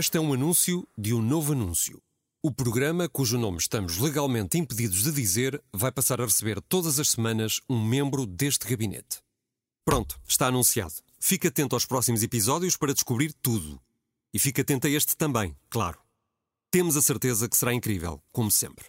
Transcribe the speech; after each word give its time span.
Este 0.00 0.16
é 0.16 0.20
um 0.20 0.32
anúncio 0.32 0.88
de 0.96 1.12
um 1.12 1.20
novo 1.20 1.52
anúncio. 1.52 2.00
O 2.42 2.50
programa, 2.50 3.06
cujo 3.06 3.36
nome 3.36 3.58
estamos 3.58 3.98
legalmente 3.98 4.56
impedidos 4.56 5.02
de 5.02 5.12
dizer, 5.12 5.62
vai 5.70 5.92
passar 5.92 6.22
a 6.22 6.24
receber 6.24 6.58
todas 6.62 6.98
as 6.98 7.10
semanas 7.10 7.60
um 7.68 7.84
membro 7.84 8.24
deste 8.24 8.66
gabinete. 8.66 9.18
Pronto, 9.84 10.18
está 10.26 10.46
anunciado. 10.46 10.94
Fique 11.18 11.48
atento 11.48 11.76
aos 11.76 11.84
próximos 11.84 12.22
episódios 12.22 12.78
para 12.78 12.94
descobrir 12.94 13.34
tudo. 13.42 13.78
E 14.32 14.38
fique 14.38 14.62
atento 14.62 14.86
a 14.86 14.90
este 14.90 15.14
também, 15.18 15.54
claro. 15.68 15.98
Temos 16.70 16.96
a 16.96 17.02
certeza 17.02 17.46
que 17.46 17.54
será 17.54 17.74
incrível, 17.74 18.22
como 18.32 18.50
sempre. 18.50 18.86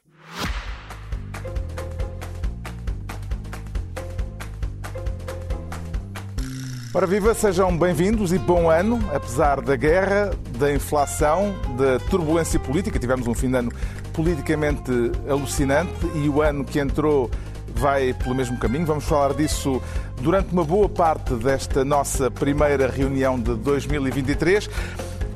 Ora 6.94 7.08
viva, 7.08 7.34
sejam 7.34 7.77
bem-vindos 7.77 8.34
e 8.34 8.38
bom 8.38 8.70
ano, 8.70 8.99
apesar 9.13 9.62
da 9.62 9.77
guerra, 9.77 10.32
da 10.59 10.73
inflação, 10.73 11.55
da 11.77 11.98
turbulência 12.09 12.59
política. 12.59 12.99
Tivemos 12.99 13.27
um 13.27 13.34
fim 13.34 13.49
de 13.49 13.55
ano 13.55 13.72
politicamente 14.12 14.91
alucinante 15.26 16.05
e 16.16 16.27
o 16.27 16.41
ano 16.41 16.66
que 16.66 16.80
entrou 16.80 17.32
vai 17.73 18.13
pelo 18.13 18.35
mesmo 18.35 18.58
caminho. 18.58 18.85
Vamos 18.85 19.05
falar 19.05 19.34
disso 19.34 19.82
durante 20.20 20.52
uma 20.52 20.66
boa 20.66 20.90
parte 20.90 21.34
desta 21.35 21.85
nossa 21.85 22.30
primeira 22.30 22.90
reunião 22.90 23.40
de 23.40 23.55
2023. 23.55 24.70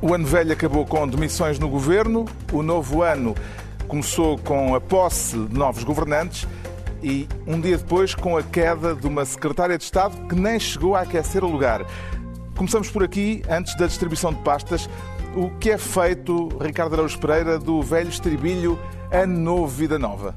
O 0.02 0.12
ano 0.12 0.26
velho 0.26 0.52
acabou 0.52 0.84
com 0.84 1.08
demissões 1.08 1.58
no 1.58 1.70
governo, 1.70 2.26
o 2.52 2.62
novo 2.62 3.00
ano 3.00 3.34
começou 3.88 4.36
com 4.36 4.74
a 4.74 4.80
posse 4.80 5.38
de 5.38 5.56
novos 5.56 5.84
governantes 5.84 6.46
e 7.02 7.28
um 7.46 7.60
dia 7.60 7.76
depois 7.78 8.14
com 8.14 8.36
a 8.36 8.42
queda 8.42 8.94
de 8.94 9.06
uma 9.06 9.24
secretária 9.24 9.76
de 9.76 9.84
Estado 9.84 10.26
que 10.28 10.34
nem 10.34 10.58
chegou 10.58 10.94
a 10.94 11.00
aquecer 11.00 11.44
o 11.44 11.48
lugar. 11.48 11.86
Começamos 12.56 12.90
por 12.90 13.02
aqui, 13.02 13.42
antes 13.48 13.76
da 13.76 13.86
distribuição 13.86 14.32
de 14.32 14.42
pastas. 14.42 14.88
O 15.34 15.50
que 15.58 15.70
é 15.70 15.78
feito, 15.78 16.48
Ricardo 16.58 16.94
Araújo 16.94 17.18
Pereira, 17.18 17.58
do 17.58 17.82
velho 17.82 18.08
estribilho 18.08 18.78
Ano 19.12 19.38
Novo, 19.38 19.66
Vida 19.66 19.98
Nova? 19.98 20.34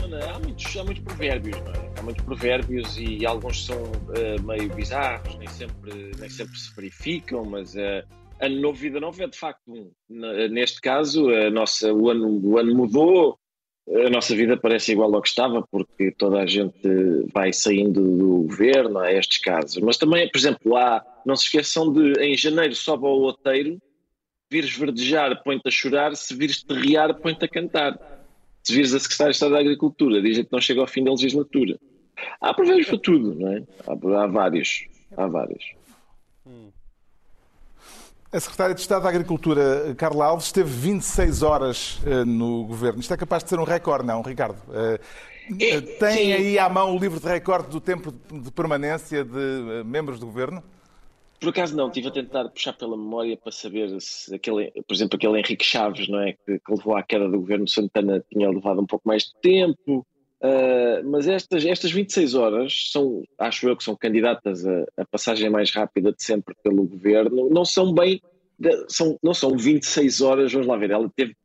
Há 0.00 0.38
muitos, 0.38 0.76
há 0.76 0.84
muitos 0.84 1.02
provérbios, 1.02 1.60
não 1.60 1.72
é? 1.72 1.90
Há 1.98 2.02
muitos 2.02 2.24
provérbios 2.24 2.96
e 2.96 3.26
alguns 3.26 3.66
são 3.66 3.82
uh, 3.82 4.42
meio 4.42 4.72
bizarros, 4.72 5.36
nem 5.36 5.48
sempre, 5.48 6.12
nem 6.18 6.30
sempre 6.30 6.56
se 6.58 6.74
verificam, 6.74 7.44
mas 7.44 7.74
uh, 7.74 8.04
ano 8.42 8.60
novo, 8.60 8.78
vida 8.78 9.00
nova 9.00 9.22
é 9.22 9.26
de 9.28 9.38
facto 9.38 9.62
um. 9.68 9.90
Neste 10.50 10.80
caso, 10.80 11.30
a 11.30 11.48
nossa, 11.50 11.92
o, 11.92 12.10
ano, 12.10 12.40
o 12.44 12.58
ano 12.58 12.74
mudou, 12.74 13.38
a 13.88 14.10
nossa 14.10 14.34
vida 14.34 14.56
parece 14.56 14.92
igual 14.92 15.14
ao 15.14 15.22
que 15.22 15.28
estava, 15.28 15.66
porque 15.70 16.10
toda 16.10 16.40
a 16.40 16.46
gente 16.46 16.88
vai 17.32 17.52
saindo 17.52 18.02
do 18.02 18.42
governo 18.48 18.98
a 18.98 19.12
estes 19.12 19.38
casos. 19.38 19.78
Mas 19.78 19.96
também, 19.96 20.28
por 20.28 20.38
exemplo, 20.38 20.72
lá, 20.72 21.04
não 21.24 21.36
se 21.36 21.44
esqueçam 21.44 21.92
de 21.92 22.12
em 22.20 22.36
janeiro 22.36 22.74
sobe 22.74 23.06
ao 23.06 23.20
outeiro, 23.20 23.80
vires 24.50 24.76
verdejar, 24.76 25.40
põe-te 25.42 25.68
a 25.68 25.70
chorar, 25.70 26.16
se 26.16 26.34
vires 26.34 26.62
terriar, 26.62 27.14
põe-te 27.14 27.44
a 27.44 27.48
cantar. 27.48 27.98
Se 28.62 28.72
vires 28.72 28.92
a 28.94 29.00
secretária 29.00 29.30
de 29.30 29.36
Estado 29.36 29.52
da 29.52 29.60
Agricultura, 29.60 30.20
dizem 30.20 30.44
que 30.44 30.52
não 30.52 30.60
chega 30.60 30.80
ao 30.80 30.86
fim 30.86 31.02
da 31.02 31.10
legislatura. 31.10 31.78
Há 32.40 32.54
provérbios 32.54 32.88
para 32.88 32.98
tudo, 32.98 33.34
não 33.34 33.52
é? 33.52 33.62
Há, 33.86 34.22
há 34.22 34.26
vários. 34.26 34.86
Há 35.16 35.26
vários. 35.26 35.64
Hum. 36.46 36.70
A 38.32 38.40
Secretária 38.40 38.74
de 38.74 38.80
Estado 38.80 39.02
da 39.02 39.10
Agricultura, 39.10 39.94
Carla 39.94 40.24
Alves, 40.24 40.46
esteve 40.46 40.70
26 40.70 41.42
horas 41.42 41.98
uh, 41.98 42.24
no 42.24 42.64
governo. 42.64 42.98
Isto 42.98 43.12
é 43.12 43.16
capaz 43.18 43.44
de 43.44 43.50
ser 43.50 43.58
um 43.58 43.64
recorde, 43.64 44.06
não, 44.06 44.22
Ricardo? 44.22 44.56
Uh, 44.70 44.98
tem 46.00 46.32
aí 46.32 46.58
à 46.58 46.66
mão 46.66 46.96
o 46.96 46.98
livro 46.98 47.20
de 47.20 47.26
recorde 47.28 47.68
do 47.68 47.78
tempo 47.78 48.10
de 48.10 48.50
permanência 48.50 49.22
de 49.22 49.84
membros 49.84 50.18
do 50.18 50.24
governo? 50.24 50.64
Por 51.38 51.50
acaso 51.50 51.76
não, 51.76 51.88
estive 51.88 52.08
a 52.08 52.10
tentar 52.10 52.48
puxar 52.48 52.72
pela 52.72 52.96
memória 52.96 53.36
para 53.36 53.52
saber 53.52 54.00
se 54.00 54.34
aquele, 54.34 54.70
por 54.70 54.94
exemplo, 54.94 55.16
aquele 55.16 55.38
Henrique 55.38 55.64
Chaves, 55.64 56.08
não 56.08 56.20
é, 56.20 56.32
que, 56.32 56.58
que 56.58 56.72
levou 56.74 56.96
à 56.96 57.02
queda 57.02 57.28
do 57.28 57.38
governo 57.38 57.68
Santana, 57.68 58.24
tinha 58.32 58.48
levado 58.48 58.80
um 58.80 58.86
pouco 58.86 59.06
mais 59.06 59.24
de 59.24 59.34
tempo. 59.42 60.06
Uh, 60.42 61.08
mas 61.08 61.28
estas, 61.28 61.64
estas 61.64 61.92
26 61.92 62.34
horas 62.34 62.90
são, 62.90 63.22
acho 63.38 63.68
eu 63.68 63.76
que 63.76 63.84
são 63.84 63.94
candidatas 63.94 64.66
a, 64.66 64.84
a, 64.96 65.04
passagem 65.04 65.48
mais 65.48 65.70
rápida 65.70 66.12
de 66.12 66.20
sempre 66.20 66.52
pelo 66.64 66.82
governo, 66.82 67.48
não 67.48 67.64
são 67.64 67.94
bem, 67.94 68.20
são, 68.88 69.16
não 69.22 69.32
são 69.32 69.56
26 69.56 70.20
horas, 70.20 70.52
vamos 70.52 70.66
lá 70.66 70.76
ver, 70.76 70.90
ela 70.90 71.08
teve, 71.14 71.36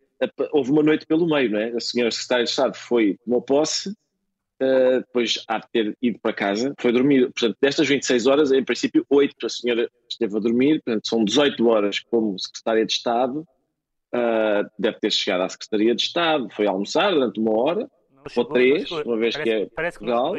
houve 0.52 0.72
uma 0.72 0.82
noite 0.82 1.06
pelo 1.06 1.28
meio, 1.28 1.52
não 1.52 1.60
é? 1.60 1.70
A 1.76 1.80
senhora 1.80 2.10
secretária 2.10 2.46
de 2.46 2.50
Estado 2.50 2.76
foi, 2.76 3.20
tomou 3.24 3.40
posse, 3.40 3.90
uh, 3.90 5.00
depois 5.06 5.44
há 5.48 5.60
de 5.60 5.68
ter 5.72 5.98
ido 6.02 6.18
para 6.20 6.34
casa, 6.34 6.74
foi 6.80 6.92
dormir, 6.92 7.32
portanto, 7.32 7.56
destas 7.62 7.88
26 7.88 8.26
horas, 8.26 8.52
em 8.52 8.64
princípio, 8.64 9.06
8 9.12 9.46
a 9.46 9.50
senhora 9.50 9.92
esteve 10.10 10.36
a 10.36 10.40
dormir, 10.40 10.82
portanto, 10.84 11.08
são 11.08 11.24
18 11.24 11.68
horas 11.68 12.00
como 12.00 12.40
secretária 12.40 12.84
de 12.84 12.94
Estado, 12.94 13.42
uh, 14.16 14.68
deve 14.80 15.00
ter 15.00 15.12
chegado 15.12 15.42
à 15.42 15.50
Secretaria 15.50 15.94
de 15.94 16.02
Estado, 16.02 16.50
foi 16.50 16.66
almoçar 16.66 17.14
durante 17.14 17.40
uma 17.40 17.52
hora, 17.52 17.88
ou 18.36 18.46
três, 18.46 18.92
uma 18.92 19.18
vez 19.18 19.36
parece, 19.36 19.44
que 19.44 19.50
é 19.50 19.70
parece 19.76 20.00
que 20.00 20.06
Portugal. 20.06 20.34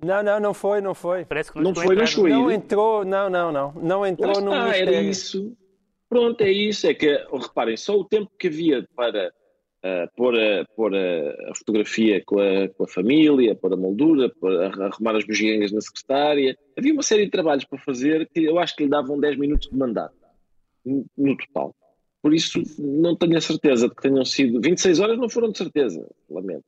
Não, 0.00 0.22
não, 0.22 0.40
não 0.40 0.54
foi, 0.54 0.80
não 0.80 0.94
foi. 0.94 1.24
Parece 1.24 1.52
que 1.52 1.60
não 1.60 1.74
foi, 1.74 1.96
não 1.96 2.06
foi. 2.06 2.30
Não 2.30 2.50
entrou, 2.50 3.04
não, 3.04 3.28
não, 3.28 3.50
não. 3.50 3.72
Não 3.72 4.06
entrou 4.06 4.40
no 4.40 4.52
Ministério. 4.52 4.94
era 4.94 5.02
isso. 5.02 5.56
Pronto, 6.08 6.40
é 6.40 6.50
isso. 6.50 6.86
É 6.86 6.94
que, 6.94 7.08
reparem, 7.32 7.76
só 7.76 7.96
o 7.96 8.04
tempo 8.04 8.30
que 8.38 8.46
havia 8.46 8.86
para 8.94 9.32
uh, 9.84 10.08
pôr, 10.16 10.38
a, 10.38 10.64
pôr 10.76 10.94
a, 10.94 11.50
a 11.50 11.54
fotografia 11.56 12.22
com 12.24 12.38
a, 12.38 12.68
com 12.68 12.84
a 12.84 12.88
família, 12.88 13.56
pôr 13.56 13.72
a 13.72 13.76
moldura, 13.76 14.32
pôr 14.40 14.52
a, 14.52 14.86
arrumar 14.86 15.16
as 15.16 15.24
bugigangas 15.24 15.72
na 15.72 15.80
secretária. 15.80 16.56
Havia 16.76 16.92
uma 16.92 17.02
série 17.02 17.24
de 17.24 17.30
trabalhos 17.30 17.64
para 17.64 17.78
fazer 17.80 18.28
que 18.32 18.44
eu 18.44 18.58
acho 18.58 18.76
que 18.76 18.84
lhe 18.84 18.90
davam 18.90 19.18
10 19.18 19.36
minutos 19.36 19.68
de 19.68 19.76
mandato, 19.76 20.14
no 20.84 21.36
total. 21.36 21.74
Por 22.22 22.34
isso, 22.34 22.60
não 22.78 23.16
tenho 23.16 23.36
a 23.36 23.40
certeza 23.40 23.88
de 23.88 23.94
que 23.94 24.02
tenham 24.02 24.24
sido. 24.24 24.60
26 24.60 25.00
horas 25.00 25.18
não 25.18 25.28
foram 25.28 25.50
de 25.50 25.58
certeza, 25.58 26.04
lamento. 26.28 26.64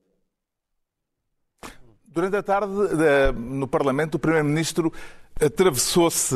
Durante 2.12 2.34
a 2.34 2.42
tarde, 2.42 2.72
no 3.38 3.68
Parlamento, 3.68 4.16
o 4.16 4.18
Primeiro-Ministro 4.18 4.92
atravessou-se 5.40 6.34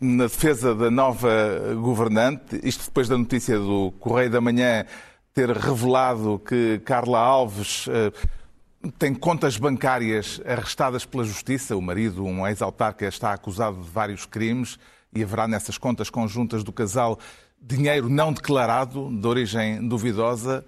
na 0.00 0.24
defesa 0.24 0.74
da 0.74 0.90
nova 0.90 1.30
governante, 1.80 2.58
isto 2.64 2.86
depois 2.86 3.08
da 3.08 3.16
notícia 3.16 3.56
do 3.56 3.92
Correio 4.00 4.30
da 4.30 4.40
Manhã 4.40 4.84
ter 5.32 5.48
revelado 5.48 6.40
que 6.44 6.80
Carla 6.84 7.20
Alves 7.20 7.86
tem 8.98 9.14
contas 9.14 9.56
bancárias 9.56 10.40
arrestadas 10.44 11.04
pela 11.04 11.22
Justiça. 11.22 11.76
O 11.76 11.80
marido, 11.80 12.24
um 12.24 12.44
ex-autarca, 12.44 13.06
está 13.06 13.32
acusado 13.32 13.80
de 13.80 13.88
vários 13.88 14.26
crimes 14.26 14.76
e 15.14 15.22
haverá 15.22 15.46
nessas 15.46 15.78
contas 15.78 16.10
conjuntas 16.10 16.64
do 16.64 16.72
casal 16.72 17.16
dinheiro 17.62 18.08
não 18.08 18.32
declarado, 18.32 19.08
de 19.08 19.26
origem 19.28 19.86
duvidosa. 19.86 20.64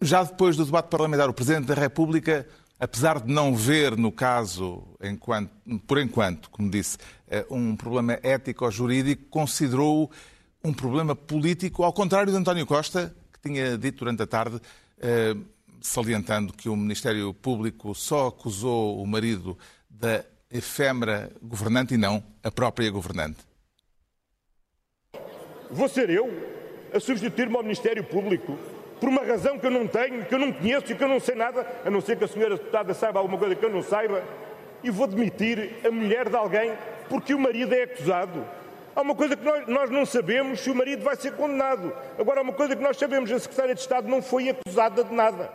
Já 0.00 0.22
depois 0.22 0.56
do 0.56 0.64
debate 0.64 0.86
parlamentar, 0.86 1.28
o 1.28 1.34
Presidente 1.34 1.66
da 1.66 1.74
República 1.74 2.46
apesar 2.78 3.20
de 3.20 3.32
não 3.32 3.54
ver 3.54 3.96
no 3.96 4.12
caso, 4.12 4.84
enquanto, 5.02 5.50
por 5.86 5.98
enquanto, 5.98 6.48
como 6.50 6.70
disse, 6.70 6.98
eh, 7.28 7.44
um 7.50 7.74
problema 7.74 8.18
ético 8.22 8.64
ou 8.64 8.70
jurídico, 8.70 9.24
considerou 9.30 10.10
um 10.62 10.72
problema 10.72 11.14
político, 11.16 11.82
ao 11.82 11.92
contrário 11.92 12.32
de 12.32 12.38
António 12.38 12.66
Costa, 12.66 13.14
que 13.32 13.48
tinha 13.48 13.76
dito 13.76 13.98
durante 14.00 14.22
a 14.22 14.26
tarde, 14.26 14.60
eh, 15.00 15.36
salientando 15.80 16.52
que 16.52 16.68
o 16.68 16.76
Ministério 16.76 17.32
Público 17.34 17.94
só 17.94 18.28
acusou 18.28 19.02
o 19.02 19.06
marido 19.06 19.58
da 19.88 20.24
efêmera 20.50 21.30
governante 21.42 21.94
e 21.94 21.96
não 21.96 22.22
a 22.42 22.50
própria 22.50 22.90
governante. 22.90 23.38
Vou 25.70 25.88
ser 25.88 26.08
eu 26.10 26.28
a 26.92 26.98
substituir-me 26.98 27.56
ao 27.56 27.62
Ministério 27.62 28.02
Público 28.04 28.58
por 29.00 29.08
uma 29.08 29.22
razão 29.22 29.58
que 29.58 29.66
eu 29.66 29.70
não 29.70 29.86
tenho, 29.86 30.24
que 30.24 30.34
eu 30.34 30.38
não 30.38 30.52
conheço 30.52 30.92
e 30.92 30.94
que 30.94 31.02
eu 31.02 31.08
não 31.08 31.20
sei 31.20 31.34
nada, 31.34 31.66
a 31.84 31.90
não 31.90 32.00
ser 32.00 32.16
que 32.16 32.24
a 32.24 32.28
senhora 32.28 32.56
deputada 32.56 32.92
saiba 32.94 33.18
alguma 33.18 33.38
coisa 33.38 33.54
que 33.54 33.64
eu 33.64 33.70
não 33.70 33.82
saiba, 33.82 34.22
e 34.82 34.90
vou 34.90 35.06
demitir 35.06 35.76
a 35.84 35.90
mulher 35.90 36.28
de 36.28 36.36
alguém 36.36 36.72
porque 37.08 37.34
o 37.34 37.38
marido 37.38 37.74
é 37.74 37.82
acusado. 37.84 38.44
Há 38.94 39.02
uma 39.02 39.14
coisa 39.14 39.36
que 39.36 39.44
nós, 39.44 39.66
nós 39.66 39.90
não 39.90 40.04
sabemos 40.04 40.60
se 40.60 40.70
o 40.70 40.74
marido 40.74 41.02
vai 41.02 41.16
ser 41.16 41.32
condenado. 41.32 41.92
Agora, 42.18 42.40
há 42.40 42.42
uma 42.42 42.52
coisa 42.52 42.74
que 42.74 42.82
nós 42.82 42.96
sabemos, 42.96 43.30
a 43.30 43.38
Secretária 43.38 43.74
de 43.74 43.80
Estado 43.80 44.08
não 44.08 44.20
foi 44.20 44.48
acusada 44.48 45.04
de 45.04 45.14
nada. 45.14 45.50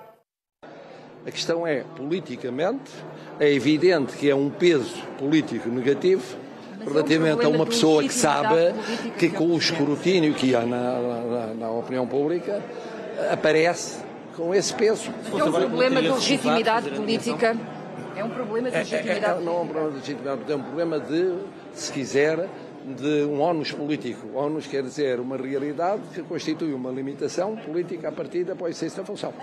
A 1.25 1.31
questão 1.31 1.65
é, 1.65 1.83
politicamente, 1.95 2.91
é 3.39 3.51
evidente 3.51 4.15
que 4.17 4.29
é 4.29 4.35
um 4.35 4.49
peso 4.49 5.01
político 5.17 5.69
negativo 5.69 6.37
relativamente 6.85 7.45
a 7.45 7.49
uma 7.49 7.65
pessoa 7.65 8.03
que 8.03 8.13
sabe 8.13 8.73
que 9.17 9.29
com 9.29 9.47
o 9.47 9.57
escrutínio 9.57 10.33
que 10.33 10.53
há 10.53 10.65
na, 10.65 10.99
na, 10.99 11.53
na 11.53 11.71
opinião 11.71 12.05
pública 12.05 12.61
aparece 13.31 14.03
com 14.35 14.53
esse 14.53 14.73
peso. 14.73 15.11
É 15.31 15.43
um 15.43 15.51
problema 15.51 16.01
de 16.01 16.09
legitimidade 16.09 16.89
política. 16.91 17.57
É 18.15 18.23
um 18.23 18.29
problema 18.29 18.69
de 18.69 18.77
legitimidade. 18.77 19.25
É, 19.25 19.41
é, 19.41 19.41
não 19.41 19.57
é 19.57 19.61
um 19.61 19.67
problema 19.67 19.89
de 19.89 19.95
legitimidade, 19.97 20.51
é 20.51 20.55
um 20.55 20.63
problema 20.63 20.99
de, 20.99 21.37
se 21.73 21.91
quiser, 21.91 22.49
de 22.85 23.23
um 23.25 23.39
ónus 23.39 23.71
político. 23.71 24.37
ONUS 24.37 24.67
quer 24.67 24.83
dizer 24.83 25.19
uma 25.19 25.37
realidade 25.37 26.03
que 26.13 26.21
constitui 26.23 26.73
uma 26.73 26.91
limitação 26.91 27.55
política 27.55 28.09
a 28.09 28.11
partir 28.11 28.43
da 28.43 28.53
exercício 28.53 28.97
da 28.97 29.05
função. 29.05 29.33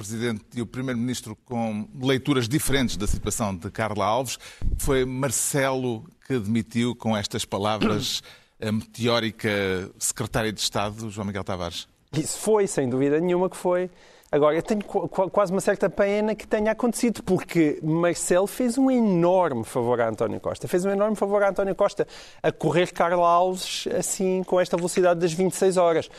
Presidente 0.00 0.42
e 0.56 0.62
o 0.62 0.66
Primeiro-Ministro 0.66 1.36
com 1.44 1.86
leituras 2.00 2.48
diferentes 2.48 2.96
da 2.96 3.06
situação 3.06 3.54
de 3.54 3.70
Carla 3.70 4.06
Alves. 4.06 4.38
Foi 4.78 5.04
Marcelo 5.04 6.04
que 6.26 6.34
admitiu 6.34 6.96
com 6.96 7.14
estas 7.14 7.44
palavras 7.44 8.22
a 8.58 8.72
meteórica 8.72 9.50
Secretária 9.98 10.50
de 10.50 10.58
Estado, 10.58 11.10
João 11.10 11.26
Miguel 11.26 11.44
Tavares? 11.44 11.86
Isso 12.16 12.38
foi, 12.38 12.66
sem 12.66 12.88
dúvida 12.88 13.20
nenhuma 13.20 13.48
que 13.48 13.56
foi. 13.56 13.90
Agora, 14.32 14.54
eu 14.54 14.62
tenho 14.62 14.82
quase 14.84 15.50
uma 15.50 15.60
certa 15.60 15.90
pena 15.90 16.36
que 16.36 16.46
tenha 16.46 16.70
acontecido, 16.70 17.20
porque 17.22 17.80
Marcelo 17.82 18.46
fez 18.46 18.78
um 18.78 18.88
enorme 18.88 19.64
favor 19.64 20.00
a 20.00 20.08
António 20.08 20.38
Costa. 20.38 20.68
Fez 20.68 20.84
um 20.84 20.90
enorme 20.90 21.16
favor 21.16 21.42
a 21.42 21.50
António 21.50 21.74
Costa 21.74 22.06
a 22.40 22.52
correr 22.52 22.92
Carla 22.92 23.26
Alves 23.26 23.88
assim, 23.96 24.44
com 24.44 24.60
esta 24.60 24.76
velocidade 24.76 25.18
das 25.18 25.32
26 25.32 25.76
horas 25.76 26.10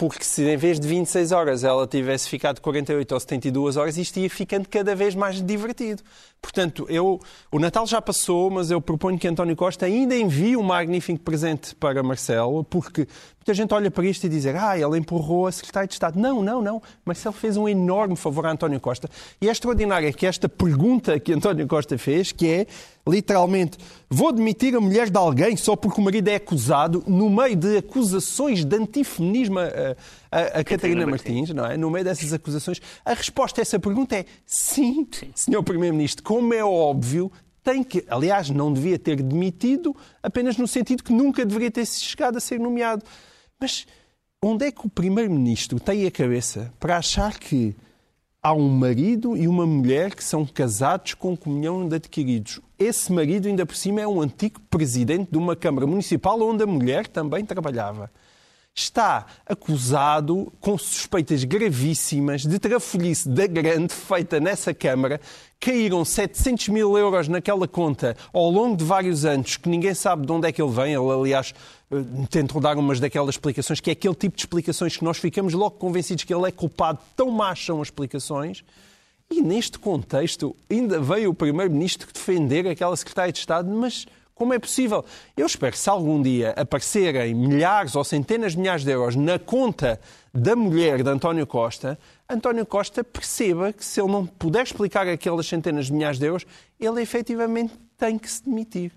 porque 0.00 0.24
se 0.24 0.42
em 0.48 0.56
vez 0.56 0.80
de 0.80 0.88
26 0.88 1.30
horas 1.30 1.62
ela 1.62 1.86
tivesse 1.86 2.26
ficado 2.26 2.58
48 2.62 3.12
ou 3.12 3.20
72 3.20 3.76
horas, 3.76 3.98
isto 3.98 4.18
ia 4.18 4.30
ficando 4.30 4.66
cada 4.66 4.96
vez 4.96 5.14
mais 5.14 5.42
divertido. 5.42 6.02
Portanto, 6.40 6.86
eu, 6.88 7.20
o 7.52 7.58
Natal 7.58 7.86
já 7.86 8.00
passou, 8.00 8.48
mas 8.50 8.70
eu 8.70 8.80
proponho 8.80 9.18
que 9.18 9.28
António 9.28 9.54
Costa 9.54 9.84
ainda 9.84 10.16
envie 10.16 10.56
um 10.56 10.62
magnífico 10.62 11.20
presente 11.20 11.74
para 11.74 12.02
Marcelo, 12.02 12.64
porque 12.64 13.06
muita 13.40 13.54
gente 13.54 13.72
olha 13.72 13.90
para 13.90 14.04
isto 14.04 14.24
e 14.24 14.28
diz, 14.28 14.44
ah, 14.46 14.78
ele 14.78 14.98
empurrou 14.98 15.46
a 15.46 15.52
Secretária 15.52 15.88
de 15.88 15.94
Estado. 15.94 16.18
Não, 16.18 16.42
não, 16.42 16.60
não. 16.60 16.82
Marcelo 17.04 17.34
fez 17.34 17.56
um 17.56 17.66
enorme 17.66 18.14
favor 18.14 18.44
a 18.44 18.52
António 18.52 18.78
Costa. 18.78 19.08
E 19.40 19.48
é 19.48 19.50
extraordinário 19.50 20.12
que 20.12 20.26
esta 20.26 20.46
pergunta 20.46 21.18
que 21.18 21.32
António 21.32 21.66
Costa 21.66 21.96
fez, 21.96 22.32
que 22.32 22.46
é, 22.46 22.66
literalmente, 23.08 23.78
vou 24.10 24.30
demitir 24.30 24.76
a 24.76 24.80
mulher 24.80 25.08
de 25.08 25.16
alguém 25.16 25.56
só 25.56 25.74
porque 25.74 25.98
o 26.00 26.04
marido 26.04 26.28
é 26.28 26.34
acusado, 26.34 27.02
no 27.06 27.30
meio 27.30 27.56
de 27.56 27.78
acusações 27.78 28.62
de 28.62 28.76
antifeminismo 28.76 29.58
a, 29.58 29.96
a, 30.30 30.60
a 30.60 30.64
Catarina 30.64 31.06
Martins, 31.06 31.48
não 31.50 31.64
é? 31.64 31.78
No 31.78 31.90
meio 31.90 32.04
dessas 32.04 32.34
acusações, 32.34 32.80
a 33.04 33.14
resposta 33.14 33.60
a 33.60 33.62
essa 33.62 33.78
pergunta 33.78 34.16
é 34.16 34.26
sim, 34.44 35.08
sim. 35.10 35.30
Senhor 35.34 35.62
Primeiro-Ministro, 35.62 36.22
como 36.22 36.52
é 36.52 36.62
óbvio, 36.62 37.32
tem 37.62 37.82
que, 37.82 38.04
aliás, 38.08 38.50
não 38.50 38.72
devia 38.72 38.98
ter 38.98 39.22
demitido, 39.22 39.96
apenas 40.22 40.56
no 40.56 40.68
sentido 40.68 41.02
que 41.02 41.12
nunca 41.12 41.44
deveria 41.44 41.70
ter 41.70 41.86
chegado 41.86 42.36
a 42.36 42.40
ser 42.40 42.60
nomeado. 42.60 43.02
Mas 43.60 43.86
onde 44.42 44.64
é 44.64 44.72
que 44.72 44.86
o 44.86 44.88
Primeiro-Ministro 44.88 45.78
tem 45.78 46.06
a 46.06 46.10
cabeça 46.10 46.72
para 46.80 46.96
achar 46.96 47.38
que 47.38 47.76
há 48.42 48.54
um 48.54 48.70
marido 48.70 49.36
e 49.36 49.46
uma 49.46 49.66
mulher 49.66 50.14
que 50.14 50.24
são 50.24 50.46
casados 50.46 51.12
com 51.12 51.36
comunhão 51.36 51.86
de 51.86 51.96
adquiridos? 51.96 52.58
Esse 52.78 53.12
marido, 53.12 53.48
ainda 53.48 53.66
por 53.66 53.76
cima, 53.76 54.00
é 54.00 54.08
um 54.08 54.22
antigo 54.22 54.58
presidente 54.70 55.30
de 55.30 55.36
uma 55.36 55.54
Câmara 55.54 55.86
Municipal 55.86 56.40
onde 56.40 56.62
a 56.62 56.66
mulher 56.66 57.06
também 57.06 57.44
trabalhava 57.44 58.10
está 58.74 59.26
acusado 59.46 60.52
com 60.60 60.78
suspeitas 60.78 61.44
gravíssimas 61.44 62.42
de 62.42 62.58
trafolhice 62.58 63.28
da 63.28 63.46
grande 63.46 63.92
feita 63.92 64.40
nessa 64.40 64.72
Câmara. 64.72 65.20
Caíram 65.60 66.06
700 66.06 66.68
mil 66.68 66.96
euros 66.96 67.28
naquela 67.28 67.68
conta 67.68 68.16
ao 68.32 68.50
longo 68.50 68.78
de 68.78 68.82
vários 68.82 69.26
anos, 69.26 69.58
que 69.58 69.68
ninguém 69.68 69.92
sabe 69.92 70.24
de 70.24 70.32
onde 70.32 70.48
é 70.48 70.52
que 70.52 70.62
ele 70.62 70.72
vem. 70.72 70.94
Ele, 70.94 71.10
aliás, 71.10 71.52
eh, 71.90 71.96
tentou 72.30 72.62
dar 72.62 72.78
umas 72.78 72.98
daquelas 72.98 73.34
explicações, 73.34 73.78
que 73.78 73.90
é 73.90 73.92
aquele 73.92 74.14
tipo 74.14 74.34
de 74.34 74.42
explicações 74.42 74.96
que 74.96 75.04
nós 75.04 75.18
ficamos 75.18 75.52
logo 75.52 75.72
convencidos 75.72 76.24
que 76.24 76.32
ele 76.32 76.48
é 76.48 76.50
culpado. 76.50 76.98
Tão 77.14 77.30
más 77.30 77.62
são 77.62 77.82
as 77.82 77.88
explicações. 77.88 78.64
E 79.30 79.42
neste 79.42 79.78
contexto, 79.78 80.56
ainda 80.70 80.98
veio 80.98 81.28
o 81.28 81.34
Primeiro-Ministro 81.34 82.08
defender 82.10 82.66
aquela 82.66 82.96
Secretária 82.96 83.30
de 83.30 83.38
Estado, 83.38 83.70
mas 83.70 84.06
como 84.40 84.54
é 84.54 84.58
possível? 84.58 85.04
Eu 85.36 85.44
espero 85.44 85.70
que 85.70 85.78
se 85.78 85.90
algum 85.90 86.22
dia 86.22 86.54
aparecerem 86.56 87.34
milhares 87.34 87.94
ou 87.94 88.02
centenas 88.02 88.52
de 88.52 88.58
milhares 88.58 88.82
de 88.82 88.90
euros 88.90 89.14
na 89.14 89.38
conta 89.38 90.00
da 90.32 90.56
mulher 90.56 91.02
de 91.02 91.10
António 91.10 91.46
Costa, 91.46 91.98
António 92.26 92.64
Costa 92.64 93.04
perceba 93.04 93.70
que 93.70 93.84
se 93.84 94.00
ele 94.00 94.10
não 94.10 94.24
puder 94.24 94.62
explicar 94.62 95.06
aquelas 95.06 95.46
centenas 95.46 95.88
de 95.88 95.92
milhares 95.92 96.18
de 96.18 96.24
euros, 96.24 96.46
ele 96.80 97.02
efetivamente 97.02 97.74
tem 97.98 98.18
que 98.18 98.30
se 98.30 98.42
demitir. 98.42 98.92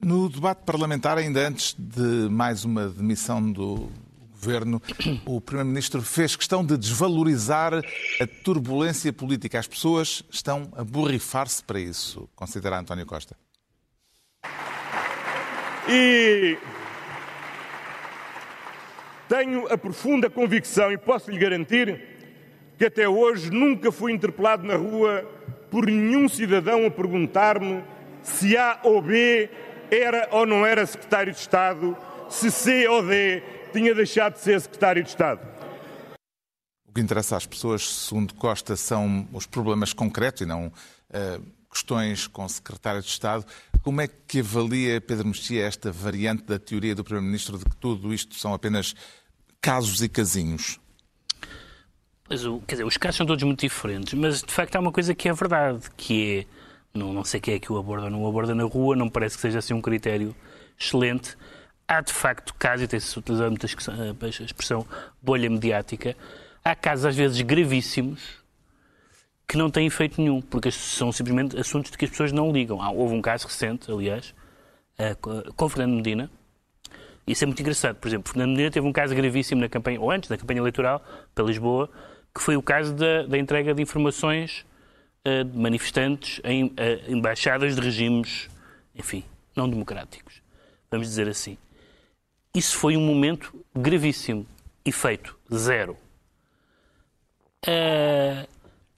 No 0.00 0.28
debate 0.28 0.62
parlamentar, 0.66 1.16
ainda 1.16 1.46
antes 1.46 1.76
de 1.78 2.28
mais 2.28 2.64
uma 2.64 2.88
demissão 2.88 3.52
do 3.52 3.88
governo, 4.32 4.82
o 5.24 5.40
Primeiro-Ministro 5.40 6.02
fez 6.02 6.34
questão 6.34 6.66
de 6.66 6.76
desvalorizar 6.76 7.72
a 7.74 8.26
turbulência 8.42 9.12
política. 9.12 9.60
As 9.60 9.68
pessoas 9.68 10.24
estão 10.28 10.72
a 10.76 10.82
borrifar-se 10.82 11.62
para 11.62 11.78
isso, 11.78 12.28
considera 12.34 12.80
António 12.80 13.06
Costa. 13.06 13.36
E 15.88 16.58
tenho 19.28 19.66
a 19.72 19.76
profunda 19.76 20.30
convicção, 20.30 20.92
e 20.92 20.98
posso 20.98 21.30
lhe 21.30 21.38
garantir, 21.38 22.00
que 22.78 22.84
até 22.84 23.08
hoje 23.08 23.50
nunca 23.50 23.90
fui 23.90 24.12
interpelado 24.12 24.62
na 24.62 24.76
rua 24.76 25.22
por 25.70 25.86
nenhum 25.86 26.28
cidadão 26.28 26.86
a 26.86 26.90
perguntar-me 26.90 27.82
se 28.22 28.56
A 28.56 28.78
ou 28.84 29.02
B 29.02 29.50
era 29.90 30.28
ou 30.30 30.46
não 30.46 30.64
era 30.64 30.86
secretário 30.86 31.32
de 31.32 31.38
Estado, 31.38 31.96
se 32.28 32.50
C 32.50 32.86
ou 32.88 33.02
D 33.02 33.42
tinha 33.72 33.94
deixado 33.94 34.34
de 34.34 34.40
ser 34.40 34.60
secretário 34.60 35.02
de 35.02 35.08
Estado. 35.08 35.40
O 36.86 36.92
que 36.92 37.00
interessa 37.00 37.36
às 37.36 37.46
pessoas, 37.46 37.88
segundo 37.88 38.34
Costa, 38.34 38.76
são 38.76 39.26
os 39.32 39.46
problemas 39.46 39.92
concretos 39.92 40.42
e 40.42 40.46
não 40.46 40.66
uh, 40.66 41.42
questões 41.70 42.26
com 42.26 42.46
secretário 42.48 43.00
de 43.00 43.08
Estado. 43.08 43.46
Como 43.82 44.00
é 44.00 44.06
que 44.06 44.38
avalia, 44.38 45.00
Pedro 45.00 45.26
Mexia, 45.26 45.66
esta 45.66 45.90
variante 45.90 46.44
da 46.44 46.56
teoria 46.56 46.94
do 46.94 47.02
Primeiro-Ministro 47.02 47.58
de 47.58 47.64
que 47.64 47.76
tudo 47.76 48.14
isto 48.14 48.36
são 48.36 48.54
apenas 48.54 48.94
casos 49.60 50.00
e 50.00 50.08
casinhos? 50.08 50.78
Quer 52.28 52.74
dizer, 52.74 52.84
os 52.84 52.96
casos 52.96 53.16
são 53.16 53.26
todos 53.26 53.42
muito 53.42 53.60
diferentes, 53.60 54.14
mas 54.14 54.40
de 54.40 54.52
facto 54.52 54.76
há 54.76 54.80
uma 54.80 54.92
coisa 54.92 55.14
que 55.14 55.28
é 55.28 55.32
verdade, 55.32 55.82
que 55.96 56.46
é, 56.94 56.98
não, 56.98 57.12
não 57.12 57.24
sei 57.24 57.40
quem 57.40 57.54
é 57.54 57.58
que 57.58 57.72
o 57.72 57.76
aborda 57.76 58.04
ou 58.04 58.10
não 58.10 58.22
o 58.22 58.28
aborda 58.28 58.54
na 58.54 58.62
rua, 58.62 58.94
não 58.94 59.08
parece 59.08 59.34
que 59.34 59.42
seja 59.42 59.58
assim 59.58 59.74
um 59.74 59.82
critério 59.82 60.34
excelente. 60.78 61.36
Há 61.86 62.00
de 62.00 62.12
facto 62.12 62.54
casos, 62.54 62.84
e 62.84 62.88
tem-se 62.88 63.18
utilizado 63.18 63.50
muito 63.50 63.66
a 63.66 64.44
expressão 64.44 64.86
bolha 65.20 65.50
mediática, 65.50 66.16
há 66.64 66.74
casos 66.76 67.04
às 67.04 67.16
vezes 67.16 67.40
gravíssimos, 67.42 68.41
que 69.52 69.58
não 69.58 69.70
têm 69.70 69.86
efeito 69.86 70.18
nenhum, 70.18 70.40
porque 70.40 70.70
são 70.70 71.12
simplesmente 71.12 71.60
assuntos 71.60 71.90
de 71.90 71.98
que 71.98 72.06
as 72.06 72.10
pessoas 72.10 72.32
não 72.32 72.50
ligam. 72.50 72.78
houve 72.96 73.14
um 73.14 73.20
caso 73.20 73.46
recente, 73.46 73.92
aliás, 73.92 74.34
eh, 74.96 75.14
com 75.14 75.68
Fernando 75.68 75.94
Medina. 75.94 76.30
Isso 77.26 77.44
é 77.44 77.46
muito 77.46 77.60
engraçado. 77.60 77.96
Por 77.96 78.08
exemplo, 78.08 78.32
Fernando 78.32 78.52
Medina 78.52 78.70
teve 78.70 78.86
um 78.86 78.92
caso 78.94 79.14
gravíssimo 79.14 79.60
na 79.60 79.68
campanha, 79.68 80.00
ou 80.00 80.10
antes 80.10 80.30
da 80.30 80.38
campanha 80.38 80.58
eleitoral, 80.58 81.04
para 81.34 81.44
Lisboa, 81.44 81.90
que 82.34 82.40
foi 82.40 82.56
o 82.56 82.62
caso 82.62 82.94
da, 82.94 83.24
da 83.24 83.36
entrega 83.36 83.74
de 83.74 83.82
informações 83.82 84.64
uh, 85.28 85.44
de 85.44 85.58
manifestantes 85.58 86.40
em 86.44 86.64
uh, 86.64 86.72
embaixadas 87.08 87.76
de 87.76 87.82
regimes, 87.82 88.48
enfim, 88.94 89.22
não 89.54 89.68
democráticos. 89.68 90.40
Vamos 90.90 91.08
dizer 91.08 91.28
assim. 91.28 91.58
Isso 92.54 92.78
foi 92.78 92.96
um 92.96 93.02
momento 93.02 93.54
gravíssimo. 93.76 94.46
Efeito 94.82 95.38
zero. 95.54 95.94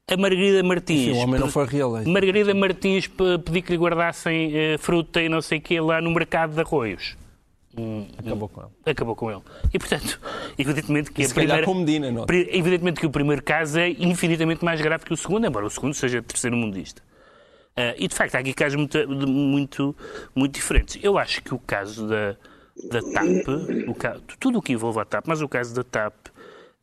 A 0.06 0.16
Margarida 0.16 0.62
Martins. 0.62 1.04
Sim, 1.04 1.12
o 1.12 1.16
homem 1.16 1.40
não 1.40 1.50
foi 1.50 1.66
reeleito. 1.66 2.10
Margarida 2.10 2.54
Martins 2.54 3.06
pediu 3.06 3.62
que 3.62 3.72
lhe 3.72 3.78
guardassem 3.78 4.52
uh, 4.74 4.78
fruta 4.78 5.22
e 5.22 5.28
não 5.28 5.40
sei 5.40 5.58
o 5.58 5.60
quê 5.62 5.80
lá 5.80 6.00
no 6.00 6.10
mercado 6.10 6.54
de 6.54 6.60
arroios. 6.60 7.16
Hum, 7.76 8.06
acabou 8.18 8.48
com 8.48 8.60
ele. 8.60 8.70
Acabou 8.86 9.16
com 9.16 9.30
ele. 9.30 9.40
E, 9.72 9.78
portanto, 9.78 10.20
evidentemente 10.58 11.10
que 11.10 11.22
e 11.22 11.26
a 11.26 11.28
primeira... 11.28 11.64
com 11.64 11.74
Medina, 11.74 12.10
não 12.12 12.22
é? 12.22 12.56
Evidentemente 12.56 13.00
que 13.00 13.06
o 13.06 13.10
primeiro 13.10 13.42
caso 13.42 13.78
é 13.78 13.90
infinitamente 13.90 14.64
mais 14.64 14.80
grave 14.80 15.04
que 15.04 15.12
o 15.12 15.16
segundo, 15.16 15.46
embora 15.46 15.66
o 15.66 15.70
segundo 15.70 15.94
seja 15.94 16.22
terceiro 16.22 16.56
mundista. 16.56 17.02
Uh, 17.76 17.96
e, 17.98 18.06
de 18.06 18.14
facto, 18.14 18.36
há 18.36 18.38
aqui 18.38 18.52
casos 18.52 18.76
muito, 18.76 19.08
muito, 19.08 19.96
muito 20.34 20.54
diferentes. 20.54 20.98
Eu 21.02 21.18
acho 21.18 21.42
que 21.42 21.52
o 21.54 21.58
caso 21.58 22.06
da, 22.06 22.36
da 22.90 23.00
TAP, 23.00 23.48
o 23.88 24.36
tudo 24.38 24.58
o 24.58 24.62
que 24.62 24.74
envolve 24.74 25.00
a 25.00 25.04
TAP, 25.04 25.24
mas 25.26 25.40
o 25.40 25.48
caso 25.48 25.74
da 25.74 25.82
TAP 25.82 26.14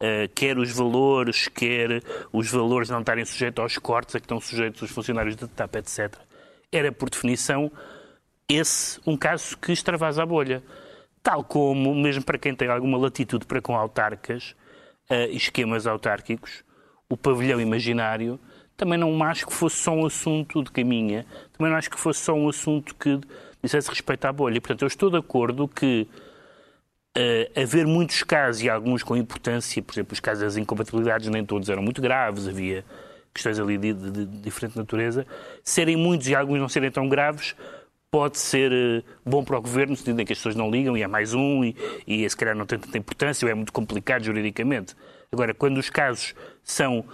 uh, 0.02 0.28
quer 0.34 0.58
os 0.58 0.72
valores, 0.72 1.48
quer 1.48 2.02
os 2.34 2.50
valores 2.50 2.90
não 2.90 3.00
estarem 3.00 3.24
sujeitos 3.24 3.62
aos 3.62 3.78
cortes 3.78 4.16
a 4.16 4.20
que 4.20 4.26
estão 4.26 4.42
sujeitos 4.42 4.82
os 4.82 4.90
funcionários 4.92 5.36
da 5.36 5.48
TAP, 5.48 5.76
etc., 5.76 6.16
era, 6.72 6.92
por 6.92 7.10
definição, 7.10 7.72
esse 8.48 9.00
um 9.06 9.16
caso 9.18 9.58
que 9.58 9.72
extravasa 9.72 10.24
a 10.24 10.26
bolha. 10.26 10.64
Tal 11.22 11.44
como, 11.44 11.94
mesmo 11.94 12.24
para 12.24 12.38
quem 12.38 12.56
tem 12.56 12.68
alguma 12.70 12.98
latitude 12.98 13.46
para 13.46 13.62
com 13.62 13.76
autarcas, 13.76 14.56
uh, 15.10 15.30
esquemas 15.32 15.86
autárquicos, 15.86 16.64
o 17.08 17.16
pavilhão 17.18 17.60
imaginário, 17.60 18.40
também 18.76 18.98
não 18.98 19.22
acho 19.24 19.46
que 19.46 19.54
fosse 19.54 19.76
só 19.76 19.92
um 19.92 20.06
assunto 20.06 20.64
de 20.64 20.72
caminha, 20.72 21.26
também 21.56 21.72
não 21.72 21.78
acho 21.78 21.90
que 21.90 22.00
fosse 22.00 22.22
só 22.22 22.34
um 22.34 22.50
assunto 22.50 22.96
que 22.96 23.20
dissesse 23.62 23.90
respeito 23.90 24.26
à 24.26 24.34
bolha. 24.34 24.60
Portanto, 24.60 24.82
eu 24.82 24.88
estou 24.88 25.10
de 25.10 25.18
acordo 25.18 25.68
que 25.68 26.08
uh, 27.18 27.60
haver 27.60 27.86
muitos 27.86 28.24
casos, 28.24 28.62
e 28.62 28.70
alguns 28.70 29.04
com 29.04 29.16
importância, 29.16 29.82
por 29.82 29.94
exemplo, 29.94 30.14
os 30.14 30.20
casos 30.20 30.44
das 30.44 30.58
incompatibilidades 30.58 31.28
nem 31.30 31.46
todos 31.46 31.70
eram 31.70 31.82
muito 31.82 32.02
graves, 32.02 32.48
havia 32.48 32.86
questões 33.34 33.60
ali 33.60 33.78
de, 33.78 33.94
de, 33.94 34.12
de 34.12 34.42
diferente 34.42 34.78
natureza, 34.78 35.26
serem 35.64 35.96
muitos 35.96 36.28
e 36.28 36.36
alguns 36.36 36.60
não 36.60 36.68
serem 36.68 36.92
tão 36.92 37.08
graves, 37.08 37.56
pode 38.10 38.38
ser 38.38 38.72
uh, 38.72 39.04
bom 39.26 39.44
para 39.44 39.58
o 39.58 39.62
governo, 39.62 39.92
no 39.92 39.98
sentido 39.98 40.22
em 40.22 40.26
que 40.26 40.34
as 40.34 40.40
pessoas 40.40 40.56
não 40.56 40.70
ligam 40.70 40.98
e 40.98 41.02
é 41.02 41.08
mais 41.08 41.34
um 41.34 41.64
e, 41.64 41.76
e 42.06 42.30
se 42.30 42.36
calhar 42.36 42.56
não 42.56 42.66
tem 42.66 42.78
tanta 42.78 42.98
importância 42.98 43.46
ou 43.46 43.52
é 43.52 43.54
muito 43.54 43.72
complicado 43.72 44.24
juridicamente. 44.24 44.96
Agora, 45.32 45.54
quando 45.54 45.78
os 45.78 45.90
casos 45.90 46.36
são 46.62 47.06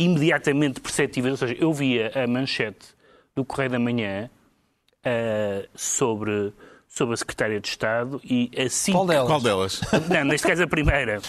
imediatamente 0.00 0.80
perceptíveis. 0.80 1.32
Ou 1.32 1.48
seja, 1.48 1.62
eu 1.62 1.72
via 1.72 2.10
a 2.14 2.26
manchete 2.26 2.94
do 3.36 3.44
Correio 3.44 3.70
da 3.70 3.78
Manhã 3.78 4.30
uh, 5.06 5.68
sobre, 5.74 6.52
sobre 6.90 7.14
a 7.14 7.16
Secretária 7.16 7.60
de 7.60 7.68
Estado 7.68 8.20
e 8.24 8.50
assim. 8.58 8.92
Qual 8.92 9.06
delas? 9.06 9.26
Qual 9.28 9.40
delas? 9.40 9.80
Não, 10.10 10.24
neste 10.24 10.46
caso 10.46 10.64
a 10.64 10.66
primeira. 10.66 11.22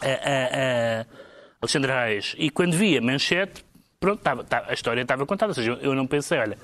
A, 0.00 0.06
a, 0.06 1.00
a 1.00 1.06
Alexandra 1.62 2.04
Reis. 2.04 2.34
E 2.36 2.50
quando 2.50 2.76
vi 2.76 2.98
a 2.98 3.00
manchete, 3.00 3.64
pronto, 4.00 4.20
tava, 4.20 4.42
tava, 4.42 4.68
a 4.68 4.74
história 4.74 5.00
estava 5.00 5.24
contada. 5.24 5.50
Ou 5.50 5.54
seja, 5.54 5.78
eu 5.80 5.94
não 5.94 6.06
pensei, 6.06 6.36
olha, 6.38 6.58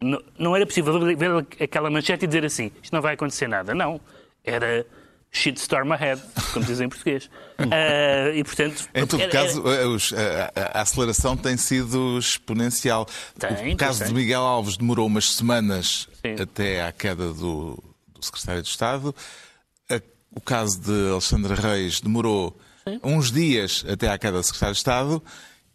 não, 0.00 0.22
não 0.38 0.56
era 0.56 0.64
possível 0.64 0.98
ver 0.98 1.30
aquela 1.62 1.90
manchete 1.90 2.24
e 2.24 2.26
dizer 2.26 2.46
assim, 2.46 2.72
isto 2.82 2.94
não 2.94 3.02
vai 3.02 3.14
acontecer 3.14 3.46
nada. 3.46 3.74
Não. 3.74 4.00
Era 4.42 4.86
shitstorm 5.32 5.92
ahead, 5.92 6.20
como 6.52 6.64
dizem 6.66 6.86
em 6.86 6.88
português. 6.88 7.30
Uh, 7.58 8.34
e, 8.34 8.42
portanto, 8.42 8.88
em 8.94 9.06
todo 9.06 9.22
era, 9.22 9.30
caso, 9.30 9.62
era... 9.68 10.52
a, 10.54 10.78
a, 10.78 10.82
aceleração 10.82 11.36
tem 11.36 11.56
sido 11.56 12.18
exponencial. 12.18 13.06
Tem, 13.38 13.72
o 13.72 13.76
caso 13.76 14.00
tem. 14.00 14.08
de 14.08 14.14
Miguel 14.14 14.42
Alves 14.42 14.76
demorou 14.76 15.06
umas 15.06 15.32
semanas 15.32 16.08
Sim. 16.24 16.42
até 16.42 16.84
à 16.84 16.90
queda 16.90 17.32
do, 17.32 17.82
do 18.08 18.24
secretário 18.24 18.62
de 18.62 18.68
Estado. 18.68 19.14
O 20.32 20.40
caso 20.40 20.80
de 20.80 21.10
Alexandre 21.10 21.54
Reis 21.54 22.00
demorou 22.00 22.56
Sim. 22.86 23.00
uns 23.02 23.32
dias 23.32 23.84
até 23.88 24.08
à 24.08 24.16
queda 24.16 24.38
do 24.38 24.42
secretário 24.44 24.74
de 24.74 24.78
Estado. 24.78 25.22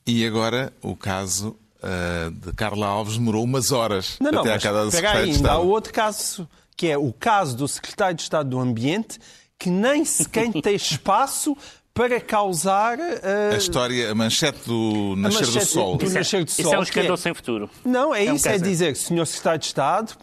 E 0.08 0.26
agora 0.26 0.72
o 0.82 0.96
caso 0.96 1.58
uh, 1.80 2.32
de 2.32 2.54
Carla 2.54 2.88
Alves 2.88 3.18
demorou 3.18 3.44
umas 3.44 3.72
horas 3.72 4.18
não, 4.20 4.32
não, 4.32 4.42
até 4.42 4.54
à 4.54 4.60
queda 4.60 4.86
do 4.86 4.92
secretário 4.92 5.22
aí, 5.22 5.30
de 5.30 5.36
Estado. 5.36 5.54
Há 5.54 5.60
outro 5.60 5.92
caso, 5.92 6.48
que 6.78 6.88
é 6.88 6.98
o 6.98 7.12
caso 7.12 7.58
do 7.58 7.68
secretário 7.68 8.16
de 8.16 8.22
Estado 8.22 8.50
do 8.50 8.60
Ambiente, 8.60 9.20
que 9.60 9.70
nem 9.70 10.06
sequer 10.06 10.52
tem 10.62 10.76
espaço 10.76 11.56
para 11.94 12.20
causar. 12.20 13.00
Uh... 13.00 13.54
A 13.54 13.58
história, 13.58 14.12
a 14.12 14.16
manchete 14.16 14.60
do 14.68 15.16
Nascer 15.18 15.48
manchete 15.48 15.66
do 15.66 15.72
Sol. 15.72 15.98
do 15.98 16.10
Nascer 16.10 16.44
do 16.44 16.50
Isso 16.50 16.64
Sol, 16.64 16.74
é 16.74 16.78
um 16.78 16.82
que 16.82 16.90
escândalo 16.90 17.18
sem 17.18 17.34
futuro. 17.34 17.70
Não, 17.84 18.14
é, 18.14 18.26
É 18.26 18.32
um 18.32 18.36
isso, 18.36 18.48
é 18.48 18.52
caso. 18.52 18.64
dizer, 18.64 18.96
senhor 18.96 19.26
secretário 19.26 19.60
de 19.60 19.66
Estado, 19.66 20.18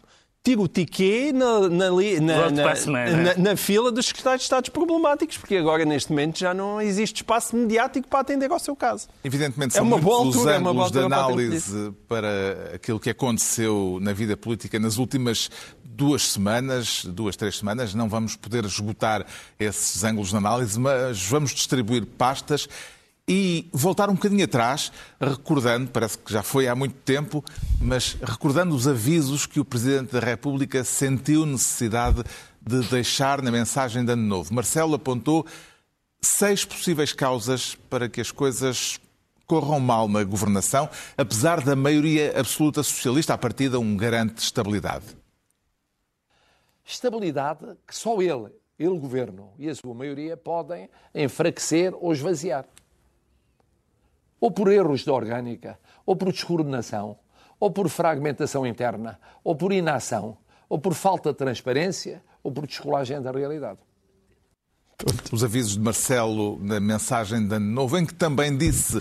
tira 0.45 0.61
o 0.61 0.67
tiquê 0.67 1.33
na, 1.33 1.61
na, 1.69 1.91
na, 2.51 3.35
na, 3.37 3.57
fila 3.57 3.93
dos 3.93 4.07
secretários 4.07 4.41
de 4.41 4.45
Estados 4.47 4.69
problemáticos, 4.71 5.39
porque 5.39 5.57
agora, 5.57 5.85
neste 5.85 6.11
momento, 6.11 6.39
já 6.39 6.53
não 6.53 6.81
existe 6.81 7.17
espaço 7.17 7.55
mediático 7.57 8.09
para 8.09 8.21
atender 8.21 8.51
ao 8.51 8.59
seu 8.59 8.75
caso. 8.75 9.09
Evidentemente 9.23 9.75
É 9.75 9.79
são 9.79 9.87
uma 9.87 9.99
boa 9.99 10.25
muitos 10.25 10.41
os 10.41 10.47
altura, 10.47 10.57
é 10.57 10.59
uma 10.59 10.75
boa 10.75 10.87
ângulos 10.87 10.93
de 10.93 10.99
altura 10.99 11.21
análise 11.21 11.95
para 12.09 12.75
aquilo 12.75 12.99
que 12.99 13.11
aconteceu 13.11 13.99
na 14.03 14.12
vida 14.12 14.37
política 14.37 14.81
nas 14.81 14.99
últimas 14.99 15.49
duas 15.95 16.23
semanas, 16.31 17.05
duas, 17.05 17.37
três 17.37 17.59
semanas. 17.59 17.95
Não 17.95 18.09
vamos 18.09 18.37
poder 18.37 18.65
esgotar 18.65 19.27
esses 19.59 20.03
ângulos 20.05 20.31
de 20.31 20.37
análise, 20.37 20.79
mas 20.79 21.23
vamos 21.23 21.53
distribuir 21.53 22.07
pastas 22.07 22.69
e 23.29 23.69
voltar 23.73 24.11
um 24.11 24.15
bocadinho 24.15 24.45
atrás, 24.45 24.91
recordando, 25.21 25.91
parece 25.91 26.19
que 26.19 26.33
já 26.33 26.43
foi 26.43 26.67
há 26.67 26.75
muito 26.75 26.97
tempo, 26.97 27.45
mas 27.81 28.17
recordando 28.21 28.75
os 28.75 28.89
avisos 28.89 29.47
que 29.47 29.61
o 29.61 29.65
Presidente 29.65 30.13
da 30.13 30.21
República 30.21 30.83
sentiu 30.83 31.47
necessidade 31.47 32.25
de 32.61 32.81
deixar 32.89 33.41
na 33.41 33.51
mensagem 33.51 34.05
de 34.05 34.13
Ano 34.13 34.23
Novo. 34.23 34.53
Marcelo 34.53 34.95
apontou 34.95 35.47
seis 36.21 36.65
possíveis 36.65 37.13
causas 37.13 37.77
para 37.89 38.09
que 38.09 38.21
as 38.21 38.31
coisas 38.31 39.01
corram 39.47 39.79
mal 39.79 40.09
na 40.09 40.25
governação, 40.25 40.89
apesar 41.17 41.61
da 41.61 41.77
maioria 41.77 42.39
absoluta 42.39 42.83
socialista, 42.83 43.35
a 43.35 43.39
partida 43.39 43.79
um 43.79 43.97
garante 43.97 44.35
de 44.35 44.43
estabilidade. 44.43 45.22
Estabilidade 46.93 47.65
que 47.87 47.97
só 47.97 48.21
ele, 48.21 48.53
ele, 48.79 48.99
governo 48.99 49.55
e 49.59 49.67
a 49.67 49.75
sua 49.75 49.95
maioria 49.95 50.37
podem 50.37 50.91
enfraquecer 51.15 51.95
ou 51.99 52.13
esvaziar. 52.13 52.67
Ou 54.39 54.51
por 54.51 54.71
erros 54.71 55.01
de 55.01 55.11
orgânica, 55.11 55.79
ou 56.05 56.15
por 56.15 56.31
descoordenação, 56.31 57.17
ou 57.59 57.71
por 57.71 57.89
fragmentação 57.89 58.67
interna, 58.67 59.19
ou 59.43 59.57
por 59.57 59.73
inação, 59.73 60.37
ou 60.69 60.79
por 60.79 60.93
falta 60.93 61.33
de 61.33 61.39
transparência, 61.39 62.23
ou 62.43 62.53
por 62.53 62.67
descolagem 62.67 63.23
da 63.23 63.31
realidade. 63.31 63.79
Os 65.33 65.43
avisos 65.43 65.73
de 65.73 65.81
Marcelo 65.81 66.59
na 66.61 66.79
mensagem 66.79 67.49
de 67.49 67.55
Ano 67.55 67.73
Novo, 67.73 67.97
em 67.97 68.05
que 68.05 68.15
também 68.15 68.55
disse 68.55 68.99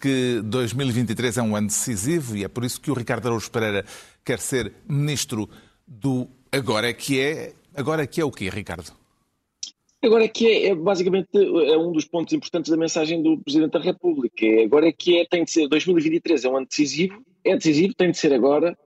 que 0.00 0.40
2023 0.42 1.36
é 1.36 1.42
um 1.42 1.54
ano 1.54 1.66
decisivo 1.66 2.36
e 2.36 2.44
é 2.44 2.48
por 2.48 2.64
isso 2.64 2.80
que 2.80 2.90
o 2.90 2.94
Ricardo 2.94 3.26
Araújo 3.26 3.50
Pereira 3.50 3.84
quer 4.24 4.38
ser 4.38 4.72
ministro 4.88 5.48
do 5.86 6.28
agora 6.56 6.88
é 6.88 6.92
que 6.92 7.20
é. 7.20 7.52
Agora 7.74 8.02
é 8.02 8.06
que 8.06 8.20
é 8.20 8.24
o 8.24 8.30
quê, 8.30 8.48
Ricardo? 8.48 8.92
Agora 10.02 10.24
é 10.24 10.28
que 10.28 10.46
é, 10.46 10.66
é, 10.66 10.74
basicamente 10.74 11.28
é 11.34 11.78
um 11.78 11.90
dos 11.90 12.04
pontos 12.04 12.34
importantes 12.34 12.70
da 12.70 12.76
mensagem 12.76 13.22
do 13.22 13.38
Presidente 13.38 13.72
da 13.72 13.80
República. 13.80 14.44
É, 14.44 14.64
agora 14.64 14.86
é 14.86 14.92
que 14.92 15.18
é, 15.18 15.24
tem 15.24 15.44
de 15.44 15.50
ser, 15.50 15.66
2023 15.66 16.44
é 16.44 16.48
um 16.48 16.56
ano 16.58 16.66
decisivo, 16.66 17.24
é 17.42 17.56
decisivo, 17.56 17.94
tem 17.94 18.10
de 18.10 18.18
ser 18.18 18.32
agora, 18.32 18.76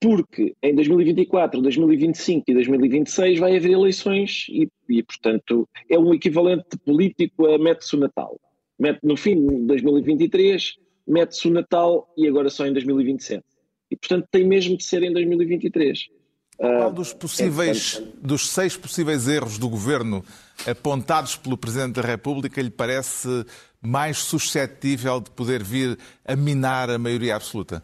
porque 0.00 0.54
em 0.62 0.74
2024, 0.74 1.60
2025 1.60 2.44
e 2.48 2.54
2026 2.54 3.38
vai 3.38 3.56
haver 3.56 3.72
eleições 3.72 4.46
e, 4.48 4.66
e 4.88 5.02
portanto, 5.02 5.68
é 5.90 5.98
um 5.98 6.14
equivalente 6.14 6.78
político 6.84 7.46
a 7.46 7.58
mete-se 7.58 7.94
o 7.94 7.98
Natal. 7.98 8.40
Mete 8.78 9.00
no 9.02 9.16
fim 9.16 9.46
de 9.46 9.66
2023, 9.66 10.76
mete-se 11.06 11.48
o 11.48 11.52
Natal 11.52 12.12
e 12.16 12.26
agora 12.26 12.48
só 12.48 12.66
em 12.66 12.72
2027. 12.72 13.44
E, 13.90 13.96
portanto, 13.96 14.26
tem 14.30 14.44
mesmo 14.44 14.76
de 14.76 14.84
ser 14.84 15.02
em 15.02 15.12
2023. 15.12 16.08
Qual 16.56 16.92
dos 16.92 17.12
possíveis, 17.12 18.02
dos 18.20 18.48
seis 18.48 18.76
possíveis 18.76 19.26
erros 19.26 19.58
do 19.58 19.68
governo 19.68 20.24
apontados 20.66 21.34
pelo 21.36 21.56
Presidente 21.56 21.94
da 22.00 22.02
República 22.02 22.60
lhe 22.62 22.70
parece 22.70 23.44
mais 23.80 24.18
suscetível 24.18 25.20
de 25.20 25.30
poder 25.30 25.62
vir 25.62 25.98
a 26.24 26.36
minar 26.36 26.88
a 26.88 26.98
maioria 26.98 27.34
absoluta? 27.34 27.82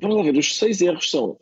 Vamos 0.00 0.16
lá 0.16 0.22
ver, 0.22 0.38
os 0.38 0.56
seis 0.56 0.80
erros 0.80 1.10
são 1.10 1.36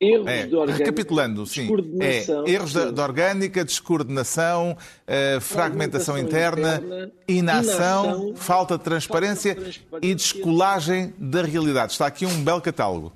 erros 0.00 0.26
É, 0.26 0.46
de 0.46 0.54
orgânica, 0.56 0.84
recapitulando, 0.84 1.46
sim. 1.46 1.68
É, 2.00 2.50
erros 2.50 2.72
de, 2.72 2.92
de 2.92 3.00
orgânica, 3.00 3.64
descoordenação, 3.64 4.76
eh, 5.06 5.38
fragmentação 5.40 6.18
interna, 6.18 6.82
inação, 7.28 8.34
falta 8.34 8.76
de 8.76 8.84
transparência 8.84 9.54
falta 9.54 9.70
de 9.70 9.78
transparência. 9.78 10.10
e 10.10 10.14
descolagem 10.14 11.14
da 11.18 11.42
realidade. 11.42 11.92
Está 11.92 12.06
aqui 12.06 12.26
um 12.26 12.42
belo 12.42 12.60
catálogo. 12.60 13.12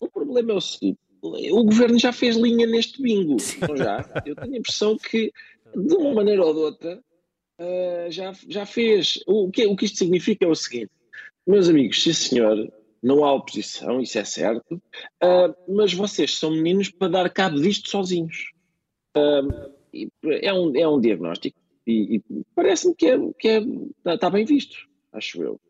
O 0.00 0.08
problema 0.08 0.52
é 0.52 0.56
o 0.56 0.60
seguinte: 0.60 0.98
o 1.22 1.64
governo 1.64 1.98
já 1.98 2.12
fez 2.12 2.36
linha 2.36 2.66
neste 2.66 3.02
bingo. 3.02 3.36
Não 3.68 3.76
já? 3.76 4.22
Eu 4.24 4.34
tenho 4.34 4.54
a 4.54 4.58
impressão 4.58 4.96
que, 4.96 5.32
de 5.74 5.94
uma 5.94 6.14
maneira 6.14 6.44
ou 6.44 6.52
de 6.52 6.60
outra, 6.60 7.04
ah, 7.58 8.10
já, 8.10 8.32
já 8.48 8.64
fez. 8.64 9.22
O 9.26 9.50
que, 9.50 9.66
o 9.66 9.76
que 9.76 9.84
isto 9.84 9.98
significa 9.98 10.46
é 10.46 10.48
o 10.48 10.54
seguinte: 10.54 10.90
meus 11.46 11.68
amigos, 11.68 12.02
sim 12.02 12.12
senhor, 12.12 12.72
não 13.02 13.24
há 13.24 13.34
oposição, 13.34 14.00
isso 14.00 14.18
é 14.18 14.24
certo, 14.24 14.82
ah, 15.22 15.54
mas 15.68 15.92
vocês 15.92 16.36
são 16.36 16.50
meninos 16.50 16.90
para 16.90 17.12
dar 17.12 17.30
cabo 17.30 17.60
disto 17.60 17.90
sozinhos. 17.90 18.52
E 19.92 20.08
é, 20.24 20.52
um, 20.52 20.76
é 20.76 20.88
um 20.88 21.00
diagnóstico 21.00 21.58
e, 21.86 22.16
e 22.16 22.44
parece-me 22.54 22.94
que, 22.94 23.06
é, 23.06 23.18
que 23.38 23.48
é, 23.48 23.62
está 24.14 24.30
bem 24.30 24.44
visto, 24.44 24.76
acho 25.12 25.42
eu. 25.42 25.60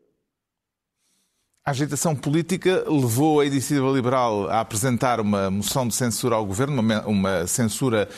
A 1.63 1.69
agitação 1.69 2.15
política 2.15 2.83
levou 2.87 3.39
a 3.39 3.45
Iniciativa 3.45 3.87
Liberal 3.91 4.49
a 4.49 4.61
apresentar 4.61 5.19
uma 5.19 5.51
moção 5.51 5.87
de 5.87 5.93
censura 5.93 6.35
ao 6.35 6.43
governo, 6.43 6.81
uma, 7.05 7.45
censura 7.45 8.09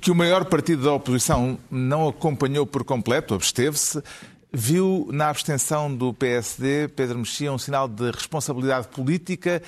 que 0.00 0.10
o 0.10 0.14
maior 0.14 0.46
partido 0.46 0.84
da 0.84 0.94
oposição 0.94 1.58
não 1.70 2.08
acompanhou 2.08 2.66
por 2.66 2.82
completo, 2.82 3.34
absteve-se. 3.34 4.02
Viu 4.50 5.06
na 5.12 5.28
abstenção 5.28 5.94
do 5.94 6.14
PSD, 6.14 6.88
Pedro 6.88 7.18
Mexia, 7.18 7.52
um 7.52 7.58
sinal 7.58 7.86
de 7.86 8.10
responsabilidade 8.10 8.88
política 8.88 9.62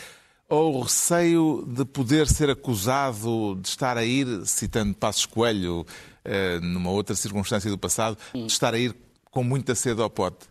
ou 0.49 0.80
receio 0.80 1.62
de 1.68 1.84
poder 1.84 2.26
ser 2.26 2.49
acusado 2.49 3.58
de 3.61 3.68
estar 3.68 3.99
a 3.99 4.04
ir, 4.04 4.46
citando 4.46 4.94
Passos 4.94 5.26
Coelho, 5.26 5.87
eh, 6.25 6.58
numa 6.61 6.90
outra 6.90 7.14
circunstância 7.14 7.70
do 7.70 7.76
passado, 7.76 8.16
de 8.32 8.46
estar 8.46 8.73
a 8.73 8.78
ir 8.78 8.96
com 9.30 9.44
muita 9.44 9.75
sede 9.75 10.00
ao 10.00 10.08
pote? 10.08 10.46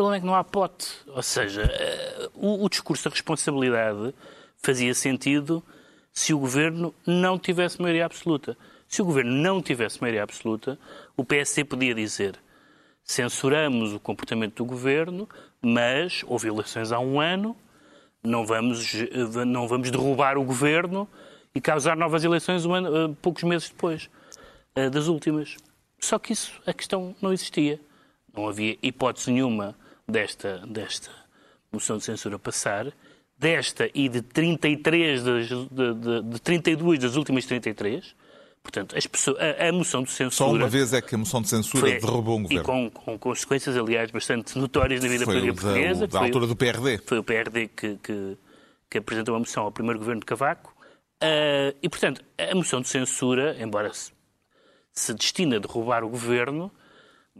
Problema 0.00 0.16
é 0.16 0.20
que 0.20 0.26
não 0.26 0.34
há 0.34 0.42
pote. 0.42 0.86
Ou 1.08 1.22
seja, 1.22 1.60
eh, 1.60 2.30
o, 2.32 2.64
o 2.64 2.70
discurso 2.70 3.04
da 3.04 3.10
responsabilidade 3.10 4.14
fazia 4.56 4.94
sentido 4.94 5.62
se 6.10 6.32
o 6.32 6.38
governo 6.38 6.94
não 7.06 7.38
tivesse 7.38 7.82
maioria 7.82 8.06
absoluta. 8.06 8.56
Se 8.88 9.02
o 9.02 9.04
governo 9.04 9.30
não 9.30 9.60
tivesse 9.60 10.00
maioria 10.00 10.22
absoluta, 10.22 10.78
o 11.14 11.22
PSD 11.22 11.64
podia 11.64 11.94
dizer 11.94 12.40
censuramos 13.04 13.92
o 13.92 14.00
comportamento 14.00 14.54
do 14.54 14.64
governo, 14.64 15.28
mas 15.60 16.24
houve 16.26 16.48
eleições 16.48 16.92
há 16.92 16.98
um 16.98 17.20
ano, 17.20 17.54
não 18.24 18.46
vamos, 18.46 18.94
eh, 18.94 19.44
não 19.44 19.68
vamos 19.68 19.90
derrubar 19.90 20.38
o 20.38 20.44
governo 20.44 21.06
e 21.54 21.60
causar 21.60 21.94
novas 21.94 22.24
eleições 22.24 22.64
um 22.64 22.72
ano, 22.72 22.96
eh, 22.96 23.14
poucos 23.20 23.42
meses 23.42 23.68
depois 23.68 24.08
das 24.90 25.08
últimas. 25.08 25.58
Só 26.00 26.18
que 26.18 26.32
isso, 26.32 26.58
a 26.66 26.72
questão 26.72 27.14
não 27.20 27.34
existia. 27.34 27.78
Não 28.34 28.48
havia 28.48 28.78
hipótese 28.82 29.30
nenhuma 29.30 29.76
desta, 30.10 30.58
desta 30.66 31.10
moção 31.72 31.96
de 31.98 32.04
censura 32.04 32.38
passar. 32.38 32.92
Desta 33.38 33.88
e 33.94 34.06
de 34.08 34.20
33 34.20 35.22
das, 35.22 35.48
de, 35.48 35.94
de, 35.94 36.22
de 36.24 36.40
32 36.42 36.98
das 36.98 37.16
últimas 37.16 37.46
33, 37.46 38.14
Portanto, 38.62 38.94
as 38.94 39.06
pessoas, 39.06 39.38
a, 39.40 39.68
a 39.68 39.72
moção 39.72 40.02
de 40.02 40.10
censura... 40.10 40.50
Só 40.50 40.52
uma 40.54 40.68
vez 40.68 40.92
é 40.92 41.00
que 41.00 41.14
a 41.14 41.18
moção 41.18 41.40
de 41.40 41.48
censura 41.48 41.80
foi- 41.80 41.98
derrubou 41.98 42.36
um 42.38 42.40
E 42.40 42.58
governo. 42.58 42.64
com, 42.64 42.90
com 42.90 43.18
consequências, 43.18 43.74
aliás, 43.78 44.10
bastante 44.10 44.58
notórias 44.58 45.02
na 45.02 45.08
vida 45.08 45.24
Foi 45.24 45.36
política 45.40 45.54
da, 45.62 45.62
portuguesa. 45.72 46.04
o 46.04 46.06
da 46.08 46.18
foi- 46.18 46.26
altura 46.28 46.46
do 46.46 46.54
PRD. 46.54 46.98
foi 47.06 47.18
o 47.18 47.24
PRD 47.24 47.68
que, 47.68 47.96
que, 47.96 48.36
que 48.90 48.98
apresentou 48.98 49.32
uma 49.32 49.38
moção 49.40 49.62
ao 49.64 49.72
primeiro 49.72 49.98
governo 49.98 50.20
de 50.20 50.26
Cavaco. 50.26 50.74
Ah, 51.22 51.74
e, 51.82 51.88
portanto, 51.88 52.22
a 52.38 52.54
moção 52.54 52.82
de 52.82 52.88
censura, 52.88 53.56
embora 53.58 53.90
se, 53.94 54.12
se 54.92 55.14
destine 55.14 55.56
a 55.56 55.58
derrubar 55.58 56.04
o 56.04 56.10
governo, 56.10 56.70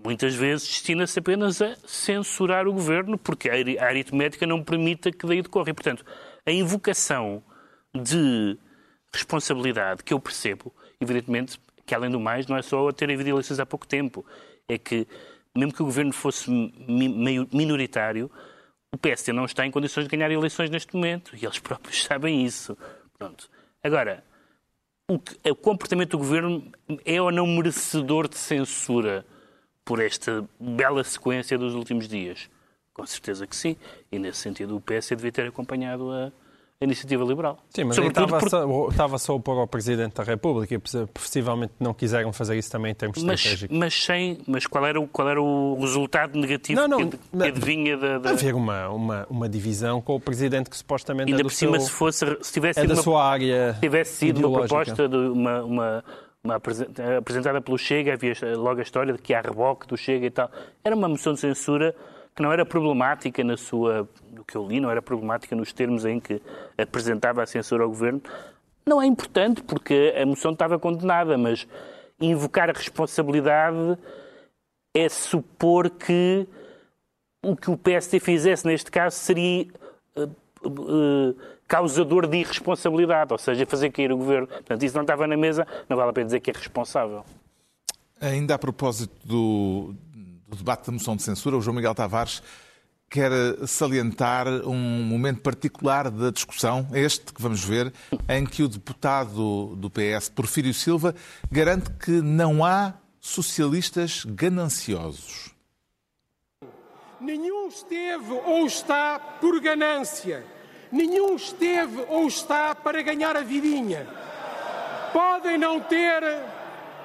muitas 0.04 0.34
vezes 0.34 0.66
destina-se 0.66 1.18
apenas 1.18 1.60
a 1.60 1.76
censurar 1.86 2.66
o 2.66 2.72
governo, 2.72 3.18
porque 3.18 3.48
a 3.48 3.54
ari- 3.54 3.78
a 3.78 3.86
aritmética 3.86 4.46
não 4.46 4.62
permite 4.62 5.10
que 5.12 5.26
daí 5.26 5.42
decorra. 5.42 5.70
E, 5.70 5.74
portanto, 5.74 6.04
a 6.46 6.50
invocação 6.50 7.42
de 7.94 8.56
responsabilidade 9.12 10.02
que 10.04 10.14
eu 10.14 10.20
percebo, 10.20 10.72
evidentemente, 11.00 11.58
que 11.84 11.94
além 11.94 12.10
do 12.10 12.20
mais, 12.20 12.46
não 12.46 12.56
é 12.56 12.62
só 12.62 12.90
ter 12.92 13.10
havido 13.10 13.28
eleições 13.30 13.58
há 13.60 13.66
pouco 13.66 13.86
tempo. 13.86 14.24
É 14.68 14.78
que, 14.78 15.06
mesmo 15.56 15.72
que 15.74 15.82
o 15.82 15.86
governo 15.86 16.12
fosse 16.12 16.48
meio 16.88 17.48
minoritário, 17.52 18.30
o 18.92 18.96
PSD 18.98 19.32
não 19.32 19.44
está 19.44 19.66
em 19.66 19.70
condições 19.70 20.04
de 20.04 20.16
ganhar 20.16 20.30
eleições 20.30 20.70
neste 20.70 20.94
momento 20.94 21.34
e 21.36 21.44
eles 21.44 21.58
próprios 21.60 22.02
sabem 22.04 22.44
isso. 22.44 22.76
Pronto. 23.18 23.50
Agora, 23.82 24.24
o, 25.08 25.18
que- 25.18 25.36
o 25.50 25.54
comportamento 25.56 26.10
do 26.12 26.18
governo 26.18 26.70
é 27.04 27.20
ou 27.20 27.32
não 27.32 27.46
merecedor 27.46 28.28
de 28.28 28.38
censura 28.38 29.26
por 29.84 30.00
esta 30.00 30.44
bela 30.58 31.02
sequência 31.04 31.56
dos 31.58 31.74
últimos 31.74 32.06
dias? 32.08 32.48
Com 32.92 33.06
certeza 33.06 33.46
que 33.46 33.56
sim. 33.56 33.76
E 34.12 34.18
nesse 34.18 34.38
sentido, 34.38 34.76
o 34.76 34.80
PS 34.80 35.10
devia 35.10 35.32
ter 35.32 35.46
acompanhado 35.48 36.10
a, 36.10 36.26
a 36.80 36.84
iniciativa 36.84 37.24
liberal. 37.24 37.58
Sim, 37.70 37.84
mas 37.84 37.96
estava, 37.96 38.26
porque- 38.38 38.50
só, 38.50 38.88
estava 38.88 39.18
só 39.18 39.36
a 39.36 39.50
ao 39.60 39.66
Presidente 39.66 40.14
da 40.16 40.22
República 40.22 40.74
e 40.74 40.78
possivelmente 41.06 41.72
não 41.80 41.94
quiseram 41.94 42.32
fazer 42.32 42.58
isso 42.58 42.70
também 42.70 42.92
em 42.92 42.94
termos 42.94 43.22
mas, 43.22 43.40
estratégicos. 43.40 43.78
mas, 43.78 43.94
sem, 44.04 44.38
mas 44.46 44.66
qual, 44.66 44.84
era 44.86 45.00
o, 45.00 45.08
qual 45.08 45.28
era 45.28 45.40
o 45.40 45.78
resultado 45.80 46.38
negativo 46.38 46.80
Não, 46.80 46.88
não, 46.88 47.08
que, 47.10 47.18
mas- 47.32 47.48
adivinha 47.48 47.96
da. 47.96 48.18
da- 48.18 48.30
Haver 48.30 48.54
uma, 48.54 48.88
uma, 48.90 49.26
uma 49.30 49.48
divisão 49.48 50.00
com 50.02 50.16
o 50.16 50.20
Presidente 50.20 50.68
que 50.68 50.76
supostamente 50.76 51.30
ainda 51.30 51.40
é 51.40 51.44
por 51.44 51.52
cima, 51.52 51.78
seu, 51.78 51.86
se, 51.86 51.92
fosse, 51.92 52.38
se 52.42 52.52
tivesse 52.52 52.80
é 52.80 52.82
sido 52.82 52.88
da 52.90 52.94
uma 52.96 53.02
sua 53.02 53.24
área 53.24 53.74
Se 53.74 53.80
tivesse 53.80 54.14
sido 54.16 54.36
uma 54.46 54.60
ideológica. 54.66 54.94
proposta 54.94 55.08
de 55.08 55.16
uma, 55.16 55.62
uma, 55.62 55.64
uma 55.64 56.04
apresentada 57.18 57.60
pelo 57.60 57.76
Chega, 57.76 58.14
havia 58.14 58.34
logo 58.56 58.80
a 58.80 58.82
história 58.82 59.12
de 59.12 59.20
que 59.20 59.34
há 59.34 59.40
reboque 59.40 59.86
do 59.86 59.96
Chega 59.96 60.26
e 60.26 60.30
tal. 60.30 60.50
Era 60.82 60.96
uma 60.96 61.08
moção 61.08 61.34
de 61.34 61.40
censura 61.40 61.94
que 62.34 62.42
não 62.42 62.52
era 62.52 62.64
problemática 62.64 63.44
na 63.44 63.56
sua, 63.56 64.08
do 64.30 64.44
que 64.44 64.56
eu 64.56 64.66
li, 64.66 64.80
não 64.80 64.90
era 64.90 65.02
problemática 65.02 65.54
nos 65.54 65.72
termos 65.72 66.04
em 66.04 66.18
que 66.18 66.40
apresentava 66.78 67.42
a 67.42 67.46
censura 67.46 67.84
ao 67.84 67.90
governo. 67.90 68.22
Não 68.86 69.02
é 69.02 69.06
importante, 69.06 69.62
porque 69.62 70.14
a 70.20 70.24
moção 70.24 70.52
estava 70.52 70.78
condenada, 70.78 71.36
mas 71.36 71.66
invocar 72.20 72.70
a 72.70 72.72
responsabilidade 72.72 73.98
é 74.94 75.08
supor 75.08 75.90
que 75.90 76.46
o 77.42 77.56
que 77.56 77.70
o 77.70 77.76
PSD 77.76 78.20
fizesse 78.20 78.66
neste 78.66 78.90
caso 78.90 79.16
seria 79.16 79.66
eh, 80.16 80.28
eh, 80.64 81.34
causador 81.70 82.26
de 82.26 82.38
irresponsabilidade, 82.38 83.32
ou 83.32 83.38
seja, 83.38 83.64
fazer 83.64 83.92
cair 83.92 84.10
o 84.10 84.16
governo. 84.16 84.48
Portanto, 84.48 84.82
isso 84.82 84.96
não 84.96 85.02
estava 85.02 85.24
na 85.28 85.36
mesa, 85.36 85.64
não 85.88 85.96
vale 85.96 86.10
a 86.10 86.12
pena 86.12 86.26
dizer 86.26 86.40
que 86.40 86.50
é 86.50 86.52
responsável. 86.52 87.24
Ainda 88.20 88.56
a 88.56 88.58
propósito 88.58 89.14
do, 89.24 89.94
do 90.48 90.56
debate 90.56 90.86
da 90.86 90.92
moção 90.92 91.14
de 91.14 91.22
censura, 91.22 91.56
o 91.56 91.62
João 91.62 91.76
Miguel 91.76 91.94
Tavares 91.94 92.42
quer 93.08 93.30
salientar 93.68 94.48
um 94.66 95.04
momento 95.04 95.42
particular 95.42 96.10
da 96.10 96.30
discussão, 96.30 96.88
este 96.92 97.32
que 97.32 97.40
vamos 97.40 97.64
ver, 97.64 97.92
em 98.28 98.44
que 98.44 98.64
o 98.64 98.68
deputado 98.68 99.76
do 99.76 99.88
PS, 99.88 100.28
Porfírio 100.28 100.74
Silva, 100.74 101.14
garante 101.50 101.88
que 101.92 102.10
não 102.10 102.64
há 102.64 102.94
socialistas 103.20 104.24
gananciosos. 104.24 105.54
Nenhum 107.20 107.68
esteve 107.68 108.32
ou 108.32 108.66
está 108.66 109.20
por 109.40 109.60
ganância. 109.60 110.44
Nenhum 110.92 111.36
esteve 111.36 112.04
ou 112.08 112.26
está 112.26 112.74
para 112.74 113.00
ganhar 113.02 113.36
a 113.36 113.42
vidinha. 113.42 114.08
Podem 115.12 115.56
não 115.56 115.80
ter, 115.80 116.22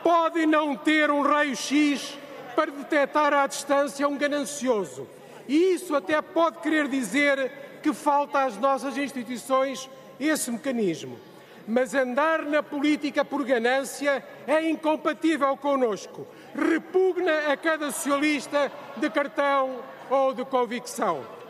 podem 0.02 0.48
não 0.48 0.76
ter 0.76 1.12
um 1.12 1.22
raio-x 1.22 2.18
para 2.56 2.72
detectar 2.72 3.34
à 3.34 3.46
distância 3.46 4.08
um 4.08 4.18
ganancioso. 4.18 5.08
E 5.48 5.74
isso 5.74 5.96
até 5.96 6.20
pode 6.22 6.60
querer 6.60 6.88
dizer 6.88 7.52
que 7.84 7.94
falta 7.94 8.44
às 8.44 8.58
nossas 8.58 8.98
instituições 8.98 9.88
esse 10.20 10.50
mecanismo. 10.50 11.20
Mas 11.68 11.94
andar 11.94 12.44
na 12.44 12.64
política 12.64 13.24
por 13.24 13.44
ganância 13.44 14.24
é 14.48 14.68
incompatível 14.68 15.56
connosco. 15.58 16.26
Repugna 16.56 17.52
a 17.52 17.58
cada 17.58 17.92
socialista 17.92 18.72
de 18.98 19.10
cartão 19.10 19.80
ou 20.10 20.34
de 20.34 20.46
convicção. 20.46 21.45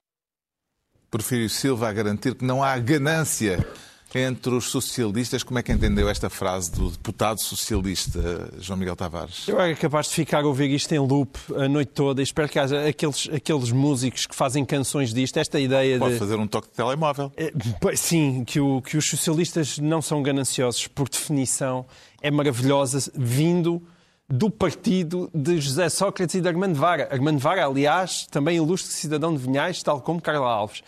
Porfírio 1.15 1.49
Silva 1.49 1.88
a 1.88 1.93
garantir 1.93 2.36
que 2.36 2.43
não 2.43 2.62
há 2.62 2.78
ganância 2.78 3.65
entre 4.13 4.54
os 4.54 4.65
socialistas. 4.65 5.43
Como 5.43 5.58
é 5.60 5.63
que 5.63 5.71
entendeu 5.71 6.10
esta 6.10 6.30
frase 6.30 6.69
do 6.71 6.89
deputado 6.89 7.39
socialista 7.41 8.49
João 8.60 8.78
Miguel 8.78 8.97
Tavares? 8.97 9.47
Eu 9.47 9.58
era 9.60 9.73
capaz 9.75 10.08
de 10.08 10.13
ficar 10.13 10.43
a 10.43 10.47
ouvir 10.47 10.69
isto 10.71 10.91
em 10.93 10.99
loop 10.99 11.38
a 11.56 11.69
noite 11.69 11.91
toda 11.93 12.21
e 12.21 12.23
espero 12.23 12.49
que 12.49 12.60
haja 12.60 12.86
aqueles, 12.86 13.30
aqueles 13.34 13.71
músicos 13.71 14.25
que 14.25 14.36
fazem 14.36 14.65
canções 14.65 15.13
disto, 15.13 15.38
esta 15.38 15.58
ideia 15.58 15.97
Pode 15.99 16.13
de... 16.15 16.19
fazer 16.19 16.36
um 16.36 16.47
toque 16.47 16.67
de 16.67 16.73
telemóvel. 16.75 17.32
É, 17.38 17.54
pois, 17.80 17.99
Sim, 18.01 18.43
que, 18.45 18.60
o- 18.60 18.82
que 18.82 18.97
os 18.97 19.08
socialistas 19.10 19.80
não 19.80 20.01
são 20.01 20.21
gananciosos, 20.21 20.86
por 20.88 21.08
definição, 21.08 21.86
é 22.21 22.30
maravilhosa, 22.30 23.10
vindo 23.15 23.82
do 24.30 24.50
partido 24.50 25.30
de 25.34 25.60
José 25.62 25.88
Sócrates 25.90 26.36
e 26.36 26.42
de 26.42 26.48
Armando 26.48 26.76
Vara. 26.76 27.08
Armando 27.12 27.40
Vara, 27.40 27.66
aliás, 27.66 28.26
também 28.28 28.58
ilustre 28.58 28.92
cidadão 28.92 29.34
de 29.36 29.40
Vinhais, 29.42 29.82
tal 29.84 30.02
como 30.02 30.22
Carla 30.22 30.48
Alves. 30.50 30.82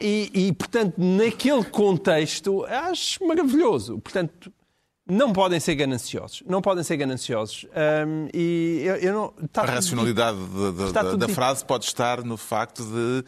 E, 0.00 0.30
e, 0.32 0.52
portanto, 0.52 0.94
naquele 0.98 1.64
contexto, 1.64 2.64
acho 2.64 3.24
maravilhoso. 3.26 3.98
Portanto, 4.00 4.52
não 5.08 5.32
podem 5.32 5.60
ser 5.60 5.74
gananciosos. 5.74 6.42
Não 6.46 6.62
podem 6.62 6.82
ser 6.82 6.96
gananciosos. 6.96 7.66
Hum, 8.06 8.28
e 8.32 8.82
eu, 8.84 8.96
eu 8.96 9.12
não... 9.12 9.34
A 9.56 9.66
racionalidade 9.66 10.38
da- 10.38 10.70
da, 10.70 10.84
Está 10.86 11.02
da- 11.02 11.16
da 11.16 11.28
frase 11.28 11.64
pode 11.64 11.84
estar 11.84 12.22
no 12.24 12.36
facto 12.36 12.82
de. 12.84 13.24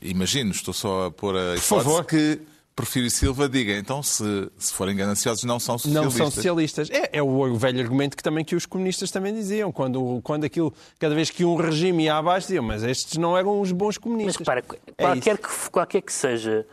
Imagino, 0.00 0.50
estou 0.50 0.72
só 0.72 1.06
a 1.06 1.10
pôr 1.10 1.36
a 1.36 1.40
hipótese 1.56 1.66
favor. 1.68 2.04
que 2.06 2.40
Porfírio 2.76 3.08
Silva 3.10 3.48
diga, 3.48 3.72
então, 3.72 4.02
se, 4.02 4.50
se 4.58 4.72
forem 4.72 4.96
gananciosos, 4.96 5.44
não 5.44 5.60
são 5.60 5.74
Não 5.74 5.78
socialistas. 5.78 6.16
são 6.16 6.30
socialistas. 6.30 6.90
É, 6.90 7.10
é 7.18 7.22
o 7.22 7.54
velho 7.56 7.80
argumento 7.80 8.16
que 8.16 8.22
também 8.22 8.44
que 8.44 8.56
os 8.56 8.66
comunistas 8.66 9.10
também 9.12 9.32
diziam. 9.32 9.70
Quando, 9.70 10.20
quando 10.24 10.42
aquilo, 10.44 10.74
cada 10.98 11.14
vez 11.14 11.30
que 11.30 11.44
um 11.44 11.54
regime 11.54 12.04
ia 12.04 12.16
abaixo, 12.16 12.48
diziam, 12.48 12.64
mas 12.64 12.82
estes 12.82 13.16
não 13.16 13.38
eram 13.38 13.60
os 13.60 13.70
bons 13.70 13.94
Mas 13.94 13.98
comunistas. 13.98 14.36
repara, 14.38 14.60
É 14.98 15.02
qualquer, 15.04 15.34
isso. 15.34 15.42
que, 15.64 15.70
qualquer 15.70 16.02
que 16.02 16.12
seja 16.12 16.66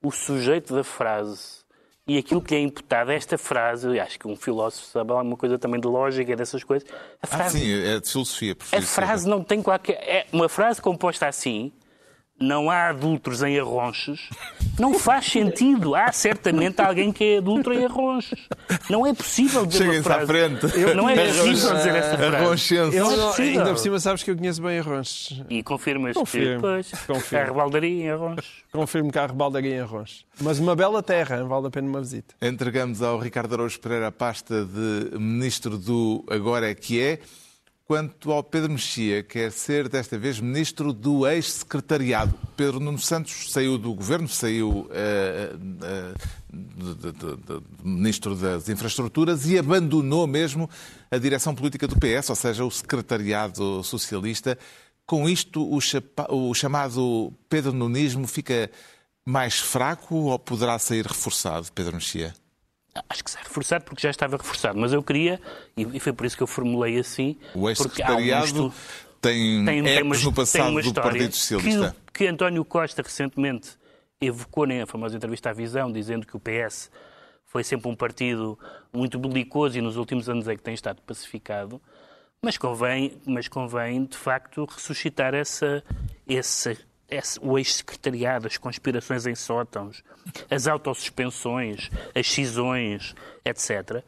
o 0.00 0.12
sujeito 0.12 0.72
da 0.74 0.84
frase 0.84 1.58
e 2.06 2.16
aquilo 2.16 2.40
que 2.40 2.54
lhe 2.54 2.60
é 2.60 2.64
imputado 2.64 3.10
a 3.10 3.14
esta 3.14 3.36
frase, 3.36 3.88
eu 3.88 4.00
acho 4.00 4.16
que 4.16 4.28
um 4.28 4.36
filósofo 4.36 4.86
sabe 4.86 5.10
alguma 5.12 5.36
coisa 5.36 5.58
também 5.58 5.80
de 5.80 5.88
lógica 5.88 6.36
dessas 6.36 6.62
coisas. 6.62 6.88
A 6.88 6.94
Ah, 7.22 7.26
frase, 7.26 7.58
sim, 7.58 7.70
é 7.84 7.98
de 7.98 8.08
filosofia. 8.08 8.56
a 8.72 8.80
frase 8.80 9.24
Silva. 9.24 9.36
não 9.36 9.44
tem 9.44 9.60
qualquer. 9.60 9.94
É 10.08 10.26
uma 10.32 10.48
frase 10.48 10.80
composta 10.80 11.26
assim. 11.26 11.72
Não 12.40 12.70
há 12.70 12.90
adultos 12.90 13.42
em 13.42 13.58
arronches. 13.58 14.28
Não 14.78 14.96
faz 14.96 15.26
sentido. 15.26 15.96
Há 15.96 16.12
certamente 16.12 16.80
alguém 16.80 17.10
que 17.10 17.24
é 17.24 17.38
adulto 17.38 17.72
em 17.72 17.84
arronches. 17.84 18.38
Não 18.88 19.04
é 19.04 19.12
possível 19.12 19.66
dizer 19.66 19.84
uma 19.84 19.92
Cheguem-se 19.94 20.12
à 20.12 20.26
frente. 20.26 20.94
Não 20.94 21.10
é 21.10 21.16
possível 21.16 21.74
dizer 21.74 21.94
essa 21.96 22.16
frase. 22.16 22.36
Arronchense. 22.36 22.96
Eu 22.96 23.04
Não 23.04 23.12
é 23.12 23.26
possível. 23.30 23.58
ainda 23.60 23.70
por 23.72 23.78
cima 23.78 23.98
sabes 23.98 24.22
que 24.22 24.30
eu 24.30 24.36
conheço 24.36 24.62
bem 24.62 24.78
Arrons. 24.78 25.42
E 25.50 25.62
confirmas 25.64 26.14
Confirmo. 26.16 26.54
que 26.56 26.60
pois, 26.60 26.90
Confirmo. 27.06 27.42
há 27.44 27.46
rebaldaria 27.48 28.04
em 28.04 28.10
arronches. 28.10 28.46
Confirmo 28.70 29.10
que 29.10 29.18
há 29.18 29.26
rebaldaria 29.26 29.74
em 29.76 29.80
Arrons. 29.80 30.24
Mas 30.40 30.60
uma 30.60 30.76
bela 30.76 31.02
terra, 31.02 31.42
vale 31.44 31.66
a 31.66 31.70
pena 31.70 31.88
uma 31.88 32.00
visita. 32.00 32.34
Entregamos 32.40 33.02
ao 33.02 33.18
Ricardo 33.18 33.54
Araújo 33.54 33.80
Pereira 33.80 34.06
a 34.06 34.12
pasta 34.12 34.64
de 34.64 35.18
Ministro 35.18 35.76
do 35.76 36.24
Agora 36.30 36.70
é 36.70 36.74
que 36.74 37.00
é. 37.00 37.18
Quanto 37.88 38.30
ao 38.32 38.44
Pedro 38.44 38.70
Mexia, 38.72 39.22
quer 39.22 39.50
ser 39.50 39.88
desta 39.88 40.18
vez 40.18 40.38
Ministro 40.38 40.92
do 40.92 41.26
Ex-Secretariado. 41.26 42.34
Pedro 42.54 42.78
Nuno 42.78 42.98
Santos 42.98 43.50
saiu 43.50 43.78
do 43.78 43.94
Governo, 43.94 44.28
saiu 44.28 44.86
eh, 44.92 45.54
eh, 45.82 46.14
de- 46.52 47.12
de- 47.12 47.62
Ministro 47.82 48.36
das 48.36 48.68
Infraestruturas 48.68 49.46
e 49.46 49.56
abandonou 49.58 50.26
mesmo 50.26 50.68
a 51.10 51.16
direção 51.16 51.54
política 51.54 51.88
do 51.88 51.96
PS, 51.98 52.28
ou 52.28 52.36
seja, 52.36 52.62
o 52.62 52.70
Secretariado 52.70 53.82
Socialista. 53.82 54.58
Com 55.06 55.26
isto, 55.26 55.62
o, 55.62 55.78
o 56.50 56.54
chamado 56.54 57.32
Pedro 57.48 57.72
Nunismo 57.72 58.26
fica 58.26 58.70
mais 59.24 59.60
fraco 59.60 60.14
ou 60.14 60.38
poderá 60.38 60.78
sair 60.78 61.06
reforçado, 61.06 61.72
Pedro 61.74 61.94
Mexia? 61.94 62.34
Acho 63.08 63.24
que 63.24 63.30
sai 63.30 63.42
reforçado 63.42 63.84
porque 63.84 64.00
já 64.02 64.10
estava 64.10 64.36
reforçado, 64.36 64.78
mas 64.78 64.92
eu 64.92 65.02
queria, 65.02 65.40
e 65.76 65.98
foi 66.00 66.12
por 66.12 66.26
isso 66.26 66.36
que 66.36 66.42
eu 66.42 66.46
formulei 66.46 66.98
assim, 66.98 67.36
O 67.54 67.60
porque 67.74 68.02
há 68.02 68.14
um 68.14 68.18
ex-secretariado 68.20 68.44
estu- 68.46 68.72
tem, 69.20 69.64
tem, 69.64 69.82
tem 69.84 70.02
uma, 70.02 70.14
no 70.16 70.20
tem 70.22 70.32
passado 70.32 70.70
uma 70.70 70.80
do 70.82 70.86
história 70.86 71.10
Partido 71.10 71.34
Socialista. 71.34 71.96
Que, 72.12 72.24
que 72.24 72.26
António 72.28 72.64
Costa 72.64 73.02
recentemente 73.02 73.70
evocou 74.20 74.66
na 74.66 74.86
famosa 74.86 75.16
entrevista 75.16 75.50
à 75.50 75.52
Visão, 75.52 75.90
dizendo 75.92 76.26
que 76.26 76.36
o 76.36 76.40
PS 76.40 76.90
foi 77.46 77.64
sempre 77.64 77.88
um 77.88 77.94
partido 77.96 78.58
muito 78.92 79.18
belicoso 79.18 79.78
e 79.78 79.80
nos 79.80 79.96
últimos 79.96 80.28
anos 80.28 80.46
é 80.48 80.54
que 80.56 80.62
tem 80.62 80.74
estado 80.74 81.00
pacificado. 81.02 81.80
Mas 82.40 82.56
convém, 82.56 83.20
mas 83.26 83.48
convém 83.48 84.04
de 84.04 84.16
facto, 84.16 84.64
ressuscitar 84.64 85.34
essa, 85.34 85.82
essa, 86.28 86.70
esse, 86.72 86.84
o 87.40 87.58
ex-secretariado, 87.58 88.46
as 88.46 88.58
conspirações 88.58 89.26
em 89.26 89.34
sótãos, 89.34 90.02
as 90.50 90.68
autossuspensões, 90.68 91.90
as 92.14 92.30
cisões, 92.30 93.14
etc. 93.44 94.04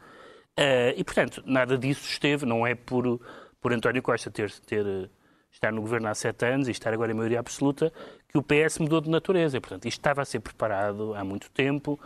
Uh, 0.59 0.93
e, 0.97 1.03
portanto, 1.03 1.43
nada 1.47 1.79
disso 1.79 2.07
esteve, 2.07 2.45
não 2.45 2.67
é 2.67 2.75
por, 2.75 3.21
por 3.61 3.73
António 3.73 4.03
Costa 4.03 4.31
ter, 4.31 4.53
ter, 4.61 5.11
estar 5.51 5.73
no 5.73 5.81
governo 5.81 6.09
há 6.09 6.15
sete 6.15 6.45
anos 6.45 6.69
e 6.69 6.73
estar 6.73 6.93
agora 6.93 7.13
em 7.13 7.15
maioria 7.15 7.41
absoluta, 7.41 7.91
que 8.29 8.37
o 8.37 8.43
PS 8.43 8.79
mudou 8.79 9.01
de 9.01 9.09
natureza. 9.09 9.57
E, 9.57 9.61
portanto, 9.61 9.87
isto 9.87 9.99
estava 9.99 10.21
a 10.21 10.25
ser 10.25 10.41
preparado 10.41 11.15
há 11.15 11.25
muito 11.25 11.51
tempo. 11.51 11.99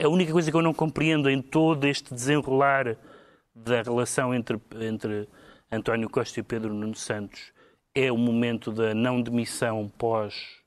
A 0.00 0.08
única 0.08 0.30
coisa 0.30 0.50
que 0.50 0.56
eu 0.56 0.62
não 0.62 0.72
compreendo 0.72 1.28
em 1.28 1.42
todo 1.42 1.84
este 1.84 2.14
desenrolar 2.14 2.96
da 3.52 3.82
relação 3.82 4.32
entre, 4.32 4.60
entre 4.80 5.28
António 5.72 6.08
Costa 6.08 6.38
e 6.38 6.44
Pedro 6.44 6.72
Nuno 6.72 6.94
Santos 6.94 7.52
é 7.94 8.12
o 8.12 8.16
momento 8.16 8.70
da 8.70 8.94
não 8.94 9.20
demissão 9.20 9.90
pós 9.98 10.58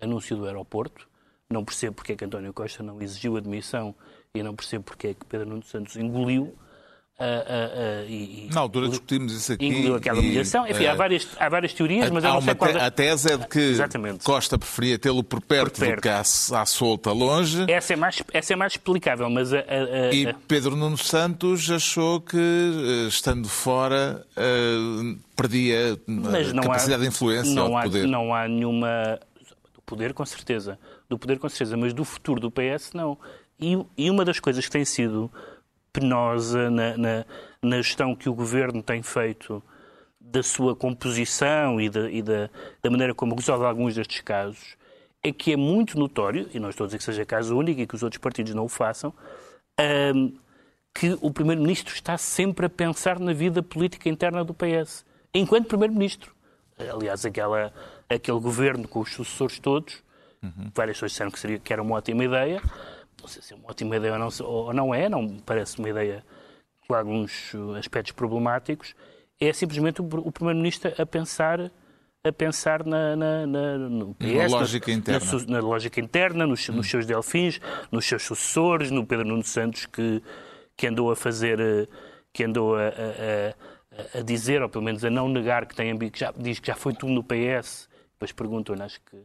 anúncio 0.00 0.36
do 0.36 0.46
aeroporto. 0.46 1.08
Não 1.48 1.64
percebo 1.64 1.96
porque 1.96 2.12
é 2.12 2.16
que 2.16 2.24
António 2.24 2.52
Costa 2.52 2.82
não 2.82 3.00
exigiu 3.00 3.36
a 3.36 3.40
demissão 3.40 3.94
e 4.34 4.42
não 4.42 4.54
percebo 4.54 4.84
porque 4.84 5.08
é 5.08 5.14
que 5.14 5.24
Pedro 5.24 5.48
Nuno 5.48 5.62
Santos 5.62 5.96
engoliu. 5.96 6.56
Uh, 7.20 7.24
uh, 7.24 8.04
uh, 8.04 8.10
e, 8.10 8.48
Na 8.52 8.62
altura 8.62 8.88
discutimos 8.88 9.32
isso 9.32 9.52
aqui. 9.52 9.66
Engoliu 9.66 9.94
aquela 9.94 10.18
humilhação. 10.18 10.66
Enfim, 10.66 10.86
há, 10.86 10.94
várias, 10.94 11.28
há 11.38 11.48
várias 11.48 11.72
teorias, 11.72 12.10
mas 12.10 12.24
há 12.24 12.28
eu 12.28 12.34
não 12.34 12.42
sei 12.42 12.54
qual 12.54 12.72
te, 12.72 12.78
é... 12.78 12.80
A 12.84 12.90
tese 12.90 13.32
é 13.32 13.36
de 13.36 13.46
que 13.46 13.60
Exatamente. 13.60 14.24
Costa 14.24 14.58
preferia 14.58 14.98
tê-lo 14.98 15.22
por 15.22 15.40
perto, 15.40 15.78
Por 15.78 15.86
perto. 15.86 15.96
do 15.96 16.02
que 16.02 16.08
à, 16.08 16.20
à 16.20 16.66
solta 16.66 17.12
longe. 17.12 17.70
Essa 17.70 17.92
é 17.92 17.96
mais, 17.96 18.22
essa 18.32 18.52
é 18.54 18.56
mais 18.56 18.72
explicável, 18.72 19.28
mas 19.30 19.52
a, 19.52 19.58
a- 19.58 20.12
E 20.12 20.32
Pedro 20.48 20.74
Nuno 20.74 20.98
Santos 20.98 21.70
achou 21.70 22.20
que, 22.20 22.36
eh, 22.36 23.08
estando 23.08 23.48
fora, 23.48 24.26
eh, 24.34 25.16
perdia 25.36 25.92
a 25.94 26.62
capacidade 26.62 26.94
há, 26.94 27.04
de 27.04 27.06
influência 27.08 27.54
não 27.54 27.76
há, 27.76 27.82
poder. 27.82 28.06
Não 28.08 28.34
há 28.34 28.48
nenhuma. 28.48 29.20
Do 29.74 29.82
poder, 29.82 30.12
com 30.12 30.24
certeza. 30.24 30.78
Do 31.08 31.18
poder, 31.18 31.38
com 31.38 31.48
certeza. 31.48 31.76
Mas 31.76 31.92
do 31.92 32.04
futuro 32.04 32.40
do 32.40 32.50
PS, 32.50 32.94
não. 32.94 33.16
E, 33.60 33.78
e 33.96 34.10
uma 34.10 34.24
das 34.24 34.40
coisas 34.40 34.64
que 34.64 34.70
tem 34.72 34.84
sido 34.84 35.30
penosa 35.92 36.70
na, 36.70 36.96
na, 36.96 37.24
na 37.62 37.76
gestão 37.76 38.14
que 38.14 38.28
o 38.28 38.34
governo 38.34 38.82
tem 38.82 39.02
feito 39.02 39.62
da 40.20 40.42
sua 40.42 40.74
composição 40.74 41.80
e, 41.80 41.90
da, 41.90 42.10
e 42.10 42.22
da, 42.22 42.48
da 42.82 42.90
maneira 42.90 43.14
como 43.14 43.34
resolve 43.34 43.64
alguns 43.64 43.94
destes 43.94 44.20
casos 44.20 44.76
é 45.22 45.30
que 45.30 45.52
é 45.52 45.56
muito 45.56 45.98
notório, 45.98 46.48
e 46.52 46.58
não 46.58 46.68
estou 46.68 46.84
a 46.84 46.86
dizer 46.88 46.98
que 46.98 47.04
seja 47.04 47.24
caso 47.24 47.56
único 47.56 47.80
e 47.80 47.86
que 47.86 47.94
os 47.94 48.02
outros 48.02 48.20
partidos 48.20 48.54
não 48.54 48.64
o 48.64 48.68
façam, 48.68 49.14
ahm, 49.78 50.32
que 50.92 51.16
o 51.20 51.30
Primeiro-Ministro 51.30 51.94
está 51.94 52.18
sempre 52.18 52.66
a 52.66 52.68
pensar 52.68 53.18
na 53.18 53.32
vida 53.32 53.62
política 53.62 54.08
interna 54.08 54.44
do 54.44 54.52
PS, 54.52 55.04
enquanto 55.32 55.68
Primeiro-Ministro. 55.68 56.34
Aliás, 56.76 57.24
aquela, 57.24 57.72
aquele 58.08 58.40
governo 58.40 58.88
com 58.88 59.00
os 59.00 59.12
sucessores 59.12 59.58
todos, 59.60 60.02
várias 60.74 60.96
pessoas 60.96 61.12
disseram 61.12 61.30
que, 61.30 61.38
seria, 61.38 61.58
que 61.58 61.72
era 61.72 61.80
uma 61.80 61.94
ótima 61.94 62.24
ideia. 62.24 62.60
Não 63.22 63.28
sei 63.28 63.40
se 63.42 63.52
é 63.54 63.56
uma 63.56 63.70
ótima 63.70 63.96
ideia 63.96 64.12
ou 64.12 64.18
não, 64.18 64.28
ou 64.46 64.74
não 64.74 64.94
é, 64.94 65.08
não 65.08 65.38
parece 65.38 65.78
uma 65.78 65.88
ideia 65.88 66.22
com 66.86 66.94
alguns 66.94 67.54
uh, 67.54 67.74
aspectos 67.76 68.12
problemáticos. 68.12 68.94
É 69.40 69.52
simplesmente 69.52 70.02
o, 70.02 70.04
Primeiro-Ministro 70.32 70.92
a 71.00 71.06
pensar 71.06 71.70
a 72.24 72.30
pensar 72.32 72.84
na, 72.84 73.16
na, 73.16 73.46
na, 73.48 73.78
no 73.78 74.14
PS, 74.14 74.52
Na 74.52 74.58
lógica 74.58 74.92
interna. 74.92 75.20
na 75.20 75.44
na 75.48 75.60
lógica 75.60 76.00
interna, 76.00 76.46
nos, 76.46 76.68
nos 76.68 76.88
seus 76.88 77.04
delfins, 77.04 77.60
nos 77.90 78.04
seus 78.06 78.22
sucessores, 78.22 78.92
no 78.92 79.04
Pedro 79.04 79.26
Nuno 79.26 79.42
Santos 79.42 79.86
que, 79.86 80.22
que 80.76 80.86
andou 80.86 81.10
a 81.10 81.16
fazer, 81.16 81.58
eh, 81.58 81.88
que 82.32 82.44
andou 82.44 82.76
a, 82.76 82.88
a- 82.90 84.18
a- 84.18 84.22
dizer, 84.22 84.62
ou 84.62 84.68
pelo 84.68 84.84
menos 84.84 85.04
a 85.04 85.10
não 85.10 85.28
negar 85.28 85.66
que 85.66 85.74
tem 85.74 85.98
que 85.98 86.16
já 86.20 86.32
diz 86.36 86.60
que 86.60 86.68
já 86.68 86.76
foi 86.76 86.94
tudo 86.94 87.10
no 87.12 87.24
PS. 87.24 87.88
Depois 88.12 88.30
perguntam-lhe, 88.30 88.82
acho 88.82 89.00
que 89.00 89.16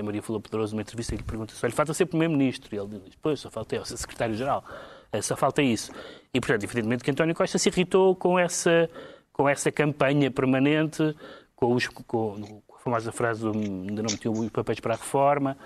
a 0.00 0.02
Maria 0.02 0.22
falou 0.22 0.40
poderoso 0.40 0.74
numa 0.74 0.82
entrevista 0.82 1.14
que 1.14 1.22
lhe 1.22 1.26
pergunta 1.26 1.54
só 1.54 1.66
lhe 1.66 1.72
falta 1.72 1.94
ser 1.94 2.06
Primeiro-Ministro. 2.06 2.74
E 2.74 2.78
ele 2.78 3.00
diz, 3.04 3.14
pois, 3.20 3.40
só 3.40 3.50
falta 3.50 3.76
eu, 3.76 3.84
ser 3.84 3.96
Secretário-Geral. 3.96 4.64
Eh, 5.12 5.22
Só 5.22 5.36
falta 5.36 5.62
isso. 5.62 5.92
E, 6.32 6.40
portanto, 6.40 6.64
evidentemente 6.64 7.02
que 7.02 7.10
António 7.10 7.34
Costa 7.34 7.58
se 7.58 7.68
irritou 7.68 8.14
com 8.14 8.38
essa, 8.38 8.88
com 9.32 9.48
essa 9.48 9.72
campanha 9.72 10.30
permanente, 10.30 11.16
com, 11.56 11.74
os, 11.74 11.88
com, 11.88 12.04
com 12.04 12.62
a 12.74 12.78
famosa 12.78 13.10
frase 13.12 13.40
do 13.40 13.52
ainda 13.52 14.02
não 14.02 14.10
meti 14.10 14.28
os 14.28 14.50
papéis 14.50 14.80
para 14.80 14.94
a 14.94 14.96
reforma. 14.96 15.56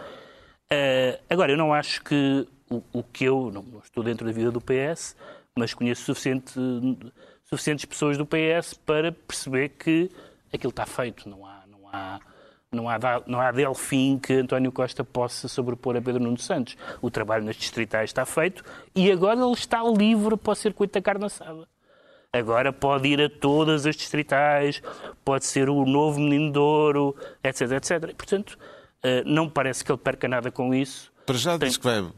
Eh, 0.71 1.21
agora, 1.29 1.53
eu 1.53 1.59
não 1.59 1.75
acho 1.75 2.03
que 2.03 2.47
o, 2.71 2.83
o 2.93 3.03
que 3.03 3.25
eu, 3.25 3.51
não, 3.53 3.63
não 3.63 3.81
estou 3.81 4.03
dentro 4.03 4.27
da 4.27 4.33
vida 4.33 4.51
do 4.51 4.61
PS, 4.61 5.17
mas 5.57 5.75
conheço 5.75 6.05
suficiente, 6.05 6.55
suficientes 7.45 7.85
pessoas 7.85 8.17
do 8.17 8.27
PS 8.27 8.75
para 8.75 9.13
perceber 9.13 9.71
que 9.71 10.11
aquilo 10.53 10.71
está 10.71 10.87
feito. 10.87 11.29
Não 11.29 11.45
há, 11.45 11.65
não 11.67 11.89
há, 11.93 12.21
não 12.73 12.89
há, 12.89 12.99
não 13.27 13.41
há 13.41 13.53
delfim 13.53 14.19
que 14.19 14.33
António 14.33 14.73
Costa 14.73 15.05
possa 15.05 15.47
sobrepor 15.47 15.95
a 15.97 16.01
Pedro 16.01 16.23
Nuno 16.23 16.39
Santos. 16.39 16.77
O 17.03 17.11
trabalho 17.11 17.45
nas 17.45 17.55
distritais 17.57 18.11
está 18.11 18.25
feito 18.25 18.65
e 18.95 19.13
agora 19.13 19.39
ele 19.39 19.53
está 19.53 19.83
livre 19.85 20.37
para 20.39 20.53
o 20.53 20.55
circuito 20.55 20.95
da 20.95 21.03
carne 21.03 21.27
assada. 21.27 21.69
Agora 22.33 22.73
pode 22.73 23.09
ir 23.09 23.21
a 23.21 23.29
todas 23.29 23.85
as 23.85 23.95
distritais, 23.95 24.83
pode 25.23 25.45
ser 25.45 25.69
o 25.69 25.85
novo 25.85 26.19
menino 26.19 26.51
de 26.51 26.59
ouro, 26.59 27.15
etc, 27.45 27.73
etc. 27.73 27.91
E, 28.09 28.15
portanto, 28.15 28.59
eh, 29.03 29.23
não 29.27 29.51
parece 29.51 29.85
que 29.85 29.93
ele 29.93 29.99
perca 29.99 30.27
nada 30.27 30.51
com 30.51 30.75
isso. 30.75 31.13
Para 31.27 31.37
já 31.37 31.59
Tem- 31.59 31.69
diz 31.69 31.77
que 31.77 31.85
vai 31.85 32.11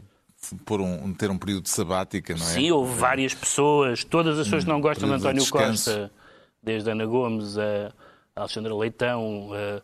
pôr 0.65 0.81
um, 0.81 1.13
ter 1.13 1.31
um 1.31 1.37
período 1.37 1.65
de 1.65 1.71
sabática, 1.71 2.33
não 2.37 2.43
é? 2.43 2.49
Sim, 2.49 2.71
houve 2.71 2.97
várias 2.97 3.35
pessoas, 3.35 4.05
todas 4.05 4.39
as 4.39 4.47
pessoas 4.47 4.63
que 4.63 4.71
não 4.71 4.81
gostam 4.81 5.09
de 5.09 5.15
de 5.17 5.21
António 5.21 5.43
descanso. 5.43 5.91
Costa, 5.91 6.13
desde 6.63 6.91
Ana 6.93 7.07
Gomes 7.07 7.59
a 7.59 7.93
Alexandra 8.37 8.73
Leitão, 8.73 9.51
eh, 9.53 9.83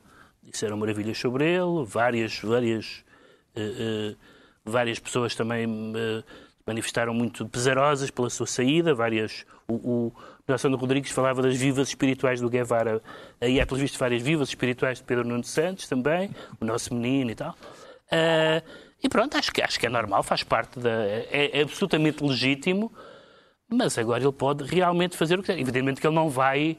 disseram 0.50 0.76
maravilhas 0.76 1.18
sobre 1.18 1.44
ele, 1.44 1.84
várias, 1.86 2.38
várias, 2.38 3.04
eh, 3.54 3.60
eh, 3.78 4.16
várias 4.64 4.98
pessoas 4.98 5.34
também 5.34 5.66
eh, 5.96 6.22
manifestaram 6.66 7.14
muito 7.14 7.48
pesarosas 7.48 8.10
pela 8.10 8.30
sua 8.30 8.46
saída, 8.46 8.94
várias, 8.94 9.44
o, 9.68 10.12
o 10.48 10.58
Sandro 10.58 10.78
Rodrigues 10.78 11.10
falava 11.12 11.42
das 11.42 11.56
vivas 11.56 11.88
espirituais 11.88 12.40
do 12.40 12.50
Guevara, 12.50 13.02
aí 13.40 13.60
há, 13.60 13.66
pelos 13.66 13.80
vistos, 13.80 13.98
várias 13.98 14.22
vivas 14.22 14.48
espirituais 14.48 14.98
de 14.98 15.04
Pedro 15.04 15.26
Nuno 15.26 15.44
Santos 15.44 15.88
também, 15.88 16.30
o 16.60 16.64
nosso 16.64 16.94
menino 16.94 17.30
e 17.30 17.34
tal. 17.34 17.54
Ah, 18.10 18.62
e 19.02 19.08
pronto, 19.08 19.36
acho 19.36 19.52
que, 19.52 19.62
acho 19.62 19.80
que 19.80 19.86
é 19.86 19.88
normal, 19.88 20.22
faz 20.22 20.42
parte 20.42 20.78
da. 20.78 20.90
É, 20.90 21.58
é 21.58 21.62
absolutamente 21.62 22.22
legítimo, 22.22 22.92
mas 23.68 23.96
agora 23.96 24.22
ele 24.22 24.32
pode 24.32 24.64
realmente 24.64 25.16
fazer 25.16 25.38
o 25.38 25.42
que 25.42 25.46
quiser. 25.46 25.60
Evidentemente 25.60 26.00
que 26.00 26.06
ele 26.06 26.14
não 26.14 26.28
vai 26.28 26.76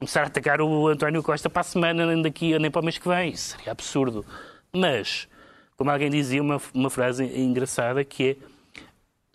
começar 0.00 0.22
a 0.22 0.26
atacar 0.28 0.62
o 0.62 0.88
António 0.88 1.22
Costa 1.22 1.50
para 1.50 1.60
a 1.60 1.64
semana, 1.64 2.06
nem 2.06 2.22
daqui, 2.22 2.58
nem 2.58 2.70
para 2.70 2.80
o 2.80 2.84
mês 2.84 2.96
que 2.96 3.06
vem. 3.06 3.32
Isso 3.32 3.54
seria 3.56 3.70
absurdo. 3.72 4.24
Mas, 4.72 5.28
como 5.76 5.90
alguém 5.90 6.10
dizia, 6.10 6.40
uma, 6.40 6.58
uma 6.72 6.88
frase 6.88 7.22
engraçada 7.24 8.02
que 8.02 8.30
é 8.30 8.36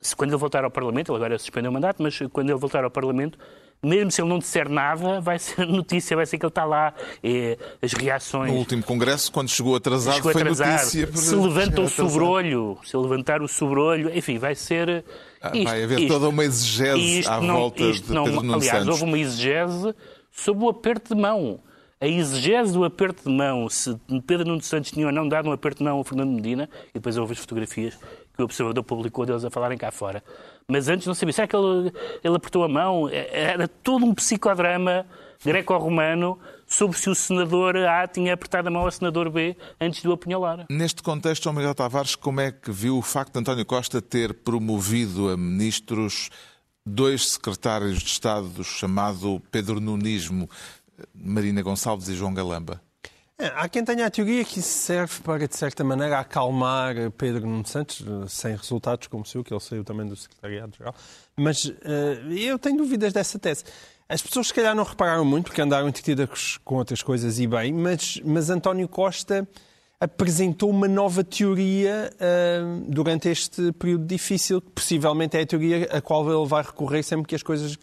se 0.02 0.16
quando 0.16 0.32
ele 0.32 0.38
voltar 0.38 0.64
ao 0.64 0.72
Parlamento, 0.72 1.12
ele 1.12 1.18
agora 1.18 1.38
suspendeu 1.38 1.70
o 1.70 1.74
mandato, 1.74 2.02
mas 2.02 2.18
quando 2.32 2.50
ele 2.50 2.58
voltar 2.60 2.84
ao 2.84 2.90
Parlamento, 2.90 3.38
mesmo 3.84 4.10
se 4.12 4.22
ele 4.22 4.30
não 4.30 4.40
disser 4.40 4.68
nada, 4.68 5.20
vai 5.22 5.38
ser 5.38 5.68
notícia, 5.68 6.16
vai 6.18 6.26
ser 6.26 6.40
que 6.40 6.46
ele 6.46 6.50
está 6.50 6.66
lá. 6.66 6.94
É, 7.24 7.58
as 7.82 7.94
reações. 7.94 8.52
No 8.52 8.58
último 8.58 8.82
congresso, 8.84 9.32
quando 9.32 9.50
chegou 9.50 9.76
atrasado, 9.76 10.16
Chegou 10.16 10.32
foi 10.32 10.42
atrasado. 10.42 10.72
notícia. 10.72 11.08
Se 11.16 11.36
levanta 11.36 11.82
o 11.82 11.88
sobrolho, 11.90 12.78
se 12.84 12.98
levantar 12.98 13.42
o 13.44 13.48
sobrolho, 13.48 14.16
enfim, 14.18 14.40
vai 14.40 14.56
ser. 14.56 15.06
Ah, 15.42 15.52
isto- 15.56 15.64
vai 15.70 15.84
haver 15.84 16.00
isto- 16.00 16.08
toda 16.14 16.28
uma 16.30 16.44
exegese 16.44 17.28
à 17.28 17.40
não- 17.40 17.56
volta 17.58 17.92
de 17.92 18.12
não- 18.12 18.24
Pedro 18.24 18.42
Nuno 18.42 18.54
Aliás, 18.56 18.78
Santos. 18.80 18.88
houve 18.90 19.04
uma 19.04 19.18
exegese 19.20 19.94
sob 20.36 20.64
o 20.64 20.70
aperto 20.70 21.16
de 21.16 21.22
mão. 21.22 21.60
A 22.00 22.08
exegese 22.08 22.74
do 22.74 22.84
aperto 22.84 23.24
de 23.24 23.36
mão, 23.36 23.70
se 23.70 23.98
Pedro 24.28 24.46
Nuno 24.46 24.62
Santos 24.62 24.92
tinha 24.92 25.06
ou 25.08 25.12
não 25.14 25.28
dado 25.28 25.48
um 25.48 25.52
aperto 25.54 25.78
de 25.78 25.86
mão 25.86 25.98
ao 25.98 26.04
Fernando 26.04 26.32
Medina, 26.32 26.70
e 26.90 26.96
depois 26.96 27.18
houve 27.18 27.32
as 27.32 27.40
fotografias 27.40 27.98
que 28.36 28.42
o 28.42 28.46
observador 28.46 28.84
publicou 28.84 29.26
deles 29.26 29.46
a 29.46 29.50
falarem 29.50 29.78
cá 29.78 29.92
fora. 29.92 30.22
Mas 30.68 30.90
antes 30.90 31.08
não 31.08 31.14
sabia. 31.14 31.32
Será 31.32 31.48
que 31.48 31.56
ele, 31.56 31.94
ele 32.22 32.36
apertou 32.36 32.64
a 32.66 32.68
mão? 32.68 33.10
Era 33.10 33.66
todo 33.68 34.06
um 34.06 34.14
psicodrama 34.14 35.06
greco-romano 35.44 36.38
sobre 36.68 36.98
se 36.98 37.10
o 37.10 37.16
senador 37.16 37.78
A 37.78 38.06
tinha 38.08 38.34
apertado 38.34 38.68
a 38.68 38.72
mão 38.72 38.82
ao 38.82 38.92
senador 38.92 39.30
B 39.30 39.56
antes 39.80 40.02
de 40.02 40.10
o 40.10 40.12
apunhalar. 40.12 40.66
Neste 40.70 41.02
contexto, 41.02 41.44
João 41.44 41.56
Miguel 41.56 41.76
Tavares, 41.76 42.16
como 42.16 42.42
é 42.42 42.52
que 42.52 42.72
viu 42.72 42.98
o 42.98 43.02
facto 43.02 43.34
de 43.34 43.40
António 43.40 43.66
Costa 43.66 44.02
ter 44.02 44.34
promovido 44.34 45.30
a 45.30 45.38
ministros 45.38 46.30
dois 46.86 47.32
secretários 47.32 48.00
de 48.00 48.10
Estado 48.10 48.48
do 48.50 48.64
chamado 48.64 49.42
Pedro 49.52 49.80
Nunismo, 49.80 50.50
Marina 51.14 51.62
Gonçalves 51.62 52.08
e 52.08 52.16
João 52.16 52.34
Galamba? 52.34 52.82
É, 53.38 53.48
Há 53.48 53.68
quem 53.68 53.84
tenha 53.84 54.06
a 54.06 54.10
teoria 54.10 54.46
que 54.46 54.60
isso 54.60 54.70
serve 54.70 55.20
para, 55.22 55.48
de 55.48 55.58
certa 55.58 55.84
maneira, 55.84 56.20
acalmar 56.20 56.96
Pedro 57.18 57.46
Nuno 57.46 57.66
Santos, 57.66 58.02
sem 58.30 58.56
resultados, 58.56 59.08
como 59.08 59.26
se 59.26 59.42
que 59.44 59.54
ele 59.54 59.60
saiu 59.60 59.84
também 59.84 60.08
do 60.08 60.16
Secretariado-Geral. 60.16 60.96
Mas 61.36 61.70
eh, 61.84 62.22
eu 62.30 62.58
tenho 62.58 62.78
dúvidas 62.78 63.12
dessa 63.12 63.38
tese. 63.38 63.66
As 64.08 64.22
pessoas, 64.22 64.48
se 64.48 64.54
calhar, 64.54 64.74
não 64.74 64.84
repararam 64.84 65.26
muito, 65.26 65.46
porque 65.48 65.62
andaram 65.62 65.90
entretidas 65.90 66.58
com 66.64 66.76
outras 66.76 67.02
coisas 67.02 67.40
e 67.40 67.48
bem, 67.48 67.74
mas, 67.74 68.22
mas 68.24 68.50
António 68.50 68.88
Costa 68.88 69.46
apresentou 70.00 70.70
uma 70.70 70.88
nova 70.88 71.24
teoria 71.24 72.12
uh, 72.16 72.92
durante 72.92 73.30
este 73.30 73.72
período 73.72 74.06
difícil, 74.06 74.62
que 74.62 74.70
possivelmente 74.72 75.38
é 75.38 75.42
a 75.42 75.46
teoria 75.46 75.84
a 75.92 76.02
qual 76.02 76.30
ele 76.30 76.48
vai 76.48 76.64
recorrer 76.64 77.02
sempre 77.02 77.28
que 77.28 77.36
as 77.36 77.42
coisas 77.42 77.78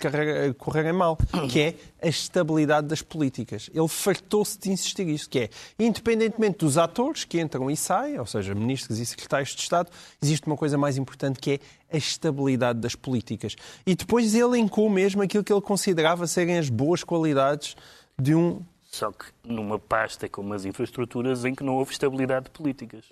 correrem 0.58 0.92
mal, 0.92 1.16
que 1.50 1.60
é 1.60 1.74
a 2.02 2.08
estabilidade 2.08 2.86
das 2.86 3.00
políticas. 3.00 3.70
Ele 3.72 3.88
fartou-se 3.88 4.58
de 4.58 4.70
insistir 4.70 5.08
isso, 5.08 5.28
que 5.28 5.38
é, 5.38 5.50
independentemente 5.78 6.58
dos 6.58 6.76
atores 6.76 7.24
que 7.24 7.40
entram 7.40 7.70
e 7.70 7.76
saem, 7.76 8.18
ou 8.18 8.26
seja, 8.26 8.54
ministros 8.54 8.98
e 8.98 9.06
secretários 9.06 9.54
de 9.54 9.62
Estado, 9.62 9.90
existe 10.22 10.46
uma 10.46 10.56
coisa 10.56 10.76
mais 10.76 10.98
importante 10.98 11.38
que 11.40 11.52
é 11.52 11.58
a 11.92 11.96
estabilidade 11.96 12.78
das 12.78 12.94
políticas. 12.94 13.56
E 13.86 13.94
depois 13.94 14.34
ele 14.34 14.44
elencou 14.44 14.88
mesmo 14.90 15.22
aquilo 15.22 15.42
que 15.42 15.52
ele 15.52 15.62
considerava 15.62 16.26
serem 16.26 16.58
as 16.58 16.68
boas 16.68 17.02
qualidades 17.02 17.74
de 18.20 18.34
um 18.34 18.60
só 18.92 19.10
que 19.10 19.24
numa 19.42 19.78
pasta 19.78 20.28
como 20.28 20.52
as 20.52 20.66
infraestruturas 20.66 21.46
em 21.46 21.54
que 21.54 21.64
não 21.64 21.76
houve 21.76 21.92
estabilidade 21.92 22.44
de 22.44 22.50
políticas. 22.50 23.06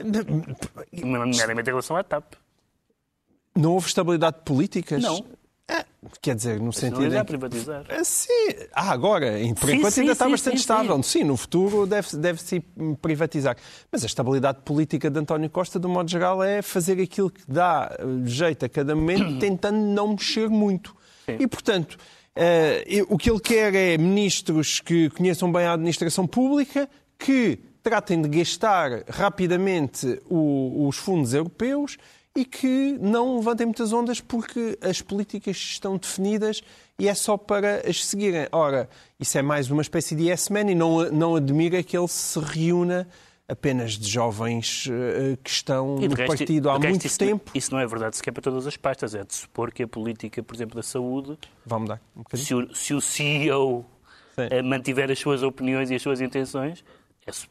Nomeadamente 0.93 1.69
em 1.69 1.73
relação 1.73 1.97
à 1.97 2.05
TAP. 2.05 2.35
Não 3.57 3.73
houve 3.73 3.89
estabilidade 3.89 4.37
de 4.37 4.43
políticas? 4.43 5.03
Não. 5.03 5.25
É, 5.67 5.85
quer 6.21 6.35
dizer, 6.35 6.59
no 6.59 6.67
Mas 6.67 6.77
sentido. 6.77 7.09
Não 7.09 7.19
é 7.19 7.25
privatizar. 7.25 7.85
É, 7.89 8.05
sim. 8.05 8.29
Ah, 8.75 8.91
agora, 8.91 9.33
por 9.59 9.69
sim, 9.71 9.77
enquanto 9.77 9.93
sim, 9.93 10.01
ainda 10.01 10.13
está 10.13 10.27
sim, 10.27 10.31
bastante 10.33 10.57
estável. 10.57 11.03
Sim, 11.03 11.25
no 11.25 11.37
futuro 11.37 11.87
deve-se 11.87 12.19
deve 12.19 12.41
privatizar. 13.01 13.57
Mas 13.91 14.03
a 14.03 14.07
estabilidade 14.07 14.59
política 14.63 15.09
de 15.09 15.19
António 15.19 15.49
Costa, 15.49 15.79
do 15.79 15.89
modo 15.89 16.11
geral, 16.11 16.43
é 16.43 16.61
fazer 16.61 17.01
aquilo 17.01 17.31
que 17.31 17.43
dá 17.49 17.91
jeito 18.25 18.67
a 18.67 18.69
cada 18.69 18.95
momento, 18.95 19.39
tentando 19.41 19.79
não 19.79 20.09
mexer 20.09 20.51
muito. 20.51 20.95
E, 21.27 21.47
portanto, 21.47 21.97
Uh, 22.37 23.07
o 23.09 23.19
que 23.19 23.31
ele 23.31 23.41
quer 23.41 23.75
é 23.75 23.99
ministros 23.99 24.81
que 24.81 25.11
conheçam 25.11 25.51
bem 25.51 25.65
a 25.65 25.73
administração 25.73 26.27
pública, 26.27 26.89
que 27.19 27.59
tratem 27.83 28.23
de 28.23 28.29
gastar 28.29 29.05
rapidamente 29.09 30.21
o, 30.29 30.87
os 30.87 30.97
fundos 30.97 31.35
europeus 31.35 31.97
e 32.37 32.45
que 32.45 32.97
não 33.01 33.39
levantem 33.39 33.67
muitas 33.67 33.93
ondas 33.93 34.21
porque 34.21 34.79
as 34.81 35.03
políticas 35.03 35.57
estão 35.57 35.97
definidas 35.97 36.63
e 36.99 37.09
é 37.09 37.15
só 37.15 37.37
para 37.37 37.89
as 37.89 38.05
seguirem. 38.05 38.47
Ora, 38.53 38.89
isso 39.19 39.37
é 39.37 39.43
mais 39.43 39.71
uma 39.71 39.83
espécie 39.83 40.15
de 40.15 40.29
yes-man 40.29 40.71
e 40.71 40.75
não, 40.75 41.11
não 41.11 41.35
admira 41.35 41.83
que 41.83 41.97
ele 41.97 42.09
se 42.09 42.39
reúna 42.39 43.09
apenas 43.51 43.93
de 43.93 44.09
jovens 44.09 44.87
uh, 44.87 45.37
que 45.43 45.51
estão 45.51 45.97
no 45.97 46.15
resto, 46.15 46.27
partido 46.27 46.71
há 46.71 46.79
muito 46.79 47.07
isso, 47.07 47.19
tempo. 47.19 47.51
Isso 47.55 47.73
não 47.73 47.81
é 47.81 47.87
verdade 47.87 48.17
sequer 48.17 48.33
para 48.33 48.43
todas 48.43 48.67
as 48.67 48.77
pastas. 48.77 49.15
É 49.15 49.25
de 49.25 49.35
supor 49.35 49.73
que 49.73 49.83
a 49.83 49.89
política, 49.89 50.43
por 50.43 50.55
exemplo, 50.55 50.77
da 50.77 50.83
saúde... 50.83 51.37
Vai 51.67 51.81
mudar 51.81 52.01
um. 52.17 52.37
Se 52.37 52.55
o, 52.55 52.75
se 52.75 52.95
o 52.95 53.01
CEO 53.01 53.79
uh, 53.81 54.65
mantiver 54.65 55.11
as 55.11 55.19
suas 55.19 55.43
opiniões 55.43 55.91
e 55.91 55.97
as 55.97 56.03
suas 56.03 56.21
intenções, 56.21 56.85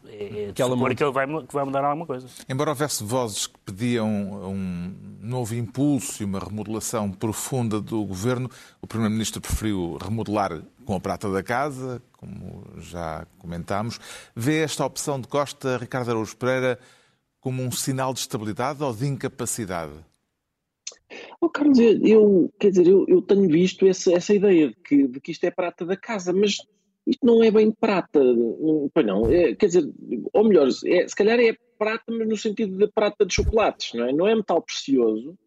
é, 0.06 0.10
é, 0.10 0.44
é 0.50 0.52
de 0.52 0.64
supor 0.64 0.96
que 0.96 1.04
ele 1.04 1.12
vai, 1.12 1.28
que 1.46 1.54
vai 1.54 1.66
mudar 1.66 1.84
alguma 1.84 2.06
coisa. 2.06 2.28
Embora 2.48 2.72
houvesse 2.72 3.04
vozes 3.04 3.48
que 3.48 3.60
pediam 3.66 4.08
um 4.08 4.94
novo 5.22 5.56
impulso 5.56 6.22
e 6.22 6.26
uma 6.26 6.40
remodelação 6.40 7.12
profunda 7.12 7.82
do 7.82 8.04
governo, 8.06 8.50
o 8.82 8.88
Primeiro-Ministro 8.88 9.42
preferiu 9.42 9.98
remodelar 10.02 10.62
com 10.86 10.96
a 10.96 11.00
prata 11.00 11.32
da 11.32 11.44
casa, 11.44 12.02
como 12.14 12.64
já 12.78 13.26
comentámos. 13.38 14.00
Vê 14.36 14.64
esta 14.64 14.86
opção 14.86 15.20
de 15.20 15.28
Costa, 15.28 15.78
Ricardo 15.78 16.10
Araújo 16.10 16.36
Pereira, 16.36 16.80
como 17.40 17.64
um 17.64 17.72
sinal 17.72 18.14
de 18.14 18.20
estabilidade 18.20 18.84
ou 18.84 18.94
de 18.94 19.08
incapacidade? 19.08 19.94
Oh, 21.42 21.50
Carlos, 21.50 21.80
eu, 21.80 22.52
quer 22.60 22.70
dizer, 22.70 22.88
eu, 22.88 23.06
eu 23.08 23.22
tenho 23.22 23.48
visto 23.48 23.88
essa, 23.88 24.12
essa 24.12 24.34
ideia 24.34 24.70
de 24.70 24.76
que, 24.76 25.08
de 25.08 25.20
que 25.20 25.32
isto 25.32 25.44
é 25.44 25.52
prata 25.52 25.86
da 25.86 25.96
casa, 25.96 26.34
mas 26.34 26.58
isto 27.10 27.26
não 27.26 27.44
é 27.44 27.50
bem 27.50 27.72
prata, 27.72 28.22
pois 28.94 29.06
não, 29.06 29.30
é, 29.30 29.56
quer 29.56 29.66
dizer, 29.66 29.90
ou 30.32 30.44
melhor, 30.44 30.68
é, 30.86 31.08
se 31.08 31.16
calhar 31.16 31.40
é 31.40 31.56
prata, 31.78 32.06
mas 32.10 32.28
no 32.28 32.38
sentido 32.38 32.78
de 32.78 32.88
prata 32.92 33.26
de 33.26 33.34
chocolates, 33.34 33.94
não 33.94 34.06
é? 34.06 34.14
Não 34.14 34.28
é 34.28 34.36
metal 34.36 34.62
precioso, 34.62 35.38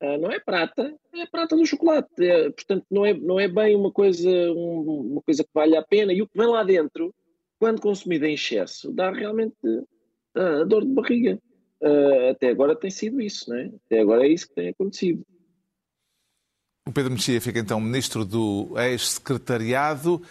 Uh, 0.00 0.16
não 0.16 0.30
é 0.30 0.38
prata, 0.38 0.94
é 1.12 1.26
prata 1.26 1.56
do 1.56 1.66
chocolate. 1.66 2.08
É, 2.20 2.50
portanto, 2.50 2.86
não 2.88 3.04
é, 3.04 3.12
não 3.14 3.40
é 3.40 3.48
bem 3.48 3.74
uma 3.74 3.90
coisa, 3.90 4.30
um, 4.30 5.12
uma 5.12 5.22
coisa 5.22 5.42
que 5.42 5.50
vale 5.52 5.76
a 5.76 5.82
pena. 5.82 6.12
E 6.12 6.22
o 6.22 6.28
que 6.28 6.38
vem 6.38 6.46
lá 6.46 6.62
dentro, 6.62 7.12
quando 7.58 7.80
consumido 7.80 8.24
em 8.24 8.34
excesso, 8.34 8.92
dá 8.92 9.10
realmente 9.10 9.56
uh, 9.66 10.64
dor 10.66 10.84
de 10.84 10.92
barriga. 10.92 11.40
Uh, 11.82 12.30
até 12.30 12.48
agora 12.48 12.76
tem 12.76 12.90
sido 12.90 13.20
isso, 13.20 13.50
não 13.50 13.56
é? 13.56 13.72
Até 13.86 14.00
agora 14.00 14.24
é 14.24 14.28
isso 14.28 14.48
que 14.48 14.54
tem 14.54 14.68
acontecido. 14.68 15.26
O 16.88 16.92
Pedro 16.92 17.12
Mexia 17.12 17.40
fica 17.40 17.58
então 17.58 17.80
ministro 17.80 18.24
do 18.24 18.78
ex-secretariado 18.78 20.22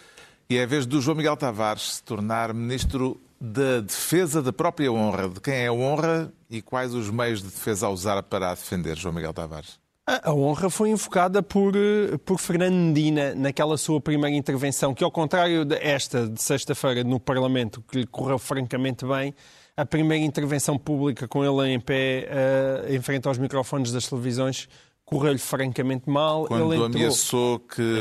e 0.49 0.57
é 0.57 0.63
a 0.63 0.65
vez 0.65 0.85
do 0.85 1.01
João 1.01 1.17
Miguel 1.17 1.35
Tavares 1.35 1.95
se 1.95 2.03
tornar 2.03 2.53
ministro 2.53 3.19
da 3.39 3.81
defesa 3.81 4.41
da 4.41 4.53
própria 4.53 4.91
honra. 4.91 5.29
De 5.29 5.39
quem 5.39 5.53
é 5.53 5.67
a 5.67 5.73
honra 5.73 6.31
e 6.49 6.61
quais 6.61 6.93
os 6.93 7.09
meios 7.09 7.41
de 7.41 7.49
defesa 7.49 7.87
a 7.87 7.89
usar 7.89 8.23
para 8.23 8.51
a 8.51 8.55
defender, 8.55 8.97
João 8.97 9.13
Miguel 9.13 9.33
Tavares? 9.33 9.79
A 10.05 10.33
honra 10.33 10.69
foi 10.69 10.89
invocada 10.89 11.43
por, 11.43 11.75
eh, 11.75 12.17
por 12.23 12.39
Fernando 12.39 12.75
Medina 12.75 13.35
naquela 13.35 13.77
sua 13.77 13.99
primeira 13.99 14.37
intervenção, 14.37 14.93
que 14.93 15.03
ao 15.03 15.11
contrário 15.11 15.65
desta 15.65 16.25
de 16.25 16.41
sexta-feira 16.41 17.03
no 17.03 17.19
Parlamento, 17.19 17.83
que 17.85 17.99
lhe 17.99 18.07
correu 18.07 18.39
francamente 18.39 19.05
bem, 19.05 19.35
a 19.75 19.85
primeira 19.85 20.23
intervenção 20.23 20.77
pública 20.77 21.27
com 21.27 21.43
ele 21.43 21.73
em 21.73 21.79
pé, 21.79 22.27
uh, 22.29 22.93
em 22.93 23.01
frente 23.01 23.27
aos 23.27 23.37
microfones 23.37 23.91
das 23.91 24.07
televisões, 24.07 24.69
correu-lhe 25.07 25.39
francamente 25.39 26.09
mal. 26.09 26.45
Quando 26.45 26.73
ele 26.73 26.83
entrou... 26.83 27.01
ameaçou 27.01 27.59
que 27.59 27.99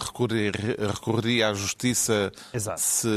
recorreria, 0.00 0.52
recorreria 0.88 1.48
à 1.48 1.54
justiça 1.54 2.32
Exato. 2.52 2.80
se, 2.80 3.08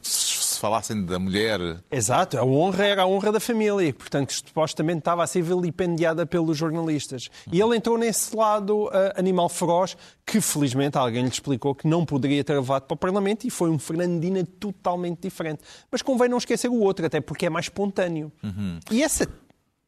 se 0.00 0.58
falassem 0.58 1.04
da 1.04 1.18
mulher. 1.18 1.60
Exato, 1.90 2.38
a 2.38 2.44
honra 2.44 2.86
era 2.86 3.02
a 3.02 3.06
honra 3.06 3.30
da 3.30 3.40
família, 3.40 3.92
portanto, 3.92 4.32
supostamente 4.32 5.00
estava 5.00 5.22
a 5.22 5.26
ser 5.26 5.42
vilipendiada 5.42 6.24
pelos 6.24 6.56
jornalistas. 6.56 7.28
E 7.52 7.60
ele 7.60 7.76
entrou 7.76 7.98
nesse 7.98 8.34
lado 8.34 8.86
uh, 8.86 8.90
animal 9.14 9.50
feroz, 9.50 9.98
que 10.24 10.40
felizmente 10.40 10.96
alguém 10.96 11.22
lhe 11.22 11.28
explicou 11.28 11.74
que 11.74 11.86
não 11.86 12.06
poderia 12.06 12.42
ter 12.42 12.54
levado 12.54 12.84
para 12.84 12.94
o 12.94 12.96
Parlamento 12.96 13.46
e 13.46 13.50
foi 13.50 13.68
um 13.68 13.78
Fernandina 13.78 14.42
totalmente 14.58 15.20
diferente. 15.20 15.62
Mas 15.90 16.00
convém 16.00 16.30
não 16.30 16.38
esquecer 16.38 16.68
o 16.68 16.80
outro, 16.80 17.04
até 17.04 17.20
porque 17.20 17.44
é 17.44 17.50
mais 17.50 17.66
espontâneo. 17.66 18.32
Uhum. 18.42 18.80
E 18.90 19.02
essa 19.02 19.28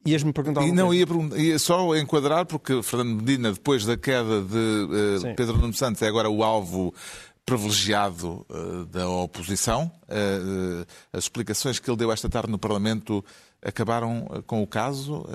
Ias-me 0.07 0.33
perguntar 0.33 0.63
e 0.63 0.73
não 0.73 0.93
ia, 0.95 1.07
ia, 1.37 1.59
só 1.59 1.95
enquadrar, 1.97 2.47
porque 2.47 2.83
Fernando 2.83 3.17
Medina, 3.17 3.53
depois 3.53 3.85
da 3.85 3.97
queda 3.97 4.41
de 4.43 5.27
uh, 5.27 5.35
Pedro 5.37 5.59
Nuno 5.59 5.75
Santos, 5.75 6.01
é 6.03 6.09
agora 6.09 6.31
o 6.31 6.43
alvo 6.43 6.95
privilegiado 7.45 8.47
uh, 8.49 8.87
da 8.87 9.09
oposição. 9.09 9.91
Uh, 10.05 10.87
as 11.13 11.25
explicações 11.25 11.79
que 11.79 11.91
ele 11.91 11.97
deu 11.97 12.13
esta 12.13 12.29
tarde 12.29 12.51
no 12.51 12.59
Parlamento 12.59 13.25
acabaram 13.63 14.45
com 14.47 14.63
o 14.63 14.67
caso 14.67 15.27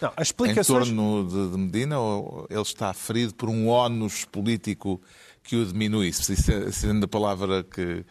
não, 0.00 0.12
as 0.16 0.28
explicações... 0.28 0.88
em 0.88 0.94
torno 0.94 1.28
de, 1.28 1.50
de, 1.50 1.58
Medina, 1.58 1.98
ou 1.98 2.46
ele 2.48 2.62
está 2.62 2.94
ferido 2.94 3.34
por 3.34 3.50
um 3.50 3.68
ónus 3.68 4.24
político 4.24 5.02
que 5.42 5.56
o 5.56 5.66
diminui, 5.66 6.12
sendo 6.12 7.04
a 7.04 7.08
palavra 7.08 7.62
que 7.62 8.06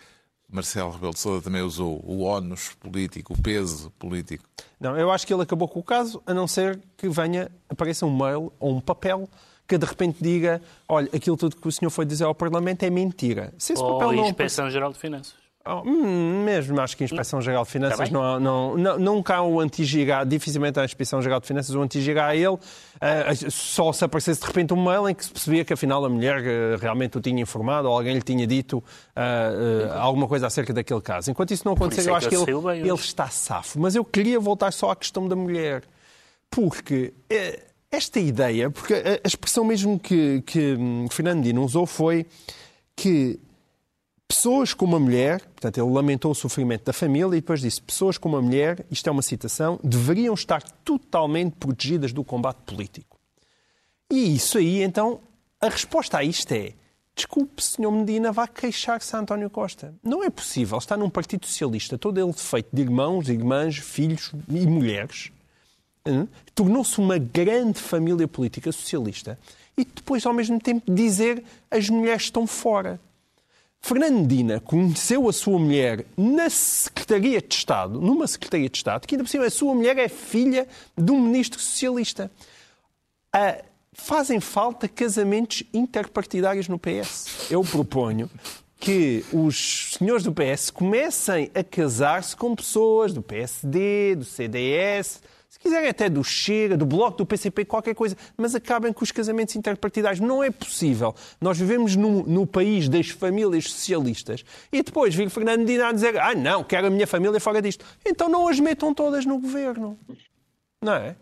Marcelo 0.52 0.92
Rebelo 0.92 1.14
de 1.14 1.20
Sousa 1.20 1.42
também 1.42 1.62
usou, 1.62 2.04
o 2.06 2.24
ónus 2.24 2.74
político, 2.80 3.34
o 3.34 3.42
peso 3.42 3.90
político. 3.98 4.44
Não, 4.80 4.98
eu 4.98 5.10
acho 5.12 5.26
que 5.26 5.34
ele 5.34 5.44
acabou 5.44 5.68
com 5.68 5.80
o 5.80 5.84
caso, 5.84 6.22
a 6.26 6.34
não 6.34 6.48
ser 6.48 6.80
que 6.98 7.08
venha, 7.08 7.50
apareça 7.70 8.06
um 8.06 8.16
mail 8.16 8.52
ou 8.60 8.76
um 8.76 8.82
papel 8.82 9.30
que 9.68 9.78
de 9.78 9.86
repente 9.86 10.22
diga, 10.22 10.62
olha, 10.88 11.10
aquilo 11.14 11.38
tudo 11.38 11.56
que 11.56 11.68
o 11.68 11.72
senhor 11.72 11.90
foi 11.90 12.06
dizer 12.06 12.26
ao 12.26 12.36
Parlamento 12.36 12.84
é 12.84 12.90
mentira. 12.90 13.54
Se 13.58 13.72
esse 13.72 13.82
ou 13.82 13.98
papel 13.98 14.12
não... 14.12 14.26
Inspeção 14.26 14.70
Geral 14.70 14.92
de 14.92 15.00
Finanças. 15.00 15.41
Oh, 15.64 15.84
hum, 15.86 16.44
mesmo, 16.44 16.82
acho 16.82 16.98
que 16.98 17.04
a 17.04 17.06
Inspeção-Geral 17.06 17.64
de 17.64 17.70
Finanças 17.70 18.10
tá 18.10 18.14
não, 18.14 18.40
não, 18.40 18.78
não, 18.78 18.98
nunca 18.98 19.36
há 19.36 19.44
o 19.44 19.60
anti-giga, 19.60 20.24
dificilmente 20.24 20.80
a 20.80 20.86
Inspeção-Geral 20.86 21.40
de 21.40 21.46
Finanças 21.46 21.76
o 21.76 21.82
anti-giga 21.82 22.26
a 22.26 22.36
ele, 22.36 22.48
uh, 22.48 22.60
só 23.52 23.94
se 23.94 24.04
aparecesse 24.04 24.42
de 24.42 24.48
repente 24.48 24.74
um 24.74 24.84
mail 24.84 25.08
em 25.08 25.14
que 25.14 25.24
se 25.24 25.32
percebia 25.32 25.64
que 25.64 25.72
afinal 25.72 26.04
a 26.04 26.10
mulher 26.10 26.42
uh, 26.42 26.78
realmente 26.82 27.16
o 27.18 27.22
tinha 27.22 27.40
informado 27.40 27.88
ou 27.88 27.96
alguém 27.96 28.16
lhe 28.16 28.24
tinha 28.24 28.48
dito 28.48 28.80
uh, 28.80 29.94
alguma 30.00 30.28
coisa 30.28 30.48
acerca 30.48 30.74
daquele 30.74 31.02
caso. 31.02 31.30
Enquanto 31.30 31.52
isso 31.52 31.64
não 31.64 31.74
acontecer, 31.74 32.10
eu 32.10 32.16
é 32.16 32.18
acho 32.18 32.30
que, 32.30 32.36
ele, 32.36 32.46
bem, 32.46 32.80
ele 32.80 32.94
está 32.94 33.28
safo. 33.28 33.80
Mas 33.80 33.96
eu 33.96 34.04
queria 34.04 34.40
voltar 34.40 34.74
só 34.74 34.90
à 34.90 34.96
questão 34.96 35.28
da 35.28 35.36
mulher, 35.36 35.84
porque 36.50 37.14
esta 37.92 38.20
ideia, 38.20 38.72
porque 38.72 38.96
a, 38.96 39.28
expressão 39.28 39.64
mesmo 39.64 40.00
que, 40.00 40.42
que 40.42 40.76
Fernando 41.12 41.44
Dino 41.44 41.64
usou 41.64 41.86
foi 41.86 42.26
que 42.96 43.40
pessoas 44.32 44.74
como 44.74 44.96
a 44.96 45.00
mulher, 45.00 45.42
portanto, 45.42 45.78
ele 45.78 45.92
lamentou 45.92 46.32
o 46.32 46.36
sofrimento 46.36 46.86
da 46.86 46.94
família 46.94 47.36
e 47.36 47.42
depois 47.42 47.60
disse: 47.60 47.82
pessoas 47.82 48.18
como 48.18 48.38
a 48.38 48.42
mulher, 48.42 48.86
isto 48.90 49.08
é 49.10 49.12
uma 49.12 49.22
citação, 49.22 49.78
deveriam 49.84 50.34
estar 50.34 50.64
totalmente 50.86 51.56
protegidas 51.60 52.14
do 52.14 52.24
combate 52.24 52.60
político. 52.66 53.20
E 54.10 54.34
isso 54.36 54.58
aí, 54.58 54.84
então, 54.84 55.20
a 55.60 55.68
resposta 55.68 56.18
a 56.18 56.24
isto 56.24 56.50
é: 56.54 56.72
desculpe, 57.14 57.62
Sr. 57.62 57.92
Medina, 57.92 58.32
vá 58.32 58.48
queixar-se 58.48 59.14
a 59.14 59.20
António 59.20 59.50
Costa. 59.50 59.94
Não 60.02 60.24
é 60.24 60.30
possível 60.30 60.78
estar 60.78 60.96
num 60.96 61.10
Partido 61.10 61.46
Socialista, 61.46 61.98
todo 61.98 62.18
ele 62.18 62.32
feito 62.32 62.70
de 62.72 62.82
irmãos, 62.82 63.28
irmãs, 63.28 63.78
filhos 63.80 64.32
e 64.48 64.66
mulheres. 64.66 65.30
Hum? 66.08 66.26
Tornou-se 66.56 66.98
uma 67.00 67.18
grande 67.18 67.80
família 67.80 68.30
política 68.30 68.72
socialista 68.72 69.38
e 69.78 69.84
depois, 69.84 70.26
ao 70.26 70.34
mesmo 70.34 70.58
tempo, 70.58 70.90
dizer 70.90 71.44
as 71.70 71.90
mulheres 71.90 72.24
estão 72.24 72.48
fora. 72.48 72.98
Fernando 73.82 74.20
Medina 74.20 74.60
conheceu 74.60 75.28
a 75.28 75.34
sua 75.34 75.58
mulher 75.58 76.06
na 76.16 76.50
Secretaria 76.50 77.42
de 77.42 77.54
Estado, 77.54 78.00
numa 78.00 78.28
Secretaria 78.28 78.70
de 78.70 78.78
Estado, 78.78 79.08
que 79.08 79.16
ainda 79.16 79.24
por 79.24 79.30
cima 79.30 79.46
a 79.46 79.50
sua 79.50 79.74
mulher 79.74 79.98
é 79.98 80.08
filha 80.08 80.68
de 80.96 81.12
um 81.12 81.20
ministro 81.20 81.60
socialista. 81.60 82.32
Ah, 83.34 83.58
fazem 83.92 84.40
falta 84.40 84.88
casamentos 84.88 85.64
interpartidários 85.74 86.68
no 86.68 86.78
PS. 86.78 87.50
Eu 87.50 87.64
proponho 87.64 88.30
que 88.82 89.24
os 89.32 89.92
senhores 89.92 90.24
do 90.24 90.34
PS 90.34 90.72
comecem 90.72 91.52
a 91.54 91.64
casar-se 91.64 92.36
com 92.36 92.56
pessoas 92.56 93.14
do 93.14 93.22
PSD, 93.22 94.16
do 94.16 94.26
CDS, 94.26 95.22
se 95.48 95.60
quiserem 95.60 95.88
até 95.88 96.10
do 96.10 96.24
Chega, 96.24 96.76
do 96.76 96.86
Bloco, 96.86 97.20
do 97.20 97.26
PCP, 97.26 97.64
qualquer 97.64 97.94
coisa, 97.94 98.18
mas 98.36 98.56
acabem 98.56 98.92
com 98.92 99.04
os 99.04 99.12
casamentos 99.12 99.56
interpartidários. 99.56 100.20
Não 100.20 100.44
é 100.44 100.50
possível. 100.50 101.14
Nós 101.40 101.60
vivemos 101.60 101.96
no, 101.96 102.24
no 102.24 102.48
país 102.48 102.90
das 102.90 103.10
famílias 103.10 103.66
socialistas 103.66 104.44
e 104.72 104.82
depois 104.82 105.14
vir 105.14 105.30
Fernando 105.30 105.60
Medina 105.60 105.90
a 105.90 105.92
dizer 105.92 106.20
ah, 106.20 106.34
não, 106.34 106.64
quero 106.64 106.88
a 106.88 106.90
minha 106.90 107.06
família 107.06 107.40
fora 107.40 107.62
disto. 107.62 107.86
Então 108.04 108.28
não 108.28 108.48
as 108.48 108.60
metam 108.60 108.96
todas 108.96 109.28
no 109.28 109.38
governo. 109.38 109.96
Não 110.82 110.94
é? 110.94 111.16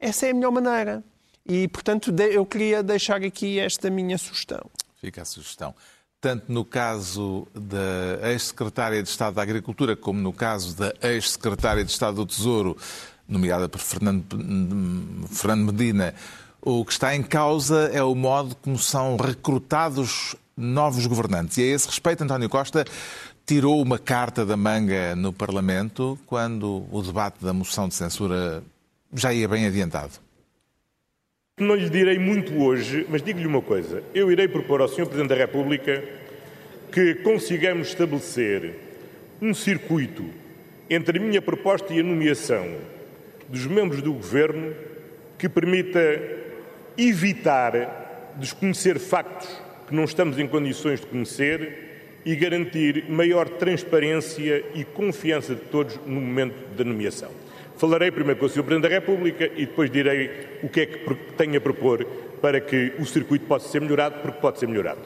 Essa 0.00 0.28
é 0.28 0.30
a 0.30 0.34
melhor 0.34 0.50
maneira. 0.50 1.04
E, 1.46 1.68
portanto, 1.68 2.10
eu 2.22 2.46
queria 2.46 2.82
deixar 2.82 3.22
aqui 3.22 3.58
esta 3.58 3.90
minha 3.90 4.16
sugestão. 4.16 4.70
Fica 4.96 5.20
a 5.20 5.24
sugestão. 5.26 5.74
Tanto 6.22 6.52
no 6.52 6.64
caso 6.64 7.48
da 7.52 8.30
ex-secretária 8.30 9.02
de 9.02 9.08
Estado 9.08 9.34
da 9.34 9.42
Agricultura 9.42 9.96
como 9.96 10.20
no 10.20 10.32
caso 10.32 10.76
da 10.76 10.94
ex-secretária 11.02 11.84
de 11.84 11.90
Estado 11.90 12.14
do 12.18 12.26
Tesouro, 12.26 12.76
nomeada 13.28 13.68
por 13.68 13.80
Fernando, 13.80 14.24
Fernando 15.26 15.72
Medina, 15.72 16.14
o 16.60 16.84
que 16.84 16.92
está 16.92 17.16
em 17.16 17.24
causa 17.24 17.90
é 17.92 18.00
o 18.04 18.14
modo 18.14 18.54
como 18.62 18.78
são 18.78 19.16
recrutados 19.16 20.36
novos 20.56 21.04
governantes. 21.06 21.58
E 21.58 21.62
a 21.62 21.74
esse 21.74 21.88
respeito, 21.88 22.22
António 22.22 22.48
Costa 22.48 22.84
tirou 23.44 23.82
uma 23.82 23.98
carta 23.98 24.46
da 24.46 24.56
manga 24.56 25.16
no 25.16 25.32
Parlamento 25.32 26.16
quando 26.24 26.86
o 26.92 27.02
debate 27.02 27.44
da 27.44 27.52
moção 27.52 27.88
de 27.88 27.96
censura 27.96 28.62
já 29.12 29.32
ia 29.34 29.48
bem 29.48 29.66
adiantado. 29.66 30.12
Não 31.62 31.76
lhe 31.76 31.88
direi 31.88 32.18
muito 32.18 32.60
hoje, 32.60 33.06
mas 33.08 33.22
digo-lhe 33.22 33.46
uma 33.46 33.62
coisa. 33.62 34.02
Eu 34.12 34.32
irei 34.32 34.48
propor 34.48 34.80
ao 34.80 34.88
Sr. 34.88 35.06
Presidente 35.06 35.28
da 35.28 35.36
República 35.36 36.02
que 36.90 37.14
consigamos 37.16 37.86
estabelecer 37.86 38.74
um 39.40 39.54
circuito 39.54 40.24
entre 40.90 41.18
a 41.18 41.22
minha 41.22 41.40
proposta 41.40 41.94
e 41.94 42.00
a 42.00 42.02
nomeação 42.02 42.66
dos 43.48 43.64
membros 43.64 44.02
do 44.02 44.12
Governo 44.12 44.74
que 45.38 45.48
permita 45.48 46.00
evitar 46.98 48.34
desconhecer 48.36 48.98
factos 48.98 49.48
que 49.86 49.94
não 49.94 50.02
estamos 50.02 50.40
em 50.40 50.48
condições 50.48 51.00
de 51.00 51.06
conhecer 51.06 52.18
e 52.24 52.34
garantir 52.34 53.04
maior 53.08 53.48
transparência 53.48 54.64
e 54.74 54.84
confiança 54.84 55.54
de 55.54 55.60
todos 55.60 55.96
no 56.04 56.20
momento 56.20 56.56
da 56.76 56.82
nomeação. 56.82 57.30
Falarei 57.82 58.12
primeiro 58.12 58.38
com 58.38 58.46
o 58.46 58.48
Sr. 58.48 58.62
Presidente 58.62 58.88
da 58.88 58.94
República 58.94 59.44
e 59.56 59.66
depois 59.66 59.90
direi 59.90 60.60
o 60.62 60.68
que 60.68 60.82
é 60.82 60.86
que 60.86 61.14
tenho 61.36 61.58
a 61.58 61.60
propor 61.60 62.04
para 62.40 62.60
que 62.60 62.94
o 63.00 63.04
circuito 63.04 63.44
possa 63.46 63.68
ser 63.68 63.80
melhorado, 63.80 64.20
porque 64.22 64.40
pode 64.40 64.60
ser 64.60 64.68
melhorado. 64.68 65.00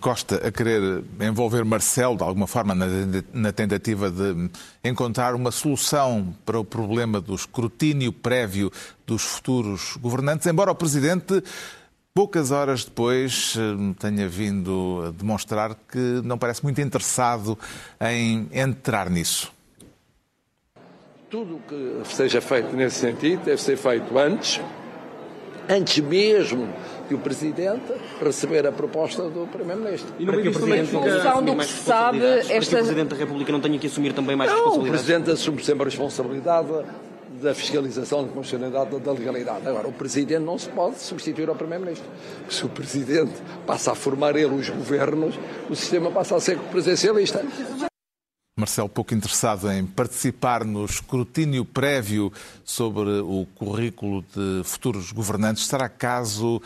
Costa 0.00 0.36
a 0.36 0.50
querer 0.50 1.04
envolver 1.20 1.62
Marcelo 1.66 2.16
de 2.16 2.22
alguma 2.22 2.46
forma 2.46 2.74
na 2.74 3.52
tentativa 3.52 4.10
de 4.10 4.50
encontrar 4.82 5.34
uma 5.34 5.50
solução 5.50 6.34
para 6.46 6.58
o 6.58 6.64
problema 6.64 7.20
do 7.20 7.34
escrutínio 7.34 8.10
prévio 8.10 8.72
dos 9.06 9.20
futuros 9.20 9.98
governantes, 9.98 10.46
embora 10.46 10.70
o 10.70 10.74
Presidente, 10.74 11.42
poucas 12.14 12.52
horas 12.52 12.86
depois, 12.86 13.54
tenha 13.98 14.26
vindo 14.26 15.04
a 15.08 15.10
demonstrar 15.10 15.74
que 15.74 16.22
não 16.24 16.38
parece 16.38 16.62
muito 16.62 16.80
interessado 16.80 17.58
em 18.00 18.48
entrar 18.50 19.10
nisso 19.10 19.52
tudo 21.30 21.56
o 21.56 21.60
que 21.60 22.12
seja 22.12 22.40
feito 22.40 22.74
nesse 22.74 22.98
sentido 22.98 23.44
deve 23.44 23.62
ser 23.62 23.76
feito 23.76 24.18
antes, 24.18 24.60
antes 25.68 25.98
mesmo 26.02 26.68
que 27.06 27.14
o 27.14 27.18
Presidente 27.18 27.92
receber 28.20 28.66
a 28.66 28.72
proposta 28.72 29.22
do 29.22 29.46
Primeiro-Ministro. 29.46 30.12
E 30.18 30.24
não 30.24 30.42
que 30.42 30.48
o 30.48 30.52
Presidente 30.52 30.90
função 30.90 31.42
do 31.44 31.56
que 31.56 31.64
se 31.64 31.84
sabe, 31.84 32.24
esta... 32.24 32.54
o 32.54 32.78
Presidente 32.80 33.08
da 33.10 33.16
República 33.16 33.52
não 33.52 33.60
tenha 33.60 33.78
que 33.78 33.86
assumir 33.86 34.12
também 34.12 34.34
mais 34.34 34.50
não, 34.50 34.56
responsabilidades? 34.56 35.00
o 35.00 35.04
Presidente 35.04 35.30
assume 35.30 35.62
sempre 35.62 35.82
a 35.82 35.84
responsabilidade 35.84 36.68
da 37.40 37.54
fiscalização 37.54 38.24
da 38.24 38.32
constitucionalidade 38.32 38.98
da 38.98 39.12
legalidade. 39.12 39.68
Agora, 39.68 39.86
o 39.86 39.92
Presidente 39.92 40.42
não 40.42 40.58
se 40.58 40.68
pode 40.68 40.98
substituir 40.98 41.48
ao 41.48 41.54
Primeiro-Ministro. 41.54 42.08
Se 42.48 42.66
o 42.66 42.68
Presidente 42.68 43.34
passa 43.64 43.92
a 43.92 43.94
formar 43.94 44.34
ele 44.34 44.52
os 44.52 44.68
governos, 44.68 45.38
o 45.70 45.76
sistema 45.76 46.10
passa 46.10 46.34
a 46.34 46.40
ser 46.40 46.58
presidencialista. 46.58 47.44
Marcelo, 48.60 48.88
pouco 48.88 49.14
interessado 49.14 49.70
em 49.72 49.86
participar 49.86 50.64
no 50.64 50.84
escrutínio 50.84 51.64
prévio 51.64 52.32
sobre 52.64 53.20
o 53.20 53.46
currículo 53.54 54.22
de 54.34 54.62
futuros 54.64 55.10
governantes. 55.12 55.66
Será 55.66 55.88
caso 55.88 56.60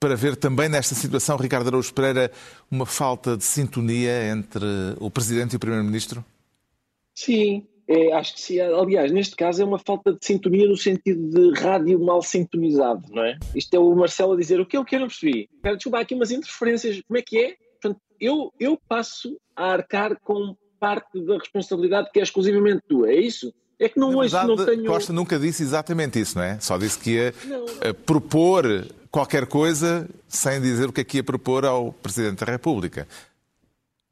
para 0.00 0.16
ver 0.16 0.34
também 0.34 0.68
nesta 0.68 0.94
situação, 0.94 1.36
Ricardo 1.36 1.68
Araújo 1.68 1.94
Pereira, 1.94 2.32
uma 2.70 2.84
falta 2.84 3.36
de 3.36 3.44
sintonia 3.44 4.28
entre 4.30 4.64
o 4.98 5.10
Presidente 5.10 5.52
e 5.52 5.56
o 5.56 5.60
Primeiro-Ministro? 5.60 6.24
Sim, 7.14 7.66
é, 7.86 8.12
acho 8.12 8.34
que 8.34 8.40
sim. 8.40 8.60
Aliás, 8.60 9.12
neste 9.12 9.36
caso 9.36 9.62
é 9.62 9.64
uma 9.64 9.78
falta 9.78 10.12
de 10.12 10.24
sintonia 10.24 10.66
no 10.66 10.76
sentido 10.76 11.28
de 11.28 11.60
rádio 11.60 12.00
mal 12.00 12.22
sintonizado, 12.22 13.02
não 13.10 13.22
é? 13.24 13.38
Isto 13.54 13.74
é 13.74 13.78
o 13.78 13.94
Marcelo 13.94 14.32
a 14.32 14.36
dizer 14.36 14.60
o 14.60 14.66
que 14.66 14.76
é 14.76 14.80
o 14.80 14.84
que 14.84 14.96
eu 14.96 15.00
não 15.00 15.08
percebi. 15.08 15.48
Desculpa, 15.62 15.98
há 15.98 16.00
aqui 16.00 16.14
umas 16.14 16.30
interferências. 16.30 17.00
Como 17.06 17.18
é 17.18 17.22
que 17.22 17.38
é? 17.38 17.56
Portanto, 17.80 18.00
eu, 18.20 18.52
eu 18.58 18.80
passo 18.88 19.36
a 19.54 19.72
arcar 19.72 20.18
com 20.20 20.56
parte 20.80 21.20
da 21.24 21.38
responsabilidade 21.38 22.10
que 22.12 22.18
é 22.18 22.22
exclusivamente 22.22 22.82
tua, 22.88 23.10
é 23.10 23.20
isso? 23.20 23.52
É 23.78 23.88
que 23.88 23.98
não 23.98 24.14
hoje 24.16 24.34
não 24.34 24.56
tenho. 24.56 24.84
Costa 24.84 25.12
nunca 25.12 25.38
disse 25.38 25.62
exatamente 25.62 26.20
isso, 26.20 26.36
não 26.36 26.44
é? 26.44 26.58
Só 26.60 26.76
disse 26.76 26.98
que 26.98 27.12
ia 27.12 27.34
não. 27.46 27.94
propor 28.04 28.64
qualquer 29.10 29.46
coisa 29.46 30.08
sem 30.28 30.60
dizer 30.60 30.88
o 30.88 30.92
que 30.92 31.00
é 31.00 31.04
que 31.04 31.16
ia 31.18 31.24
propor 31.24 31.64
ao 31.64 31.92
Presidente 31.92 32.44
da 32.44 32.52
República. 32.52 33.06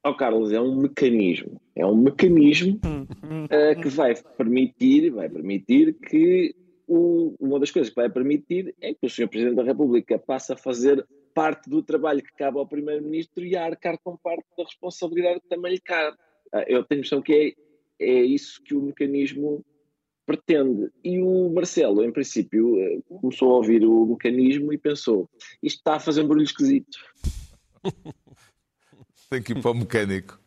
Oh, 0.05 0.15
Carlos, 0.15 0.53
é 0.53 0.61
um 0.61 0.75
mecanismo. 0.75 1.61
É 1.75 1.85
um 1.85 1.95
mecanismo 1.95 2.79
uh, 2.83 3.81
que 3.83 3.89
vai 3.89 4.15
permitir, 4.37 5.11
vai 5.11 5.29
permitir 5.29 5.95
que 5.95 6.55
o, 6.87 7.35
uma 7.39 7.61
das 7.61 7.71
coisas 7.71 7.91
que 7.91 7.97
vai 7.97 8.09
permitir 8.09 8.75
é 8.81 8.95
que 8.95 9.05
o 9.05 9.11
Sr. 9.11 9.29
Presidente 9.29 9.57
da 9.57 9.63
República 9.63 10.19
passe 10.19 10.53
a 10.53 10.57
fazer 10.57 11.07
parte 11.35 11.69
do 11.69 11.83
trabalho 11.83 12.23
que 12.23 12.33
cabe 12.37 12.59
ao 12.59 12.67
Primeiro-Ministro 12.67 13.45
e 13.45 13.55
a 13.55 13.65
arcar 13.65 13.99
com 14.03 14.17
parte 14.17 14.47
da 14.57 14.65
responsabilidade 14.65 15.41
que 15.41 15.49
também 15.49 15.73
lhe 15.73 15.81
cabe. 15.81 16.17
Ah, 16.53 16.65
eu 16.67 16.85
tenho 16.85 17.03
noção 17.03 17.23
que 17.23 17.57
é, 18.01 18.05
é 18.05 18.23
isso 18.23 18.63
que 18.63 18.75
o 18.75 18.83
mecanismo 18.83 19.65
pretende. 20.27 20.91
E 21.03 21.21
o 21.21 21.49
Marcelo, 21.51 22.05
em 22.05 22.13
princípio, 22.13 22.79
eh, 22.81 22.99
começou 23.09 23.51
a 23.53 23.57
ouvir 23.57 23.85
o 23.85 24.05
mecanismo 24.05 24.73
e 24.73 24.79
pensou: 24.79 25.29
isto 25.63 25.79
está 25.79 25.97
a 25.97 26.01
fazer 26.01 26.23
um 26.23 26.29
barulho 26.29 26.45
esquisito. 26.45 26.99
Tem 29.31 29.43
que 29.43 29.53
ir 29.53 29.63
para 29.63 29.71
o 29.71 29.75
mecânico. 29.75 30.39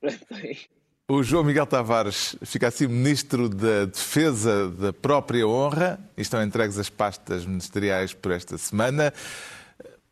O 1.12 1.24
João 1.24 1.42
Miguel 1.42 1.66
Tavares 1.66 2.36
fica 2.44 2.68
assim 2.68 2.86
ministro 2.86 3.48
da 3.48 3.84
Defesa 3.84 4.70
da 4.70 4.92
própria 4.92 5.44
honra 5.44 5.98
e 6.16 6.22
estão 6.22 6.40
entregues 6.40 6.78
as 6.78 6.88
pastas 6.88 7.44
ministeriais 7.44 8.14
por 8.14 8.30
esta 8.30 8.56
semana. 8.56 9.12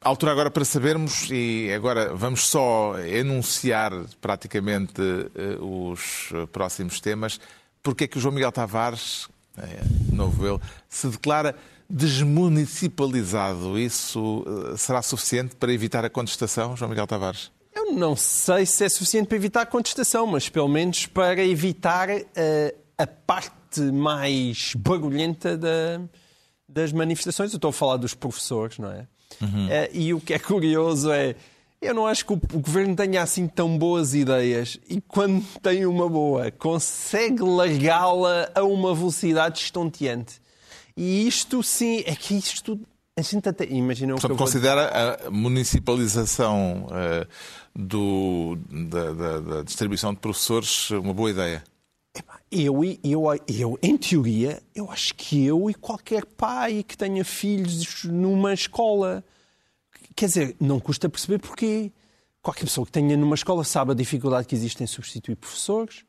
Altura 0.00 0.30
agora 0.30 0.50
para 0.50 0.64
sabermos, 0.64 1.28
e 1.30 1.72
agora 1.74 2.14
vamos 2.14 2.46
só 2.46 2.96
enunciar 3.00 3.92
praticamente 4.20 5.02
uh, 5.02 5.90
os 5.90 6.30
próximos 6.52 7.00
temas, 7.00 7.40
porque 7.82 8.04
é 8.04 8.06
que 8.06 8.16
o 8.16 8.20
João 8.20 8.32
Miguel 8.32 8.52
Tavares, 8.52 9.28
é, 9.56 9.80
novo 10.14 10.46
ele, 10.46 10.60
se 10.88 11.08
declara 11.08 11.56
desmunicipalizado. 11.90 13.78
Isso 13.78 14.44
será 14.76 15.02
suficiente 15.02 15.56
para 15.56 15.72
evitar 15.72 16.04
a 16.04 16.10
contestação, 16.10 16.76
João 16.76 16.90
Miguel 16.90 17.06
Tavares? 17.06 17.50
Eu 17.74 17.92
não 17.92 18.14
sei 18.14 18.66
se 18.66 18.84
é 18.84 18.88
suficiente 18.88 19.26
para 19.26 19.36
evitar 19.36 19.62
a 19.62 19.66
contestação, 19.66 20.26
mas 20.26 20.48
pelo 20.48 20.68
menos 20.68 21.06
para 21.06 21.42
evitar 21.44 22.08
uh, 22.10 22.22
a 22.96 23.06
parte 23.06 23.80
mais 23.80 24.74
barulhenta 24.76 25.56
da, 25.56 26.00
das 26.68 26.92
manifestações. 26.92 27.52
Eu 27.52 27.56
estou 27.56 27.70
a 27.70 27.72
falar 27.72 27.96
dos 27.96 28.14
professores, 28.14 28.78
não 28.78 28.90
é? 28.90 29.06
Uhum. 29.40 29.68
e 29.92 30.14
o 30.14 30.20
que 30.20 30.34
é 30.34 30.38
curioso 30.38 31.10
é. 31.10 31.34
Eu 31.80 31.94
não 31.94 32.06
acho 32.06 32.26
que 32.26 32.32
o 32.32 32.36
governo 32.58 32.96
tenha 32.96 33.22
assim 33.22 33.46
tão 33.46 33.78
boas 33.78 34.12
ideias 34.12 34.80
e 34.88 35.00
quando 35.00 35.44
tem 35.62 35.86
uma 35.86 36.08
boa 36.08 36.50
consegue 36.50 37.40
largá-la 37.42 38.50
a 38.52 38.64
uma 38.64 38.92
velocidade 38.92 39.60
estonteante. 39.60 40.40
E 40.96 41.28
isto 41.28 41.62
sim, 41.62 42.02
é 42.04 42.16
que 42.16 42.34
isto 42.34 42.80
a 43.18 43.22
gente 43.22 43.48
até 43.48 43.64
imagina 43.64 44.14
Portanto, 44.14 44.36
considera 44.36 45.26
a 45.26 45.30
municipalização 45.30 46.86
uh, 46.86 47.26
do, 47.74 48.56
da, 48.70 49.12
da, 49.12 49.40
da, 49.40 49.62
distribuição 49.62 50.14
de 50.14 50.20
professores 50.20 50.90
uma 50.90 51.12
boa 51.12 51.30
ideia? 51.30 51.64
Eu, 52.50 52.82
eu, 53.04 53.24
eu, 53.46 53.78
em 53.82 53.96
teoria, 53.96 54.62
eu 54.74 54.90
acho 54.90 55.14
que 55.14 55.44
eu 55.44 55.68
e 55.68 55.74
qualquer 55.74 56.24
pai 56.24 56.82
que 56.82 56.96
tenha 56.96 57.22
filhos 57.22 58.04
numa 58.04 58.54
escola, 58.54 59.22
quer 60.16 60.26
dizer, 60.26 60.56
não 60.58 60.80
custa 60.80 61.10
perceber 61.10 61.38
porquê. 61.38 61.92
qualquer 62.40 62.64
pessoa 62.64 62.86
que 62.86 62.92
tenha 62.92 63.16
numa 63.18 63.34
escola 63.34 63.64
sabe 63.64 63.92
a 63.92 63.94
dificuldade 63.94 64.46
que 64.46 64.54
existe 64.54 64.82
em 64.82 64.86
substituir 64.86 65.36
professores, 65.36 66.04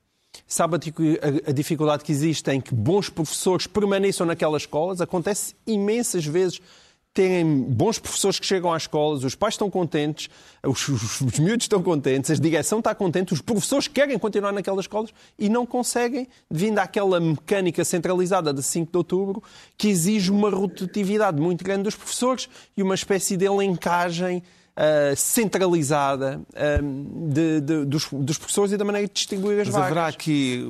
sabe 0.47 0.77
a, 0.77 1.49
a 1.49 1.51
dificuldade 1.51 2.05
que 2.05 2.11
existe 2.11 2.49
em 2.51 2.61
que 2.61 2.73
bons 2.73 3.09
professores 3.09 3.67
permaneçam 3.67 4.25
naquelas 4.25 4.61
escolas. 4.61 5.01
Acontece 5.01 5.55
imensas 5.67 6.25
vezes 6.25 6.61
terem 7.13 7.63
bons 7.63 7.97
professores 7.97 8.39
que 8.39 8.45
chegam 8.45 8.71
às 8.71 8.83
escolas, 8.83 9.23
os 9.23 9.35
pais 9.35 9.55
estão 9.55 9.69
contentes, 9.69 10.29
os, 10.63 10.87
os, 10.87 11.21
os 11.21 11.39
miúdos 11.39 11.65
estão 11.65 11.81
contentes, 11.81 12.31
a 12.31 12.35
direção 12.35 12.79
está 12.79 12.93
contente, 12.93 13.33
os 13.33 13.41
professores 13.41 13.87
querem 13.87 14.17
continuar 14.17 14.51
naquelas 14.51 14.81
escolas 14.81 15.11
e 15.37 15.49
não 15.49 15.65
conseguem, 15.65 16.27
devido 16.49 16.77
àquela 16.79 17.19
mecânica 17.19 17.83
centralizada 17.83 18.53
de 18.53 18.61
5 18.61 18.91
de 18.91 18.97
outubro, 18.97 19.43
que 19.77 19.87
exige 19.87 20.31
uma 20.31 20.49
rotatividade 20.49 21.41
muito 21.41 21.63
grande 21.63 21.83
dos 21.83 21.95
professores 21.95 22.47
e 22.77 22.83
uma 22.83 22.95
espécie 22.95 23.35
de 23.35 23.45
elencagem 23.45 24.43
Uh, 24.79 25.13
centralizada 25.13 26.39
uh, 26.51 27.29
de, 27.33 27.59
de, 27.59 27.83
dos, 27.83 28.07
dos, 28.13 28.37
professores 28.37 28.71
e 28.71 28.77
da 28.77 28.85
maneira 28.85 29.09
de 29.09 29.13
distribuir 29.13 29.59
as 29.59 29.67
Mas 29.67 29.75
vagas. 29.75 29.91
haverá 29.91 30.07
aqui 30.07 30.65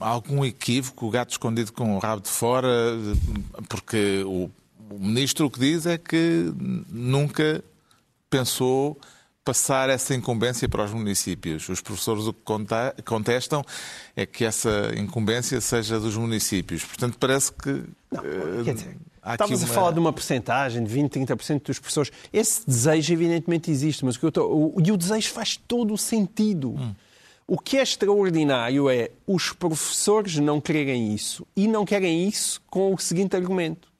algum 0.00 0.42
equívoco, 0.42 1.04
o 1.04 1.10
gato 1.10 1.32
escondido 1.32 1.70
com 1.70 1.96
o 1.96 1.98
rabo 1.98 2.22
de 2.22 2.30
fora, 2.30 2.68
porque 3.68 4.24
o 4.24 4.48
o 4.96 4.98
ministro 4.98 5.46
o 5.46 5.50
que 5.50 5.60
diz 5.60 5.86
é 5.86 5.98
que 5.98 6.52
nunca 6.90 7.62
pensou 8.28 8.98
passar 9.44 9.90
essa 9.90 10.14
incumbência 10.14 10.68
para 10.68 10.84
os 10.84 10.92
municípios. 10.92 11.68
Os 11.68 11.80
professores 11.80 12.26
o 12.26 12.32
que 12.32 13.02
contestam 13.02 13.64
é 14.14 14.24
que 14.24 14.44
essa 14.44 14.92
incumbência 14.96 15.60
seja 15.60 15.98
dos 15.98 16.16
municípios. 16.16 16.84
Portanto, 16.84 17.16
parece 17.18 17.52
que. 17.52 17.84
Não, 18.10 18.22
quer 18.64 18.70
eh, 18.70 18.74
dizer, 18.74 18.96
Estavas 19.32 19.62
uma... 19.62 19.70
a 19.70 19.74
falar 19.74 19.90
de 19.92 19.98
uma 20.00 20.12
porcentagem 20.12 20.82
de 20.82 20.92
20, 20.92 21.20
30% 21.20 21.62
dos 21.62 21.78
professores. 21.78 22.12
Esse 22.32 22.66
desejo, 22.66 23.12
evidentemente, 23.12 23.70
existe, 23.70 24.04
mas 24.04 24.16
o 24.16 24.18
que 24.18 24.26
eu 24.26 24.28
estou... 24.28 24.74
e 24.84 24.90
o 24.90 24.96
desejo 24.96 25.30
faz 25.30 25.56
todo 25.56 25.94
o 25.94 25.98
sentido. 25.98 26.70
Hum. 26.70 26.94
O 27.46 27.58
que 27.58 27.76
é 27.76 27.82
extraordinário 27.82 28.88
é 28.88 29.10
os 29.26 29.52
professores 29.52 30.36
não 30.38 30.60
quererem 30.60 31.12
isso 31.12 31.46
e 31.56 31.68
não 31.68 31.84
querem 31.84 32.26
isso 32.26 32.62
com 32.68 32.94
o 32.94 32.98
seguinte 32.98 33.36
argumento. 33.36 33.91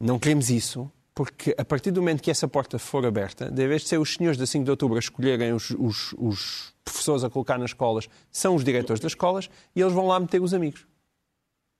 Não 0.00 0.18
queremos 0.18 0.50
isso, 0.50 0.90
porque 1.14 1.54
a 1.58 1.64
partir 1.64 1.90
do 1.90 2.00
momento 2.00 2.22
que 2.22 2.30
essa 2.30 2.46
porta 2.46 2.78
for 2.78 3.04
aberta, 3.04 3.50
de 3.50 3.66
vez 3.66 3.82
de 3.82 3.88
ser 3.88 3.98
os 3.98 4.14
senhores 4.14 4.38
da 4.38 4.46
5 4.46 4.64
de 4.64 4.70
outubro 4.70 4.96
a 4.96 5.00
escolherem 5.00 5.52
os, 5.52 5.70
os, 5.70 6.14
os 6.16 6.72
professores 6.84 7.24
a 7.24 7.30
colocar 7.30 7.58
nas 7.58 7.70
escolas, 7.70 8.08
são 8.30 8.54
os 8.54 8.64
diretores 8.64 9.00
das 9.00 9.12
escolas 9.12 9.50
e 9.74 9.80
eles 9.80 9.92
vão 9.92 10.06
lá 10.06 10.20
meter 10.20 10.40
os 10.40 10.54
amigos, 10.54 10.86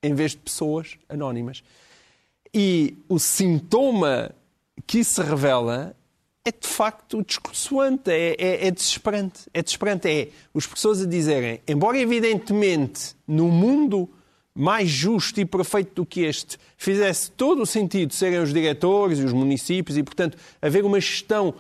em 0.02 0.12
vez 0.14 0.32
de 0.32 0.38
pessoas 0.38 0.98
anónimas. 1.08 1.62
E 2.52 2.96
o 3.08 3.18
sintoma 3.18 4.32
que 4.86 5.04
se 5.04 5.22
revela 5.22 5.94
é 6.44 6.50
de 6.50 6.66
facto 6.66 7.22
desconsoante, 7.22 8.10
é, 8.10 8.34
é, 8.38 8.66
é 8.66 8.70
desesperante. 8.70 9.42
É 9.52 9.62
desesperante. 9.62 10.08
É 10.08 10.28
os 10.54 10.66
professores 10.66 11.02
a 11.02 11.06
dizerem, 11.06 11.60
embora 11.68 11.98
evidentemente 11.98 13.14
no 13.26 13.48
mundo 13.48 14.08
mais 14.58 14.90
justo 14.90 15.40
e 15.40 15.44
perfeito 15.44 15.94
do 15.94 16.04
que 16.04 16.22
este 16.22 16.58
fizesse 16.76 17.30
todo 17.30 17.62
o 17.62 17.66
sentido 17.66 18.12
serem 18.12 18.40
os 18.40 18.52
diretores 18.52 19.20
e 19.20 19.24
os 19.24 19.32
municípios 19.32 19.96
e, 19.96 20.02
portanto, 20.02 20.36
haver 20.60 20.84
uma 20.84 21.00
gestão 21.00 21.54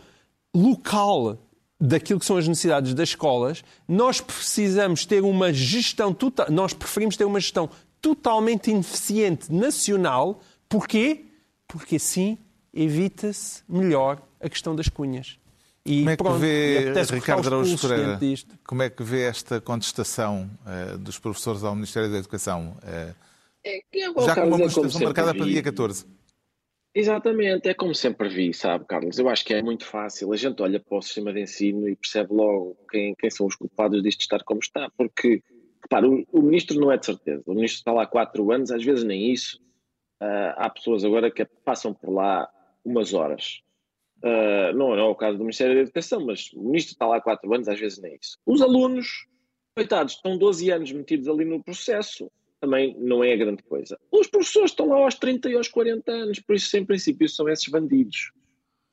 local 0.52 1.38
daquilo 1.80 2.18
que 2.18 2.26
são 2.26 2.36
as 2.36 2.48
necessidades 2.48 2.92
das 2.94 3.10
escolas, 3.10 3.62
nós 3.86 4.20
precisamos 4.20 5.06
ter 5.06 5.22
uma 5.22 5.52
gestão 5.52 6.12
total, 6.12 6.50
nós 6.50 6.74
preferimos 6.74 7.16
ter 7.16 7.24
uma 7.24 7.38
gestão 7.38 7.70
totalmente 8.02 8.68
ineficiente 8.68 9.52
nacional. 9.52 10.40
Porquê? 10.68 11.26
Porque 11.68 11.96
assim 11.96 12.36
evita-se 12.74 13.62
melhor 13.68 14.20
a 14.40 14.48
questão 14.48 14.74
das 14.74 14.88
cunhas. 14.88 15.38
E 15.88 16.00
como 16.00 16.10
é 16.10 16.16
que 16.16 16.22
pronto, 16.22 16.38
vê, 16.38 16.92
Ricardo 17.14 17.46
Araújo 17.46 17.78
Pereira, 17.78 18.20
como 18.66 18.82
é 18.82 18.90
que 18.90 19.02
vê 19.02 19.22
esta 19.22 19.58
contestação 19.58 20.50
uh, 20.66 20.98
dos 20.98 21.18
professores 21.18 21.64
ao 21.64 21.74
Ministério 21.74 22.10
da 22.10 22.18
Educação? 22.18 22.76
Uh, 22.82 23.14
é, 23.64 23.78
é 23.78 24.22
já 24.22 24.34
com 24.34 24.48
uma 24.48 24.58
contestação 24.58 25.00
marcada 25.00 25.32
vi. 25.32 25.38
para 25.38 25.46
dia 25.48 25.62
14. 25.62 26.06
Exatamente, 26.94 27.68
é 27.70 27.74
como 27.74 27.94
sempre 27.94 28.28
vi, 28.28 28.52
sabe, 28.52 28.84
Carlos? 28.84 29.18
Eu 29.18 29.30
acho 29.30 29.42
que 29.44 29.54
é 29.54 29.62
muito 29.62 29.86
fácil. 29.86 30.30
A 30.30 30.36
gente 30.36 30.60
olha 30.62 30.78
para 30.78 30.98
o 30.98 31.00
sistema 31.00 31.32
de 31.32 31.40
ensino 31.40 31.88
e 31.88 31.96
percebe 31.96 32.34
logo 32.34 32.76
quem, 32.90 33.14
quem 33.14 33.30
são 33.30 33.46
os 33.46 33.56
culpados 33.56 34.02
disto 34.02 34.20
estar 34.20 34.42
como 34.44 34.60
está, 34.60 34.90
porque, 34.90 35.42
repara, 35.82 36.06
o, 36.06 36.22
o, 36.30 36.42
ministro 36.42 36.78
não 36.78 36.92
é 36.92 36.98
de 36.98 37.06
certeza. 37.06 37.42
O 37.46 37.54
ministro 37.54 37.78
está 37.78 37.92
lá 37.92 38.02
há 38.02 38.06
quatro 38.06 38.52
anos, 38.52 38.70
às 38.70 38.84
vezes 38.84 39.04
nem 39.04 39.32
isso. 39.32 39.58
Uh, 40.20 40.52
há 40.56 40.68
pessoas 40.68 41.02
agora 41.02 41.30
que 41.30 41.46
passam 41.64 41.94
por 41.94 42.12
lá 42.12 42.46
umas 42.84 43.14
horas. 43.14 43.62
Uh, 44.22 44.76
não, 44.76 44.96
não 44.96 44.98
é 44.98 45.02
o 45.04 45.14
caso 45.14 45.38
do 45.38 45.44
Ministério 45.44 45.74
da 45.74 45.82
Educação, 45.82 46.24
mas 46.24 46.52
o 46.52 46.62
ministro 46.62 46.92
está 46.92 47.06
lá 47.06 47.16
há 47.16 47.20
quatro 47.20 47.52
anos, 47.54 47.68
às 47.68 47.78
vezes 47.78 47.98
nem 47.98 48.16
isso. 48.20 48.36
Os 48.44 48.60
alunos, 48.60 49.26
coitados, 49.76 50.14
estão 50.14 50.36
12 50.36 50.70
anos 50.70 50.92
metidos 50.92 51.28
ali 51.28 51.44
no 51.44 51.62
processo, 51.62 52.30
também 52.60 52.96
não 52.98 53.22
é 53.22 53.32
a 53.32 53.36
grande 53.36 53.62
coisa. 53.62 53.96
Os 54.10 54.26
professores 54.26 54.72
estão 54.72 54.88
lá 54.88 54.96
aos 54.96 55.14
30 55.14 55.50
e 55.50 55.54
aos 55.54 55.68
40 55.68 56.10
anos, 56.10 56.40
por 56.40 56.56
isso, 56.56 56.76
em 56.76 56.84
princípio, 56.84 57.28
são 57.28 57.48
esses 57.48 57.68
bandidos 57.68 58.32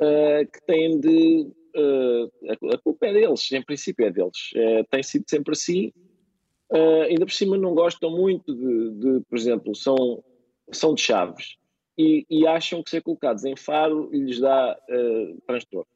uh, 0.02 0.46
que 0.52 0.66
têm 0.68 1.00
de. 1.00 1.48
Uh, 1.76 2.72
a, 2.74 2.78
culpa 2.78 3.08
é 3.08 3.14
deles, 3.14 3.52
em 3.52 3.64
princípio 3.64 4.06
é 4.06 4.12
deles. 4.12 4.52
tem 4.92 5.04
sido 5.04 5.26
sempre 5.28 5.54
assim. 5.54 5.92
ainda 7.10 7.26
por 7.26 7.34
cima, 7.34 7.58
não 7.58 7.74
gostam 7.74 8.12
muito 8.12 8.54
de, 8.56 8.92
de 8.92 9.26
por 9.28 9.38
exemplo, 9.38 9.76
são, 9.76 10.24
são 10.72 10.94
de 10.94 11.02
chaves 11.02 11.58
e, 11.98 12.26
e, 12.30 12.46
acham 12.48 12.84
que 12.84 12.90
ser 12.90 13.02
colocados 13.02 13.46
em 13.46 13.56
faro 13.56 14.10
lhes 14.12 14.40
dá 14.40 14.78
uh, 14.90 15.42
transtorno. 15.48 15.88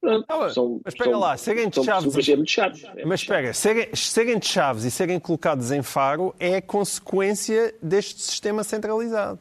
Pronto, 0.00 0.24
ah, 0.28 0.48
são, 0.48 0.80
mas 0.82 0.94
espera 0.94 1.16
lá, 1.16 1.36
serem 1.36 1.68
de 1.68 1.84
chaves. 1.84 2.14
De 2.14 2.50
chaves 2.50 2.84
é 2.96 3.04
mas 3.04 3.20
espera, 3.20 3.52
serem, 3.52 3.94
serem 3.94 4.38
de 4.38 4.46
chaves 4.46 4.84
e 4.84 4.90
serem 4.90 5.20
colocados 5.20 5.70
em 5.70 5.82
faro 5.82 6.34
é 6.40 6.60
consequência 6.60 7.74
deste 7.82 8.22
sistema 8.22 8.64
centralizado. 8.64 9.38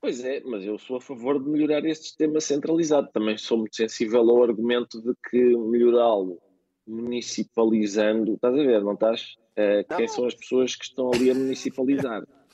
Pois 0.00 0.24
é, 0.24 0.40
mas 0.44 0.64
eu 0.64 0.78
sou 0.78 0.98
a 0.98 1.00
favor 1.00 1.42
de 1.42 1.48
melhorar 1.48 1.84
este 1.84 2.04
sistema 2.04 2.40
centralizado. 2.40 3.08
Também 3.12 3.36
sou 3.36 3.58
muito 3.58 3.74
sensível 3.74 4.20
ao 4.20 4.44
argumento 4.44 5.02
de 5.02 5.12
que 5.28 5.56
melhorá-lo 5.56 6.38
municipalizando, 6.86 8.34
estás 8.34 8.54
a 8.54 8.62
ver, 8.62 8.84
não 8.84 8.92
estás? 8.92 9.34
Uh, 9.58 9.96
quem 9.96 10.06
são 10.06 10.26
as 10.26 10.34
pessoas 10.34 10.76
que 10.76 10.84
estão 10.84 11.10
ali 11.12 11.28
a 11.28 11.34
municipalizar? 11.34 12.22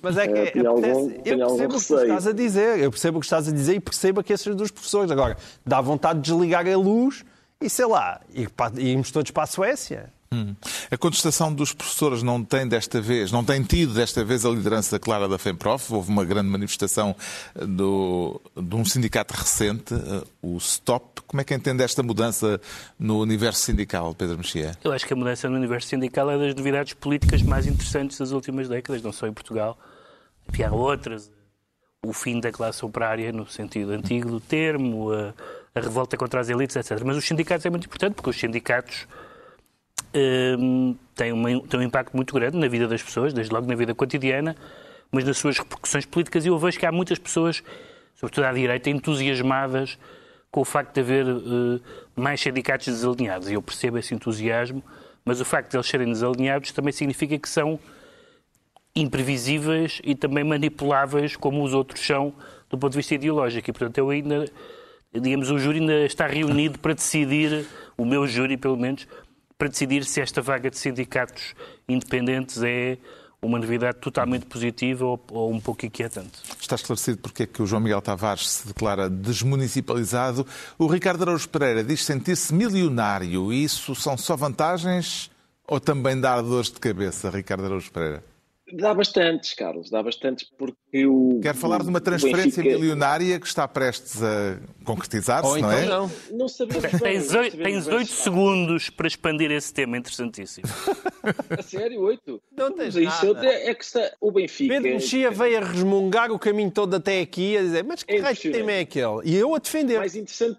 Mas 0.00 0.16
é 0.16 0.28
que 0.28 0.58
é, 0.58 0.66
algum, 0.66 1.10
eu 1.24 1.38
percebo 1.38 1.76
o 1.76 1.80
que 1.80 2.02
estás 2.02 2.26
a 2.26 2.32
dizer, 2.32 2.78
eu 2.78 2.90
percebo 2.90 3.18
o 3.18 3.20
que 3.20 3.26
estás 3.26 3.48
a 3.48 3.52
dizer 3.52 3.74
e 3.74 3.80
percebo 3.80 4.22
que 4.22 4.32
esses 4.32 4.54
dos 4.54 4.70
professores. 4.70 5.10
Agora, 5.10 5.36
dá 5.66 5.80
vontade 5.80 6.20
de 6.20 6.30
desligar 6.30 6.66
a 6.66 6.76
luz 6.76 7.24
e 7.60 7.68
sei 7.68 7.86
lá, 7.86 8.20
irmos 8.76 9.10
todos 9.10 9.30
para 9.30 9.42
a 9.42 9.46
Suécia. 9.46 10.12
Hum. 10.30 10.54
A 10.90 10.96
contestação 10.98 11.52
dos 11.52 11.72
professores 11.72 12.22
não 12.22 12.44
tem 12.44 12.68
desta 12.68 13.00
vez, 13.00 13.32
não 13.32 13.42
tem 13.42 13.62
tido 13.62 13.94
desta 13.94 14.22
vez 14.22 14.44
a 14.44 14.50
liderança 14.50 14.98
clara 14.98 15.26
da 15.26 15.38
FEMPROF. 15.38 15.94
Houve 15.94 16.10
uma 16.10 16.24
grande 16.24 16.50
manifestação 16.50 17.16
eh, 17.54 17.64
do, 17.64 18.40
de 18.54 18.76
um 18.76 18.84
sindicato 18.84 19.34
recente, 19.34 19.94
eh, 19.94 20.24
o 20.42 20.60
STOP. 20.60 21.22
Como 21.26 21.40
é 21.40 21.44
que 21.44 21.54
entende 21.54 21.82
esta 21.82 22.02
mudança 22.02 22.60
no 22.98 23.20
universo 23.20 23.62
sindical, 23.62 24.14
Pedro 24.14 24.36
Mexia? 24.36 24.76
Eu 24.84 24.92
acho 24.92 25.06
que 25.06 25.14
a 25.14 25.16
mudança 25.16 25.48
no 25.48 25.56
universo 25.56 25.88
sindical 25.88 26.30
é 26.30 26.36
das 26.36 26.54
novidades 26.54 26.92
políticas 26.92 27.40
mais 27.42 27.66
interessantes 27.66 28.18
das 28.18 28.30
últimas 28.30 28.68
décadas, 28.68 29.00
não 29.02 29.12
só 29.12 29.26
em 29.26 29.32
Portugal. 29.32 29.78
Enfim, 30.48 30.62
há 30.64 30.72
outras. 30.72 31.30
O 32.04 32.12
fim 32.12 32.38
da 32.38 32.52
classe 32.52 32.84
operária, 32.84 33.32
no 33.32 33.48
sentido 33.48 33.92
antigo 33.92 34.30
do 34.30 34.40
termo, 34.40 35.10
a, 35.10 35.34
a 35.74 35.80
revolta 35.80 36.16
contra 36.18 36.40
as 36.40 36.50
elites, 36.50 36.76
etc. 36.76 37.02
Mas 37.04 37.16
os 37.16 37.24
sindicatos 37.24 37.64
é 37.64 37.70
muito 37.70 37.86
importante, 37.86 38.14
porque 38.14 38.30
os 38.30 38.38
sindicatos 38.38 39.06
um, 40.58 40.96
tem, 41.14 41.32
uma, 41.32 41.60
tem 41.62 41.80
um 41.80 41.82
impacto 41.82 42.14
muito 42.14 42.34
grande 42.34 42.56
na 42.56 42.68
vida 42.68 42.86
das 42.86 43.02
pessoas, 43.02 43.32
desde 43.32 43.52
logo 43.52 43.66
na 43.66 43.74
vida 43.74 43.94
cotidiana, 43.94 44.56
mas 45.10 45.24
nas 45.24 45.36
suas 45.38 45.58
repercussões 45.58 46.06
políticas. 46.06 46.44
E 46.44 46.48
eu 46.48 46.58
vejo 46.58 46.78
que 46.78 46.86
há 46.86 46.92
muitas 46.92 47.18
pessoas, 47.18 47.62
sobretudo 48.14 48.44
à 48.44 48.52
direita, 48.52 48.90
entusiasmadas 48.90 49.98
com 50.50 50.60
o 50.60 50.64
facto 50.64 50.94
de 50.94 51.00
haver 51.00 51.26
uh, 51.26 51.80
mais 52.16 52.40
sindicatos 52.40 52.86
desalinhados. 52.86 53.50
E 53.50 53.54
eu 53.54 53.62
percebo 53.62 53.98
esse 53.98 54.14
entusiasmo, 54.14 54.82
mas 55.24 55.40
o 55.40 55.44
facto 55.44 55.70
de 55.70 55.76
eles 55.76 55.86
serem 55.86 56.08
desalinhados 56.08 56.72
também 56.72 56.92
significa 56.92 57.38
que 57.38 57.48
são 57.48 57.78
imprevisíveis 58.94 60.00
e 60.02 60.14
também 60.14 60.42
manipuláveis, 60.42 61.36
como 61.36 61.62
os 61.62 61.74
outros 61.74 62.04
são, 62.04 62.32
do 62.68 62.78
ponto 62.78 62.92
de 62.92 62.98
vista 62.98 63.14
ideológico. 63.14 63.70
E, 63.70 63.72
portanto, 63.72 63.98
eu 63.98 64.10
ainda, 64.10 64.46
digamos, 65.12 65.50
o 65.50 65.58
júri 65.58 65.80
ainda 65.80 66.04
está 66.04 66.26
reunido 66.26 66.78
para 66.78 66.94
decidir, 66.94 67.66
o 67.96 68.04
meu 68.04 68.26
júri, 68.26 68.56
pelo 68.56 68.76
menos, 68.76 69.06
para 69.58 69.68
decidir 69.68 70.04
se 70.04 70.20
esta 70.20 70.40
vaga 70.40 70.70
de 70.70 70.78
sindicatos 70.78 71.54
independentes 71.88 72.62
é 72.62 72.96
uma 73.42 73.58
novidade 73.58 73.98
totalmente 73.98 74.46
positiva 74.46 75.04
ou, 75.04 75.20
ou, 75.30 75.52
um 75.52 75.60
pouco 75.60 75.84
inquietante. 75.84 76.40
Está 76.60 76.76
esclarecido 76.76 77.18
porque 77.18 77.42
é 77.42 77.46
que 77.46 77.62
o 77.62 77.66
João 77.66 77.82
Miguel 77.82 78.00
Tavares 78.00 78.48
se 78.48 78.68
declara 78.68 79.10
desmunicipalizado. 79.10 80.46
O 80.78 80.86
Ricardo 80.86 81.22
Araújo 81.22 81.48
Pereira 81.48 81.84
diz 81.84 82.04
sentir-se 82.04 82.52
milionário. 82.54 83.52
Isso 83.52 83.94
são 83.94 84.16
só 84.16 84.36
vantagens 84.36 85.30
ou 85.66 85.78
também 85.78 86.18
dar 86.18 86.40
dores 86.40 86.70
de 86.70 86.80
cabeça, 86.80 87.30
Ricardo 87.30 87.66
Araújo 87.66 87.92
Pereira? 87.92 88.24
Dá 88.72 88.92
bastantes, 88.92 89.54
Carlos, 89.54 89.90
dá 89.90 90.02
bastantes 90.02 90.48
porque 90.58 91.06
o. 91.06 91.40
Quer 91.42 91.54
falar 91.54 91.82
de 91.82 91.88
uma 91.88 92.00
transferência 92.00 92.62
Benfica... 92.62 92.78
milionária 92.78 93.40
que 93.40 93.46
está 93.46 93.66
prestes 93.66 94.22
a 94.22 94.58
concretizar-se, 94.84 95.60
não 95.60 95.72
é? 95.72 95.84
Então 95.84 96.10
não, 96.30 96.38
não 96.38 96.48
sabemos 96.48 96.82
bem, 96.82 96.98
Tens, 97.00 97.34
oito, 97.34 97.56
tens 97.56 97.86
oito 97.86 98.12
segundos 98.12 98.90
para 98.90 99.06
expandir 99.06 99.50
esse 99.50 99.72
tema, 99.72 99.96
interessantíssimo. 99.96 100.66
a 101.50 101.62
sério, 101.62 102.00
oito? 102.02 102.42
Não 102.56 102.70
tens 102.72 102.94
Isso 102.94 103.32
nada. 103.34 103.46
é 103.46 103.74
que 103.74 103.84
está... 103.84 104.12
o 104.20 104.30
Benfica... 104.30 104.74
Pedro 104.74 104.90
Mexia 104.90 105.30
veio 105.30 105.58
a 105.58 105.60
resmungar 105.60 106.30
o 106.30 106.38
caminho 106.38 106.70
todo 106.70 106.94
até 106.94 107.20
aqui, 107.20 107.56
a 107.56 107.62
dizer, 107.62 107.84
mas 107.84 108.02
que 108.02 108.14
É 108.14 108.20
raio 108.20 108.36
de 108.36 108.50
tema 108.50 108.72
é 108.72 108.80
aquele? 108.80 109.20
E 109.24 109.34
eu 109.34 109.54
a 109.54 109.58
defender. 109.58 109.98
mais 109.98 110.14
interessante, 110.14 110.58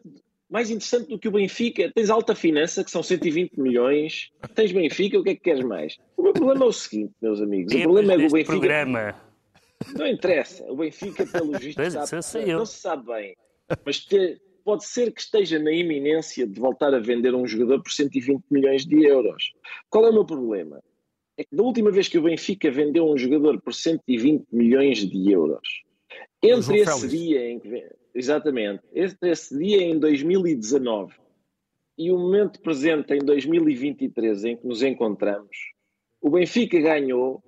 mais 0.49 0.69
interessante 0.69 1.09
do 1.09 1.19
que 1.19 1.27
o 1.27 1.31
Benfica. 1.31 1.91
Tens 1.93 2.09
alta 2.09 2.33
finança, 2.33 2.83
que 2.83 2.89
são 2.91 3.03
120 3.03 3.53
milhões. 3.59 4.31
Tens 4.55 4.71
Benfica, 4.71 5.19
o 5.19 5.23
que 5.23 5.29
é 5.31 5.35
que 5.35 5.41
queres 5.41 5.63
mais? 5.63 5.97
O 6.17 6.23
meu 6.23 6.33
problema 6.33 6.65
é 6.65 6.67
o 6.67 6.71
seguinte, 6.73 7.13
meus 7.21 7.41
amigos. 7.41 7.73
O 7.73 7.81
problema 7.81 8.13
é 8.13 8.17
que 8.17 8.25
o 8.25 8.29
Benfica. 8.31 8.51
programa. 8.51 9.15
Não 9.95 10.07
interessa. 10.07 10.63
O 10.71 10.75
Benfica, 10.75 11.25
pelo 11.25 11.51
visto, 11.57 11.81
sabe- 12.21 12.49
eu. 12.51 12.57
não 12.59 12.65
se 12.65 12.77
sabe 12.81 13.05
bem. 13.05 13.35
Mas 13.85 13.99
te- 13.99 14.41
pode 14.65 14.85
ser 14.85 15.11
que 15.11 15.21
esteja 15.21 15.57
na 15.59 15.71
iminência 15.71 16.45
de 16.45 16.59
voltar 16.59 16.93
a 16.93 16.99
vender 16.99 17.33
um 17.33 17.45
jogador 17.47 17.81
por 17.81 17.91
120 17.91 18.43
milhões 18.51 18.85
de 18.85 19.05
euros. 19.05 19.53
Qual 19.89 20.05
é 20.05 20.09
o 20.09 20.13
meu 20.13 20.25
problema? 20.25 20.81
É 21.37 21.43
que 21.43 21.55
da 21.55 21.63
última 21.63 21.89
vez 21.91 22.07
que 22.09 22.17
o 22.17 22.21
Benfica 22.23 22.69
vendeu 22.69 23.07
um 23.09 23.17
jogador 23.17 23.61
por 23.61 23.73
120 23.73 24.43
milhões 24.51 24.97
de 25.07 25.31
euros, 25.31 25.83
entre 26.43 26.79
esse 26.79 27.07
dia 27.07 27.49
em 27.49 27.59
que. 27.59 27.85
Exatamente. 28.19 28.83
Entre 28.93 29.29
esse 29.29 29.57
dia 29.57 29.81
em 29.81 29.97
2019 29.97 31.15
e 31.97 32.11
o 32.11 32.17
momento 32.17 32.59
presente 32.59 33.13
em 33.13 33.19
2023 33.19 34.43
em 34.43 34.57
que 34.57 34.67
nos 34.67 34.83
encontramos, 34.83 35.55
o 36.19 36.29
Benfica 36.29 36.77
ganhou. 36.81 37.41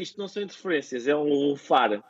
Isto 0.00 0.18
não 0.18 0.26
são 0.26 0.42
interferências, 0.42 1.06
é 1.06 1.14
um 1.14 1.54
far. 1.54 2.02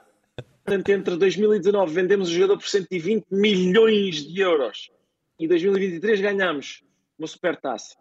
Portanto, 0.64 0.88
entre 0.88 1.16
2019 1.18 1.92
vendemos 1.92 2.30
o 2.30 2.32
jogador 2.32 2.56
por 2.56 2.66
120 2.66 3.26
milhões 3.30 4.26
de 4.26 4.40
euros 4.40 4.90
e 5.38 5.46
2023 5.46 6.22
ganhamos 6.22 6.82
uma 7.18 7.28
supertaça. 7.28 7.94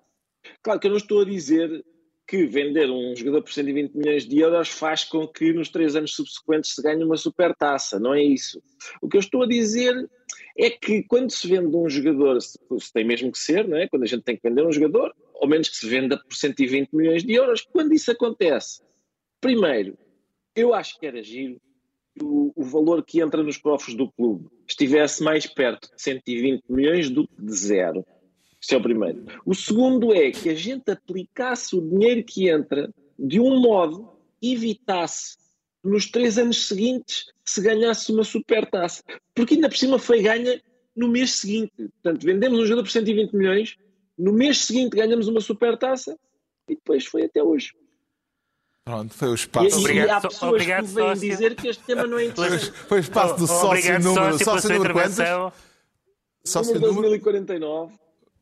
Claro 0.64 0.80
que 0.80 0.88
eu 0.88 0.92
não 0.92 0.98
estou 0.98 1.24
a 1.24 1.26
dizer 1.26 1.84
que 2.28 2.46
vender 2.46 2.90
um 2.90 3.16
jogador 3.16 3.44
por 3.44 3.52
120 3.52 3.94
milhões 3.94 4.28
de 4.28 4.40
euros 4.40 4.70
faz 4.70 5.04
com 5.04 5.28
que 5.28 5.54
nos 5.54 5.70
três 5.70 5.96
anos 5.96 6.16
subsequentes 6.16 6.74
se 6.74 6.82
ganhe 6.82 7.04
uma 7.04 7.18
supertaça, 7.18 8.00
não 8.00 8.14
é 8.14 8.24
isso. 8.24 8.62
O 9.02 9.08
que 9.08 9.18
eu 9.18 9.20
estou 9.20 9.44
a 9.44 9.48
dizer 9.48 9.94
é 10.58 10.70
que 10.70 11.04
quando 11.04 11.30
se 11.30 11.48
vende 11.48 11.76
um 11.76 11.88
jogador, 11.90 12.42
se, 12.42 12.58
se 12.80 12.92
tem 12.92 13.06
mesmo 13.06 13.32
que 13.32 13.38
ser, 13.38 13.68
não 13.68 13.78
é? 13.78 13.88
quando 13.88 14.04
a 14.04 14.08
gente 14.08 14.24
tem 14.24 14.36
que 14.36 14.48
vender 14.48 14.66
um 14.66 14.72
jogador, 14.72 15.14
ao 15.36 15.48
menos 15.48 15.70
que 15.70 15.76
se 15.76 15.88
venda 15.88 16.18
por 16.18 16.36
120 16.36 16.90
milhões 16.94 17.24
de 17.24 17.34
euros, 17.34 17.62
quando 17.62 17.94
isso 17.94 18.12
acontece, 18.12 18.82
primeiro, 19.40 19.98
eu 20.56 20.74
acho 20.74 20.98
que 20.98 21.06
era 21.06 21.22
giro 21.22 21.62
que 22.18 22.24
o, 22.24 22.54
o 22.56 22.64
valor 22.64 23.04
que 23.06 23.22
entra 23.22 23.44
nos 23.44 23.58
cofres 23.58 23.96
do 23.96 24.10
clube 24.12 24.48
estivesse 24.68 25.22
mais 25.22 25.46
perto 25.46 25.94
de 25.94 26.02
120 26.02 26.64
milhões 26.70 27.10
do 27.10 27.28
que 27.28 27.42
de 27.42 27.54
zero. 27.54 28.06
Isso 28.66 28.74
é 28.74 28.78
o 28.80 28.82
primeiro. 28.82 29.24
O 29.46 29.54
segundo 29.54 30.12
é 30.12 30.32
que 30.32 30.50
a 30.50 30.56
gente 30.56 30.90
aplicasse 30.90 31.76
o 31.76 31.82
dinheiro 31.88 32.24
que 32.24 32.50
entra 32.50 32.92
de 33.18 33.40
um 33.40 33.60
modo 33.60 34.10
que 34.42 34.54
evitasse 34.54 35.38
que 35.84 35.88
nos 35.88 36.08
três 36.10 36.40
anos 36.40 36.66
seguintes 36.68 37.28
se 37.46 37.62
ganhasse 37.62 38.12
uma 38.12 38.24
supertaça. 38.24 39.04
Porque 39.36 39.54
ainda 39.54 39.70
por 39.70 39.78
cima 39.78 40.00
foi 40.00 40.24
ganha 40.24 40.60
no 40.96 41.08
mês 41.08 41.36
seguinte. 41.36 41.74
Portanto, 41.78 42.24
vendemos 42.26 42.58
um 42.58 42.64
jogador 42.64 42.82
por 42.82 42.90
120 42.92 43.34
milhões, 43.34 43.78
no 44.18 44.34
mês 44.34 44.58
seguinte 44.66 44.96
ganhamos 44.98 45.28
uma 45.28 45.42
supertaça 45.42 46.18
e 46.68 46.74
depois 46.74 47.06
foi 47.06 47.26
até 47.26 47.44
hoje. 47.44 47.72
Pronto, 48.84 49.14
foi 49.14 49.28
o 49.28 49.34
E, 49.34 49.36
espaço. 49.36 49.68
e 49.78 49.80
Obrigado, 49.80 50.10
há 50.10 50.22
só- 50.22 50.28
pessoas 50.30 50.52
obrigado, 50.54 50.88
que 50.88 50.94
vêm 50.94 51.04
sócio. 51.10 51.30
dizer 51.30 51.56
que 51.56 51.68
este 51.68 51.84
tema 51.84 52.08
não 52.08 52.18
é 52.18 52.26
interessante. 52.26 52.72
foi 52.72 52.98
o 52.98 53.02
espaço 53.02 53.36
do 53.38 53.46
sócio 53.46 53.68
Obrigado, 53.68 54.04
número. 54.04 54.32
sócio, 54.40 54.46
Sócio 54.46 54.70
número 54.74 54.94
quantos? 54.94 55.16
Sócio 56.44 56.74
número. 56.74 56.94
2049. 56.94 57.94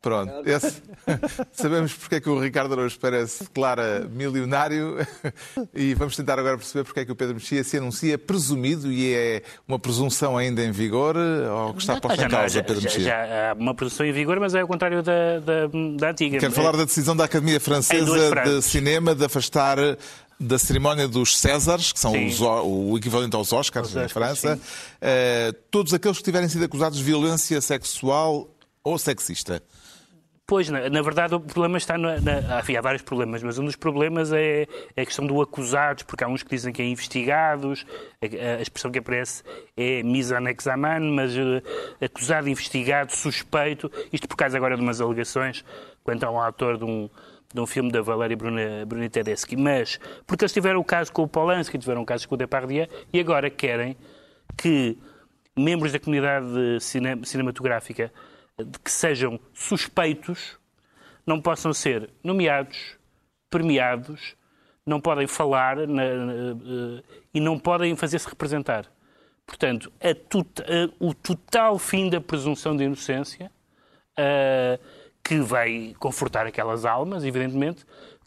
Pronto, 0.04 0.32
esse- 0.48 0.82
sabemos 1.52 1.92
porque 1.94 2.16
é 2.16 2.20
que 2.20 2.28
o 2.28 2.38
Ricardo 2.38 2.74
Araújo 2.74 2.98
Pereira 3.00 3.26
se 3.26 3.42
declara 3.44 4.06
milionário 4.12 4.98
e 5.74 5.94
vamos 5.94 6.14
tentar 6.14 6.38
agora 6.38 6.56
perceber 6.58 6.84
porque 6.84 7.00
é 7.00 7.04
que 7.06 7.10
o 7.12 7.16
Pedro 7.16 7.34
Mexia 7.34 7.64
se 7.64 7.78
anuncia 7.78 8.16
presumido 8.18 8.92
e 8.92 9.12
é 9.14 9.42
uma 9.66 9.78
presunção 9.78 10.36
ainda 10.36 10.62
em 10.62 10.70
vigor 10.70 11.16
ou 11.16 11.72
que 11.74 11.80
está 11.80 11.98
posta 12.00 12.20
Já 12.20 12.26
em 12.26 12.30
causa, 12.30 12.48
já, 12.50 12.62
Pedro 12.62 12.80
já- 12.82 12.88
Mexia? 12.88 13.04
já 13.04 13.50
há 13.50 13.54
uma 13.54 13.74
produção 13.74 14.04
em 14.06 14.12
vigor, 14.12 14.38
mas 14.38 14.54
é 14.54 14.60
ao 14.60 14.68
contrário 14.68 15.02
da, 15.02 15.38
da, 15.40 15.66
da 15.96 16.10
antiga. 16.10 16.38
Quero 16.38 16.52
falar 16.52 16.76
da 16.76 16.84
decisão 16.84 17.16
da 17.16 17.24
Academia 17.24 17.58
Francesa 17.58 18.30
de. 18.44 18.62
Cinema 18.62 19.14
de 19.14 19.24
afastar 19.24 19.78
da 20.38 20.58
cerimónia 20.58 21.08
dos 21.08 21.38
Césares, 21.38 21.92
que 21.92 21.98
são 21.98 22.12
os 22.26 22.40
O- 22.42 22.90
o 22.90 22.98
equivalente 22.98 23.34
aos 23.36 23.52
Oscars 23.52 23.88
Os 23.88 23.94
na 23.94 24.02
Oscars, 24.04 24.38
França, 24.40 24.60
eh, 25.00 25.54
todos 25.70 25.94
aqueles 25.94 26.18
que 26.18 26.24
tiverem 26.24 26.48
sido 26.48 26.64
acusados 26.64 26.98
de 26.98 27.04
violência 27.04 27.58
sexual 27.60 28.50
ou 28.82 28.98
sexista. 28.98 29.62
Pois, 30.46 30.68
na, 30.68 30.90
na 30.90 31.00
verdade, 31.00 31.34
o 31.34 31.40
problema 31.40 31.78
está. 31.78 31.96
Na, 31.96 32.20
na, 32.20 32.60
enfim, 32.60 32.76
há 32.76 32.82
vários 32.82 33.00
problemas, 33.02 33.42
mas 33.42 33.58
um 33.58 33.64
dos 33.64 33.76
problemas 33.76 34.30
é, 34.30 34.66
é 34.94 35.00
a 35.00 35.06
questão 35.06 35.26
do 35.26 35.40
acusados, 35.40 36.02
porque 36.02 36.22
há 36.22 36.28
uns 36.28 36.42
que 36.42 36.50
dizem 36.50 36.70
que 36.70 36.82
é 36.82 36.84
investigados, 36.86 37.86
a, 38.20 38.58
a 38.58 38.60
expressão 38.60 38.90
que 38.90 38.98
aparece 38.98 39.42
é 39.74 40.02
mise 40.02 40.34
en 40.34 40.46
examen, 40.48 41.00
mas 41.12 41.34
eh, 41.34 41.62
acusado, 42.04 42.46
investigado, 42.46 43.16
suspeito. 43.16 43.90
Isto 44.12 44.28
por 44.28 44.36
causa 44.36 44.58
agora 44.58 44.76
de 44.76 44.82
umas 44.82 45.00
alegações 45.00 45.64
quanto 46.02 46.24
a 46.24 46.30
um 46.30 46.38
autor 46.38 46.76
de 46.76 46.84
um, 46.84 47.08
de 47.54 47.60
um 47.62 47.66
filme 47.66 47.90
da 47.90 48.02
Valéria 48.02 48.36
Bruni- 48.36 48.84
Bruni 48.86 49.08
Tedeschi. 49.08 49.56
Mas, 49.56 49.98
porque 50.26 50.44
eles 50.44 50.52
tiveram 50.52 50.78
o 50.78 50.84
caso 50.84 51.10
com 51.10 51.22
o 51.22 51.28
Polanski, 51.28 51.78
tiveram 51.78 52.02
o 52.02 52.06
caso 52.06 52.28
com 52.28 52.34
o 52.34 52.38
Depardieu, 52.38 52.86
e 53.10 53.18
agora 53.18 53.48
querem 53.48 53.96
que 54.58 54.98
membros 55.56 55.90
da 55.90 55.98
comunidade 55.98 56.46
cine- 56.80 57.24
cinematográfica 57.24 58.12
de 58.62 58.78
que 58.78 58.90
sejam 58.90 59.38
suspeitos 59.52 60.58
não 61.26 61.40
possam 61.40 61.72
ser 61.72 62.10
nomeados, 62.22 62.96
premiados, 63.50 64.36
não 64.86 65.00
podem 65.00 65.26
falar 65.26 65.76
na- 65.76 65.86
na- 65.86 66.32
eh, 66.52 67.02
e 67.32 67.40
não 67.40 67.58
podem 67.58 67.96
fazer-se 67.96 68.28
representar. 68.28 68.90
Portanto, 69.46 69.92
a 70.00 70.14
tot- 70.14 70.60
a- 70.62 70.92
o 70.98 71.14
total 71.14 71.78
fim 71.78 72.08
da 72.08 72.20
presunção 72.20 72.76
de 72.76 72.84
inocência, 72.84 73.50
eh, 74.16 74.78
que 75.22 75.40
vai 75.40 75.94
confortar 75.98 76.46
aquelas 76.46 76.84
almas, 76.84 77.24
evidentemente. 77.24 77.84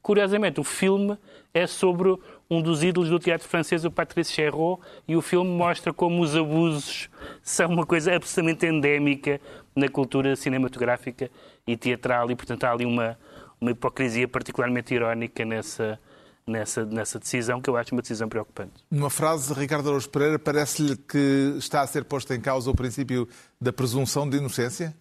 Curiosamente, 0.08 0.58
o 0.58 0.64
filme 0.64 1.18
é 1.54 1.68
sobre 1.68 2.18
um 2.50 2.62
dos 2.62 2.82
ídolos 2.82 3.10
do 3.10 3.20
teatro 3.20 3.46
francês, 3.46 3.84
o 3.84 3.92
Patrice 3.92 4.32
Chéreau, 4.32 4.80
e 5.06 5.18
o 5.18 5.22
filme 5.22 5.50
mostra 5.50 5.92
como 5.92 6.22
os 6.22 6.34
abusos 6.34 7.10
são 7.44 7.68
uma 7.68 7.86
coisa 7.86 8.16
absolutamente 8.16 8.66
endémica 8.66 9.42
na 9.76 9.90
cultura 9.90 10.34
cinematográfica 10.38 11.30
e 11.68 11.76
teatral, 11.76 12.32
e, 12.32 12.38
portanto, 12.38 12.64
há 12.64 12.72
ali 12.72 12.86
uma, 12.86 13.20
uma 13.60 13.72
hipocrisia 13.72 14.30
particularmente 14.30 14.94
irónica 14.94 15.44
nessa, 15.44 16.00
nessa, 16.48 16.86
nessa 16.86 17.20
decisão, 17.20 17.60
que 17.60 17.70
eu 17.70 17.76
acho 17.76 17.94
uma 17.94 18.02
decisão 18.02 18.30
preocupante. 18.30 18.76
Numa 18.90 19.10
frase, 19.10 19.54
Ricardo 19.54 19.90
Araújo 19.90 20.10
Pereira, 20.10 20.40
parece-lhe 20.40 20.96
que 20.96 21.56
está 21.58 21.82
a 21.82 21.88
ser 21.88 22.06
posto 22.06 22.34
em 22.34 22.40
causa 22.40 22.72
o 22.72 22.74
princípio 22.74 23.28
da 23.60 23.74
presunção 23.74 24.30
de 24.30 24.38
inocência? 24.38 24.96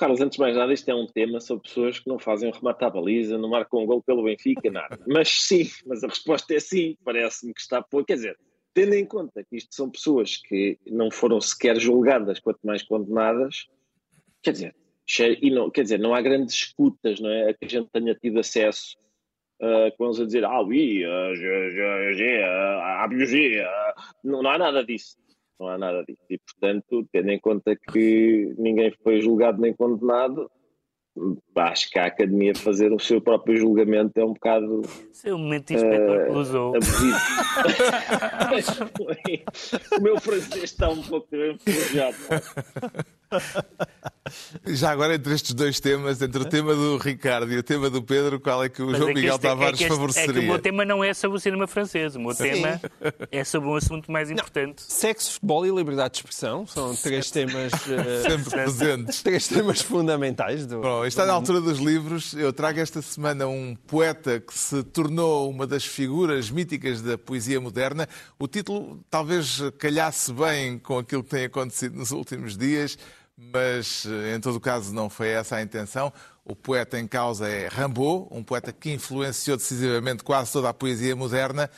Carlos, 0.00 0.22
antes 0.22 0.36
de 0.36 0.40
mais 0.40 0.56
nada, 0.56 0.72
isto 0.72 0.90
é 0.90 0.94
um 0.94 1.06
tema 1.06 1.40
sobre 1.40 1.64
pessoas 1.64 1.98
que 1.98 2.08
não 2.08 2.18
fazem 2.18 2.48
um 2.48 2.52
remate 2.52 2.82
à 2.82 2.88
baliza, 2.88 3.36
não 3.36 3.50
marcam 3.50 3.80
um 3.82 3.86
gol 3.86 4.02
pelo 4.02 4.24
Benfica, 4.24 4.70
nada. 4.70 4.98
Mas 5.06 5.28
sim, 5.28 5.68
mas 5.84 6.02
a 6.02 6.08
resposta 6.08 6.54
é 6.54 6.58
sim, 6.58 6.96
parece-me 7.04 7.52
que 7.52 7.60
está 7.60 7.82
por. 7.82 8.06
Quer 8.06 8.14
dizer, 8.14 8.38
tendo 8.72 8.94
em 8.94 9.04
conta 9.04 9.44
que 9.44 9.58
isto 9.58 9.74
são 9.74 9.90
pessoas 9.90 10.38
que 10.38 10.78
não 10.86 11.10
foram 11.10 11.38
sequer 11.38 11.78
julgadas, 11.78 12.40
quanto 12.40 12.60
mais 12.64 12.82
condenadas, 12.82 13.66
quer 14.42 14.52
dizer, 14.52 14.74
e 15.42 15.50
não, 15.50 15.70
quer 15.70 15.82
dizer, 15.82 15.98
não 15.98 16.14
há 16.14 16.22
grandes 16.22 16.54
escutas, 16.54 17.20
não 17.20 17.28
é? 17.28 17.50
A 17.50 17.54
que 17.54 17.66
a 17.66 17.68
gente 17.68 17.90
tenha 17.92 18.14
tido 18.14 18.40
acesso 18.40 18.96
ah, 19.60 19.92
com 19.98 20.06
eles 20.06 20.18
a 20.18 20.24
dizer, 20.24 20.44
ah, 20.46 20.62
oui, 20.62 21.04
ah, 21.04 21.32
ah, 22.46 23.04
ah." 23.04 24.14
não, 24.24 24.42
não 24.42 24.50
há 24.50 24.56
nada 24.56 24.82
disso. 24.82 25.18
Não 25.60 25.68
há 25.68 25.76
nada 25.76 26.02
disso. 26.08 26.22
E, 26.30 26.38
portanto, 26.38 27.06
tendo 27.12 27.30
em 27.30 27.38
conta 27.38 27.76
que 27.76 28.54
ninguém 28.56 28.90
foi 29.04 29.20
julgado 29.20 29.60
nem 29.60 29.74
condenado, 29.74 30.50
acho 31.54 31.90
que 31.90 31.98
a 31.98 32.06
Academia 32.06 32.54
fazer 32.54 32.90
o 32.92 32.98
seu 32.98 33.20
próprio 33.20 33.58
julgamento 33.58 34.18
é 34.18 34.24
um 34.24 34.32
bocado 34.32 34.80
o 35.26 35.38
momento 35.38 35.72
inspetor 35.72 36.34
usou. 36.34 36.74
abusivo. 36.74 37.18
o 39.98 40.02
meu 40.02 40.18
francês 40.18 40.64
está 40.64 40.88
um 40.88 41.02
pouco 41.02 41.36
enferrujado. 41.36 42.16
Já 44.66 44.90
agora, 44.90 45.14
entre 45.14 45.34
estes 45.34 45.52
dois 45.54 45.80
temas, 45.80 46.20
entre 46.22 46.40
o 46.42 46.44
tema 46.44 46.74
do 46.74 46.96
Ricardo 46.98 47.52
e 47.52 47.58
o 47.58 47.62
tema 47.62 47.90
do 47.90 48.02
Pedro, 48.02 48.38
qual 48.38 48.62
é 48.62 48.68
que 48.68 48.80
o 48.82 48.86
Mas 48.86 48.98
João 48.98 49.10
é 49.10 49.12
que 49.14 49.20
Miguel 49.20 49.34
este- 49.34 49.46
é 49.46 49.50
que 49.50 49.56
Tavares 49.56 49.80
este- 49.80 49.88
favoreceria? 49.88 50.30
É 50.30 50.34
que 50.34 50.40
o 50.40 50.48
meu 50.48 50.58
tema 50.58 50.84
não 50.84 51.02
é 51.02 51.12
sobre 51.14 51.36
o 51.38 51.40
cinema 51.40 51.66
francês. 51.66 52.14
O 52.14 52.20
meu 52.20 52.34
tema 52.34 52.80
é 53.32 53.42
sobre 53.44 53.68
um 53.68 53.74
assunto 53.74 54.10
mais 54.12 54.30
importante. 54.30 54.82
Sexo, 54.82 55.32
futebol 55.32 55.66
e 55.66 55.70
liberdade 55.70 56.12
de 56.12 56.18
expressão 56.18 56.66
são 56.66 56.94
três 56.94 57.30
temas, 57.30 57.72
eh, 57.88 58.22
Sempre 58.30 58.50
presentes. 58.50 59.22
três 59.22 59.48
temas 59.48 59.80
fundamentais 59.80 60.66
do. 60.66 60.80
Bom, 60.80 61.04
está 61.04 61.26
na 61.26 61.32
altura 61.32 61.60
dos 61.60 61.78
livros. 61.78 62.32
Eu 62.34 62.52
trago 62.52 62.78
esta 62.78 63.02
semana 63.02 63.46
um 63.48 63.74
poeta 63.86 64.38
que 64.40 64.56
se 64.56 64.82
tornou 64.84 65.50
uma 65.50 65.66
das 65.66 65.84
figuras 65.84 66.50
míticas 66.50 67.00
da 67.02 67.18
poesia 67.18 67.60
moderna. 67.60 68.08
O 68.38 68.46
título 68.46 69.00
talvez 69.10 69.60
calhasse 69.78 70.32
bem 70.32 70.78
com 70.78 70.98
aquilo 70.98 71.24
que 71.24 71.30
tem 71.30 71.44
acontecido 71.46 71.96
nos 71.96 72.10
últimos 72.12 72.56
dias, 72.56 72.96
mas 73.52 74.06
eh, 74.06 74.36
em 74.36 74.40
todo 74.40 74.60
caso 74.60 74.92
não 74.92 75.08
foi 75.08 75.28
essa 75.28 75.56
a 75.56 75.62
intenção. 75.62 76.12
O 76.44 76.54
poeta 76.54 76.98
em 76.98 77.06
causa 77.06 77.48
é 77.48 77.68
Rimbaud, 77.68 78.28
um 78.30 78.42
poeta 78.42 78.72
que 78.72 78.92
influenciou 78.92 79.56
decisivamente 79.56 80.22
quase 80.22 80.52
toda 80.52 80.68
a 80.68 80.74
poesia 80.74 81.16
moderna 81.16 81.70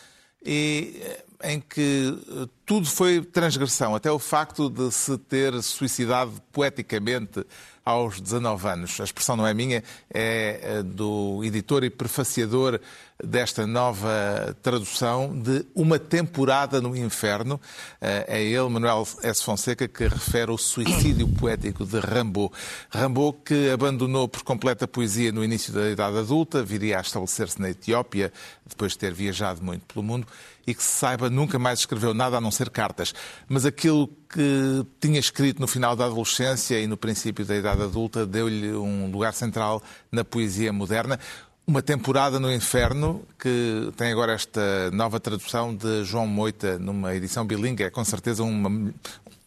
e 0.45 1.01
eh, 1.03 1.25
em 1.43 1.61
que 1.61 2.16
eh, 2.28 2.49
tudo 2.64 2.86
foi 2.86 3.20
transgressão, 3.22 3.95
até 3.95 4.11
o 4.11 4.18
facto 4.18 4.70
de 4.70 4.90
se 4.93 5.18
ter 5.18 5.61
suicidado 5.62 6.32
poeticamente 6.53 7.45
aos 7.84 8.20
19 8.20 8.68
anos. 8.68 9.01
A 9.01 9.05
expressão 9.05 9.36
não 9.36 9.47
é 9.47 9.53
minha, 9.53 9.82
é 10.12 10.61
eh, 10.62 10.82
do 10.82 11.43
editor 11.45 11.82
e 11.84 11.90
prefaciador 11.90 12.80
desta 13.22 13.66
nova 13.66 14.57
tradução 14.62 15.36
de 15.36 15.64
Uma 15.74 15.99
Temporada 15.99 16.80
no 16.80 16.97
Inferno. 16.97 17.61
Eh, 18.01 18.24
É 18.28 18.43
ele, 18.43 18.68
Manuel 18.68 19.07
S. 19.22 19.43
Fonseca, 19.43 19.88
que 19.88 20.07
refere 20.07 20.51
o 20.51 20.59
suicídio 20.59 21.28
poético 21.28 21.84
de 21.84 21.99
Rimbaud. 21.99 22.53
Rimbaud, 22.90 23.38
que 23.45 23.70
abandonou 23.70 24.28
por 24.28 24.43
completo 24.43 24.84
a 24.84 24.88
poesia 24.88 25.32
no 25.32 25.45
início 25.45 25.72
da 25.72 25.90
idade 25.90 26.18
adulta, 26.18 26.62
viria 26.62 26.99
a 26.99 27.01
estabelecer-se 27.01 27.61
na 27.61 27.70
Etiópia, 27.70 28.32
depois 28.64 28.93
de 28.93 28.99
ter 28.99 29.12
viajado 29.12 29.62
muito 29.62 29.84
pelo 29.93 30.05
mundo, 30.05 30.26
e 30.67 30.75
que 30.75 30.83
se 30.83 30.93
saiba 30.93 31.29
nunca 31.29 31.59
mais 31.59 31.81
escreveu 31.81 32.15
nada 32.15 32.37
a 32.37 32.41
não 32.41 32.51
ser 32.51 32.71
cartas. 32.71 33.15
Mas 33.49 33.65
aquilo 33.65 34.09
que 34.29 34.87
tinha 35.01 35.19
escrito 35.19 35.61
no 35.61 35.67
final 35.67 35.95
da 35.95 36.07
adolescência 36.07 36.81
e 36.81 36.87
no 36.87 36.97
princípio 36.97 37.45
da 37.45 37.57
idade 37.57 37.83
adulta 37.83 38.27
deu-lhe 38.27 38.73
um 38.73 39.11
lugar 39.11 39.35
central 39.35 39.83
na 40.11 40.25
poesia 40.25 40.73
moderna. 40.73 41.19
Uma 41.65 41.81
temporada 41.81 42.41
no 42.41 42.53
inferno, 42.53 43.25
que 43.39 43.93
tem 43.97 44.11
agora 44.11 44.33
esta 44.33 44.91
nova 44.91 45.21
tradução 45.21 45.75
de 45.75 46.03
João 46.03 46.27
Moita, 46.27 46.77
numa 46.77 47.15
edição 47.15 47.47
bilingue, 47.47 47.85
é 47.85 47.91
com 47.91 48.05
certeza 48.05 48.43
uma, 48.43 48.93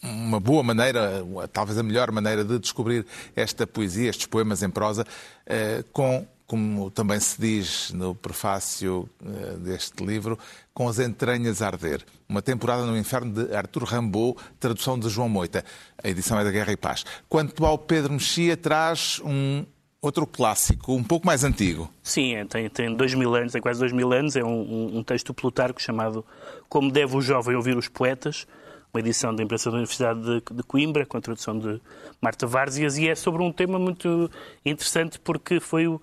uma 0.02 0.40
boa 0.40 0.64
maneira, 0.64 1.26
talvez 1.52 1.78
a 1.78 1.84
melhor 1.84 2.12
maneira 2.12 2.46
de 2.46 2.58
descobrir 2.58 3.06
esta 3.36 3.68
poesia, 3.68 4.10
estes 4.10 4.28
poemas 4.28 4.64
em 4.64 4.70
prosa, 4.70 5.06
eh, 5.46 5.84
com, 5.92 6.26
como 6.48 6.90
também 6.90 7.20
se 7.20 7.40
diz 7.40 7.92
no 7.92 8.16
prefácio 8.16 9.10
eh, 9.26 9.58
deste 9.58 10.04
livro, 10.06 10.40
com 10.76 10.90
as 10.90 11.00
entranhas 11.00 11.62
a 11.62 11.68
arder. 11.68 12.04
Uma 12.28 12.42
temporada 12.42 12.86
no 12.86 12.98
inferno 12.98 13.32
de 13.32 13.56
Arthur 13.56 13.84
Rimbaud, 13.86 14.38
tradução 14.60 15.00
de 15.00 15.08
João 15.10 15.30
Moita. 15.30 15.64
A 16.04 16.10
edição 16.10 16.38
é 16.38 16.44
da 16.44 16.52
Guerra 16.52 16.74
e 16.74 16.78
Paz. 16.78 17.06
Quanto 17.30 17.66
ao 17.66 17.78
Pedro 17.78 18.12
Mexia, 18.12 18.58
traz 18.58 19.22
um 19.24 19.66
outro 20.02 20.28
clássico, 20.28 20.94
um 20.94 21.04
pouco 21.04 21.26
mais 21.26 21.46
antigo. 21.46 21.90
Sim, 22.04 22.36
é, 22.36 22.46
tem, 22.46 22.70
tem 22.70 22.94
dois 22.94 23.14
mil 23.14 23.34
anos, 23.34 23.54
tem 23.54 23.62
quase 23.62 23.80
dois 23.80 23.94
mil 23.94 24.12
anos. 24.12 24.36
É 24.36 24.44
um, 24.44 24.98
um, 24.98 25.04
texto 25.04 25.34
Plutarco 25.34 25.82
chamado 25.82 26.26
Como 26.68 26.92
Deve 26.92 27.16
o 27.16 27.22
Jovem 27.22 27.56
Ouvir 27.56 27.78
os 27.78 27.88
Poetas, 27.88 28.46
uma 28.96 29.02
edição 29.02 29.36
da 29.36 29.44
imprensa 29.44 29.70
da 29.70 29.76
Universidade 29.76 30.22
de, 30.22 30.42
de 30.56 30.64
Coimbra, 30.64 31.06
com 31.06 31.18
a 31.18 31.22
tradução 31.22 31.60
de 31.60 31.82
Marta 32.22 32.48
Várzias, 32.48 32.98
e 32.98 33.10
é 33.10 33.14
sobre 33.14 33.44
um 33.44 33.52
tema 33.52 33.78
muito 33.78 34.32
interessante 34.66 35.20
porque 35.20 35.60
foi 35.60 35.86
uh, 35.86 36.02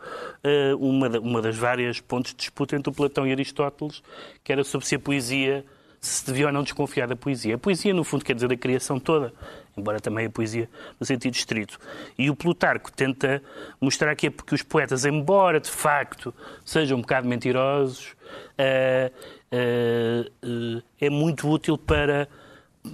uma, 0.78 1.08
uma 1.18 1.40
das 1.40 1.56
várias 1.56 2.00
pontos 2.00 2.32
de 2.32 2.36
disputa 2.36 2.76
entre 2.76 2.90
o 2.90 2.94
Platão 2.94 3.26
e 3.26 3.32
Aristóteles, 3.32 4.02
que 4.44 4.52
era 4.52 4.62
sobre 4.62 4.86
se 4.86 4.96
a 4.96 4.98
poesia 4.98 5.64
se 6.02 6.26
devia 6.26 6.48
ou 6.48 6.52
não 6.52 6.64
desconfiar 6.64 7.06
da 7.06 7.16
poesia. 7.16 7.54
A 7.54 7.58
poesia, 7.58 7.94
no 7.94 8.02
fundo, 8.04 8.24
quer 8.24 8.34
dizer 8.34 8.52
a 8.52 8.56
criação 8.56 8.98
toda, 8.98 9.32
embora 9.74 10.00
também 10.00 10.26
a 10.26 10.30
poesia 10.30 10.68
no 11.00 11.06
sentido 11.06 11.34
estrito. 11.34 11.78
E 12.18 12.28
o 12.28 12.36
Plutarco 12.36 12.92
tenta 12.92 13.40
mostrar 13.80 14.14
que, 14.16 14.26
é 14.26 14.30
porque 14.30 14.54
os 14.54 14.62
poetas, 14.62 15.06
embora 15.06 15.60
de 15.60 15.70
facto 15.70 16.34
sejam 16.64 16.98
um 16.98 17.00
bocado 17.00 17.26
mentirosos, 17.26 18.16
uh, 18.58 19.12
uh, 19.52 20.46
uh, 20.46 20.82
é 21.00 21.08
muito 21.08 21.48
útil 21.48 21.78
para, 21.78 22.28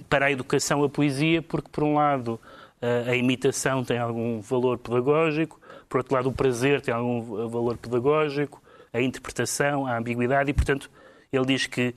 para 0.09 0.27
a 0.27 0.31
educação 0.31 0.83
a 0.83 0.89
poesia, 0.89 1.41
porque, 1.41 1.69
por 1.69 1.83
um 1.83 1.95
lado, 1.95 2.39
a 3.07 3.15
imitação 3.15 3.83
tem 3.83 3.97
algum 3.97 4.39
valor 4.41 4.77
pedagógico, 4.77 5.59
por 5.87 5.97
outro 5.97 6.13
lado, 6.13 6.29
o 6.29 6.33
prazer 6.33 6.81
tem 6.81 6.93
algum 6.93 7.47
valor 7.47 7.77
pedagógico, 7.77 8.61
a 8.93 9.01
interpretação, 9.01 9.85
a 9.85 9.97
ambiguidade, 9.97 10.51
e, 10.51 10.53
portanto, 10.53 10.89
ele 11.31 11.45
diz 11.45 11.65
que 11.65 11.95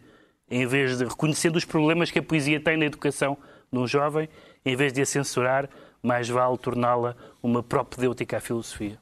em 0.51 0.67
vez 0.67 0.99
de 0.99 1.05
reconhecendo 1.05 1.57
os 1.57 1.65
problemas 1.65 2.11
que 2.11 2.19
a 2.19 2.23
poesia 2.23 2.61
tem 2.61 2.77
na 2.77 2.85
educação 2.85 3.39
de 3.73 3.79
um 3.79 3.87
jovem, 3.87 4.29
em 4.65 4.77
vez 4.77 4.93
de 4.93 5.01
a 5.01 5.07
censurar, 5.07 5.69
mais 6.03 6.29
vale 6.29 6.59
torná-la 6.59 7.17
uma 7.43 7.63
propedêutica 7.63 8.37
à 8.37 8.41
filosofia. 8.41 8.99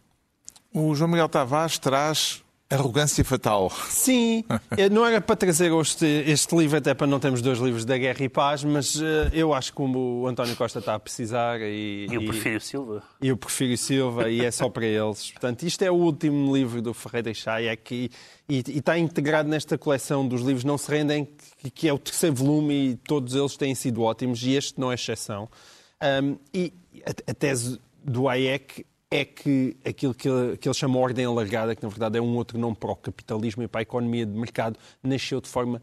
O 0.72 0.94
João 0.94 1.10
Miguel 1.10 1.28
Tavares 1.28 1.78
traz 1.78 2.44
Arrogância 2.70 3.24
Fatal. 3.24 3.68
Sim, 3.88 4.44
não 4.92 5.04
era 5.04 5.20
para 5.20 5.34
trazer 5.34 5.72
este, 5.72 6.06
este, 6.06 6.56
livro, 6.56 6.78
até 6.78 6.94
para 6.94 7.06
não 7.06 7.18
termos 7.18 7.42
dois 7.42 7.58
livros 7.58 7.84
da 7.84 7.98
Guerra 7.98 8.22
e 8.22 8.28
Paz, 8.28 8.62
mas 8.62 8.94
uh, 8.94 9.28
eu 9.32 9.52
acho 9.52 9.72
que 9.72 9.76
como 9.76 10.22
o 10.22 10.28
António 10.28 10.54
Costa 10.54 10.78
está 10.78 10.94
a 10.94 10.98
precisar. 11.00 11.60
E, 11.60 12.06
e 12.08 12.16
o 12.16 12.24
Porfírio 12.26 12.60
Silva. 12.60 13.02
E 13.20 13.32
o 13.32 13.36
Porfírio 13.36 13.76
Silva, 13.76 14.30
e 14.30 14.44
é 14.44 14.50
só 14.52 14.68
para 14.68 14.86
eles. 14.86 15.32
Portanto, 15.32 15.64
isto 15.64 15.82
é 15.82 15.90
o 15.90 15.94
último 15.94 16.54
livro 16.54 16.80
do 16.80 16.94
Ferreira 16.94 17.32
Hayek 17.44 17.92
e, 17.92 18.10
e, 18.48 18.62
e 18.68 18.78
está 18.78 18.96
integrado 18.96 19.48
nesta 19.48 19.76
coleção 19.76 20.26
dos 20.26 20.40
livros 20.40 20.62
Não 20.62 20.78
Se 20.78 20.88
Rendem, 20.88 21.28
que, 21.58 21.70
que 21.70 21.88
é 21.88 21.92
o 21.92 21.98
terceiro 21.98 22.36
volume 22.36 22.90
e 22.90 22.96
todos 22.96 23.34
eles 23.34 23.56
têm 23.56 23.74
sido 23.74 24.02
ótimos 24.02 24.44
e 24.44 24.54
este 24.54 24.78
não 24.78 24.92
é 24.92 24.94
exceção. 24.94 25.48
Um, 26.22 26.36
e 26.54 26.72
a, 27.04 27.32
a 27.32 27.34
tese 27.34 27.80
do 28.04 28.28
Hayek 28.28 28.86
é 29.10 29.24
que 29.24 29.76
aquilo 29.84 30.14
que 30.14 30.28
ele, 30.28 30.56
que 30.56 30.68
ele 30.68 30.74
chama 30.74 30.98
ordem 30.98 31.24
alargada, 31.24 31.74
que 31.74 31.82
na 31.82 31.88
verdade 31.88 32.18
é 32.18 32.20
um 32.20 32.36
outro 32.36 32.56
nome 32.58 32.76
para 32.76 32.92
o 32.92 32.96
capitalismo 32.96 33.62
e 33.62 33.68
para 33.68 33.80
a 33.80 33.82
economia 33.82 34.24
de 34.24 34.32
mercado, 34.32 34.78
nasceu 35.02 35.40
de 35.40 35.48
forma 35.48 35.82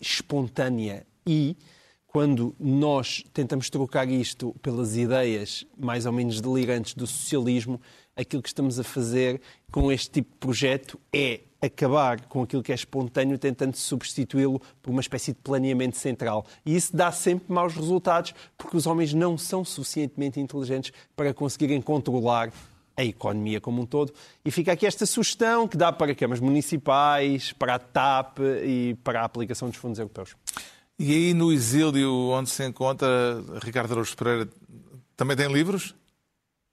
espontânea. 0.00 1.06
E 1.26 1.56
quando 2.06 2.54
nós 2.58 3.24
tentamos 3.32 3.70
trocar 3.70 4.08
isto 4.08 4.54
pelas 4.60 4.96
ideias 4.96 5.66
mais 5.78 6.04
ou 6.04 6.12
menos 6.12 6.40
delirantes 6.40 6.94
do 6.94 7.06
socialismo, 7.06 7.80
aquilo 8.14 8.42
que 8.42 8.48
estamos 8.48 8.78
a 8.78 8.84
fazer 8.84 9.40
com 9.70 9.90
este 9.90 10.10
tipo 10.10 10.32
de 10.32 10.38
projeto 10.38 11.00
é 11.12 11.40
acabar 11.60 12.26
com 12.26 12.42
aquilo 12.42 12.62
que 12.62 12.72
é 12.72 12.74
espontâneo, 12.74 13.38
tentando 13.38 13.76
substituí-lo 13.76 14.60
por 14.80 14.90
uma 14.90 15.00
espécie 15.00 15.32
de 15.32 15.38
planeamento 15.38 15.96
central. 15.96 16.46
E 16.64 16.76
isso 16.76 16.96
dá 16.96 17.10
sempre 17.10 17.52
maus 17.52 17.74
resultados, 17.74 18.34
porque 18.56 18.76
os 18.76 18.86
homens 18.86 19.12
não 19.12 19.36
são 19.36 19.64
suficientemente 19.64 20.38
inteligentes 20.40 20.92
para 21.16 21.34
conseguirem 21.34 21.82
controlar 21.82 22.52
a 22.96 23.04
economia 23.04 23.60
como 23.60 23.82
um 23.82 23.86
todo. 23.86 24.12
E 24.44 24.50
fica 24.50 24.72
aqui 24.72 24.84
esta 24.84 25.06
sugestão 25.06 25.68
que 25.68 25.76
dá 25.76 25.92
para 25.92 26.14
câmaras 26.14 26.40
municipais, 26.40 27.52
para 27.52 27.76
a 27.76 27.78
TAP 27.78 28.38
e 28.64 28.96
para 29.04 29.20
a 29.20 29.24
aplicação 29.24 29.68
dos 29.68 29.78
fundos 29.78 29.98
europeus. 29.98 30.34
E 30.98 31.12
aí 31.12 31.34
no 31.34 31.52
exílio 31.52 32.12
onde 32.30 32.50
se 32.50 32.66
encontra 32.66 33.08
Ricardo 33.62 33.92
Araújo 33.92 34.16
Pereira, 34.16 34.48
também 35.16 35.36
tem 35.36 35.46
livros? 35.46 35.94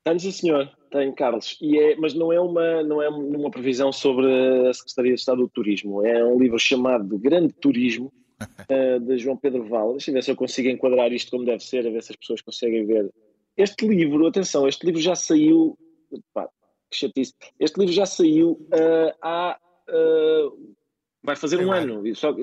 Tenho, 0.04 0.20
senhor. 0.20 0.72
Tenho, 0.96 1.14
Carlos. 1.14 1.58
E 1.62 1.78
é, 1.78 1.98
mas 1.98 2.14
não 2.14 2.32
é, 2.32 2.40
uma, 2.40 2.82
não 2.82 3.02
é 3.02 3.10
uma 3.10 3.52
previsão 3.52 3.92
sobre 3.92 4.26
a 4.70 4.74
Secretaria 4.74 5.14
de 5.14 5.20
Estado 5.20 5.42
do 5.42 5.50
Turismo. 5.50 6.06
É 6.06 6.24
um 6.24 6.40
livro 6.40 6.58
chamado 6.58 7.18
Grande 7.20 7.54
Turismo, 7.54 8.14
uh, 8.42 9.00
de 9.02 9.18
João 9.18 9.36
Pedro 9.36 9.66
Val. 9.66 9.92
Deixa 9.92 10.10
eu 10.10 10.14
ver 10.14 10.24
se 10.24 10.32
eu 10.32 10.38
consigo 10.38 10.70
enquadrar 10.70 11.12
isto 11.12 11.32
como 11.32 11.44
deve 11.44 11.62
ser, 11.62 11.86
a 11.86 11.90
ver 11.90 12.02
se 12.02 12.14
as 12.14 12.16
pessoas 12.16 12.42
conseguem 12.42 12.86
ver. 12.86 13.12
Este 13.58 13.86
livro, 13.86 14.26
atenção, 14.26 14.70
este 14.70 14.86
livro 14.86 15.02
já 15.02 15.16
saiu. 15.16 15.78
Pá, 16.34 16.48
que 16.90 16.98
chatice. 16.98 17.34
Este 17.60 17.78
livro 17.78 17.94
já 17.94 18.06
saiu 18.06 18.52
uh, 18.52 19.14
há. 19.22 19.60
Uh, 19.90 20.76
vai 21.22 21.36
fazer 21.36 21.60
um 21.60 21.74
ano. 21.74 22.04
Só, 22.16 22.34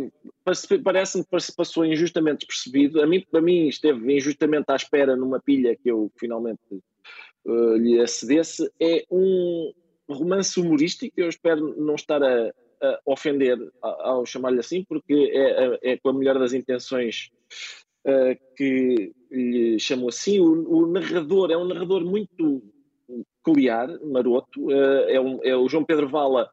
parece-me 0.85 1.25
que 1.25 1.31
passou 1.57 1.87
injustamente 1.87 2.47
despercebido. 2.47 3.01
A 3.01 3.07
mim, 3.07 3.25
para 3.31 3.41
mim, 3.41 3.69
esteve 3.69 4.15
injustamente 4.15 4.67
à 4.69 4.77
espera 4.77 5.17
numa 5.17 5.41
pilha 5.41 5.75
que 5.75 5.91
eu 5.91 6.13
finalmente 6.19 6.61
uh, 7.45 7.76
lhe 7.76 8.01
acedesse. 8.01 8.70
É 8.80 9.05
um 9.11 9.72
romance 10.09 10.59
humorístico. 10.61 11.12
Eu 11.16 11.28
espero 11.28 11.74
não 11.80 11.95
estar 11.95 12.22
a, 12.22 12.53
a 12.82 13.01
ofender 13.07 13.59
ao, 13.80 14.26
chamar-lhe 14.26 14.61
assim, 14.61 14.84
porque 14.84 15.30
é, 15.32 15.93
é, 15.93 15.97
com 15.99 16.11
a 16.11 16.12
melhor 16.12 16.38
das 16.38 16.53
intenções 16.53 17.30
uh, 18.07 18.36
que 18.57 19.12
lhe 19.30 19.78
chamo 19.78 20.09
assim. 20.09 20.40
O, 20.40 20.82
o, 20.82 20.86
narrador 20.86 21.51
é 21.51 21.57
um 21.57 21.66
narrador 21.66 22.05
muito 22.05 22.62
peculiar, 23.43 23.88
maroto. 24.05 24.66
Uh, 24.66 25.09
é, 25.09 25.20
um, 25.20 25.40
é 25.43 25.57
o 25.57 25.68
João 25.68 25.84
Pedro 25.84 26.09
Vala 26.09 26.51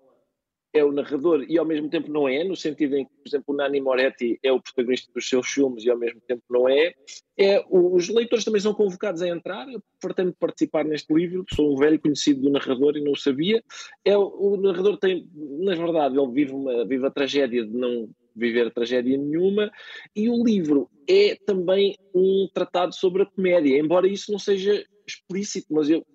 é 0.74 0.84
o 0.84 0.92
narrador 0.92 1.46
e 1.48 1.58
ao 1.58 1.66
mesmo 1.66 1.90
tempo 1.90 2.12
não 2.12 2.28
é, 2.28 2.44
no 2.44 2.56
sentido 2.56 2.96
em 2.96 3.06
que, 3.06 3.12
por 3.12 3.28
exemplo, 3.28 3.54
o 3.54 3.58
Nani 3.58 3.82
Moretti 3.82 4.40
é 4.44 4.52
o 4.52 4.62
protagonista 4.62 5.12
dos 5.14 5.28
seus 5.28 5.48
filmes 5.48 5.84
e 5.84 5.90
ao 5.90 5.98
mesmo 5.98 6.22
tempo 6.28 6.44
não 6.50 6.70
é. 6.70 6.94
é 7.38 7.64
os 7.70 8.10
leitores 8.10 8.46
também 8.46 8.62
são 8.62 8.74
convocados 8.74 9.22
a 9.22 9.28
entrar. 9.28 9.68
Eu 9.68 9.82
pretendo 10.00 10.34
participar 10.40 10.86
neste 10.86 11.14
livro, 11.14 11.46
sou 11.54 11.74
um 11.74 11.76
velho 11.76 12.00
conhecido 12.00 12.42
do 12.42 12.50
narrador 12.50 12.96
e 12.98 13.04
não 13.04 13.14
o 13.14 13.18
sabia. 13.18 13.64
É, 14.06 14.18
o 14.18 14.58
narrador 14.58 14.98
tem, 14.98 15.28
na 15.34 15.76
verdade, 15.76 16.18
ele 16.18 16.32
vive, 16.32 16.54
uma, 16.54 16.86
vive 16.86 17.06
a 17.06 17.12
tragédia 17.12 17.66
de 17.66 17.76
não 17.76 18.10
viver 18.36 18.72
tragédia 18.72 19.18
nenhuma, 19.18 19.70
e 20.16 20.30
o 20.30 20.44
livro 20.44 20.90
é 21.08 21.36
também 21.46 21.96
um 22.16 22.48
tratado 22.54 22.96
sobre 22.96 23.24
a 23.24 23.26
comédia, 23.26 23.78
embora 23.78 24.08
isso 24.08 24.32
não 24.32 24.40
seja 24.40 24.86
explícito, 25.06 25.74
mas 25.74 25.90
eu, 25.90 26.06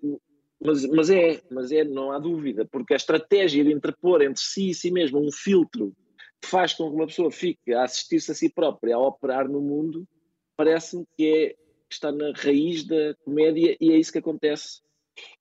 mas, 0.64 0.84
mas 0.86 1.10
é, 1.10 1.42
mas 1.50 1.70
é, 1.70 1.84
não 1.84 2.10
há 2.10 2.18
dúvida, 2.18 2.66
porque 2.70 2.94
a 2.94 2.96
estratégia 2.96 3.62
de 3.62 3.72
interpor 3.72 4.22
entre 4.22 4.42
si 4.42 4.70
e 4.70 4.74
si 4.74 4.90
mesmo 4.90 5.20
um 5.20 5.30
filtro 5.30 5.92
que 6.40 6.48
faz 6.48 6.72
com 6.72 6.88
que 6.88 6.96
uma 6.96 7.06
pessoa 7.06 7.30
fique 7.30 7.72
a 7.72 7.84
assistir-se 7.84 8.32
a 8.32 8.34
si 8.34 8.48
própria, 8.48 8.96
a 8.96 8.98
operar 8.98 9.48
no 9.48 9.60
mundo, 9.60 10.06
parece-me 10.56 11.04
que 11.16 11.26
é 11.26 11.64
está 11.90 12.10
na 12.10 12.32
raiz 12.34 12.84
da 12.84 13.14
comédia 13.24 13.76
e 13.80 13.92
é 13.92 13.96
isso 13.96 14.10
que 14.10 14.18
acontece 14.18 14.80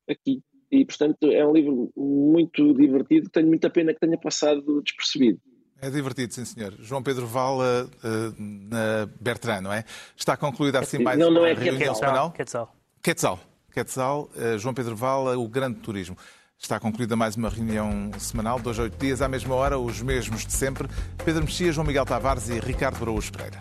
aqui. 0.08 0.44
E, 0.72 0.86
portanto, 0.86 1.32
é 1.32 1.46
um 1.46 1.54
livro 1.54 1.92
muito 1.96 2.74
divertido, 2.74 3.30
tenho 3.30 3.48
muita 3.48 3.70
pena 3.70 3.94
que 3.94 4.00
tenha 4.00 4.18
passado 4.18 4.82
despercebido. 4.82 5.40
É 5.82 5.90
divertido, 5.90 6.34
sim, 6.34 6.46
senhor. 6.46 6.74
João 6.80 7.04
Pedro 7.04 7.26
Vala, 7.28 7.86
uh, 7.86 8.36
na 8.40 9.08
Bertrand, 9.20 9.62
não 9.62 9.74
é? 9.74 9.84
Está 10.16 10.38
concluída 10.38 10.80
assim 10.80 11.00
mais 11.00 11.20
não, 11.20 11.30
não 11.30 11.46
é 11.46 11.54
reunião 11.54 11.78
Quetzal. 11.78 11.96
semanal? 11.96 12.32
Quetzal. 12.32 12.76
Quetzal. 13.02 13.53
Quetzal, 13.74 14.30
uh, 14.36 14.58
João 14.60 14.74
Pedro 14.74 14.96
Vala, 14.96 15.38
o 15.38 15.48
grande 15.48 15.80
turismo. 15.80 16.16
Está 16.58 16.80
concluída 16.80 17.16
mais 17.16 17.36
uma 17.36 17.50
reunião 17.50 18.12
semanal, 18.18 18.60
dois 18.60 18.80
a 18.80 18.84
oito 18.84 18.98
dias, 18.98 19.22
à 19.22 19.28
mesma 19.28 19.54
hora, 19.56 19.78
os 19.78 20.02
mesmos 20.02 20.46
de 20.46 20.54
sempre. 20.54 20.88
Pedro 21.26 21.44
Mexia, 21.44 21.74
João 21.74 21.86
Miguel 21.86 22.06
Tavares 22.06 22.48
e 22.48 22.60
Ricardo 22.60 23.02
Araújo 23.02 23.32
Pereira. 23.32 23.58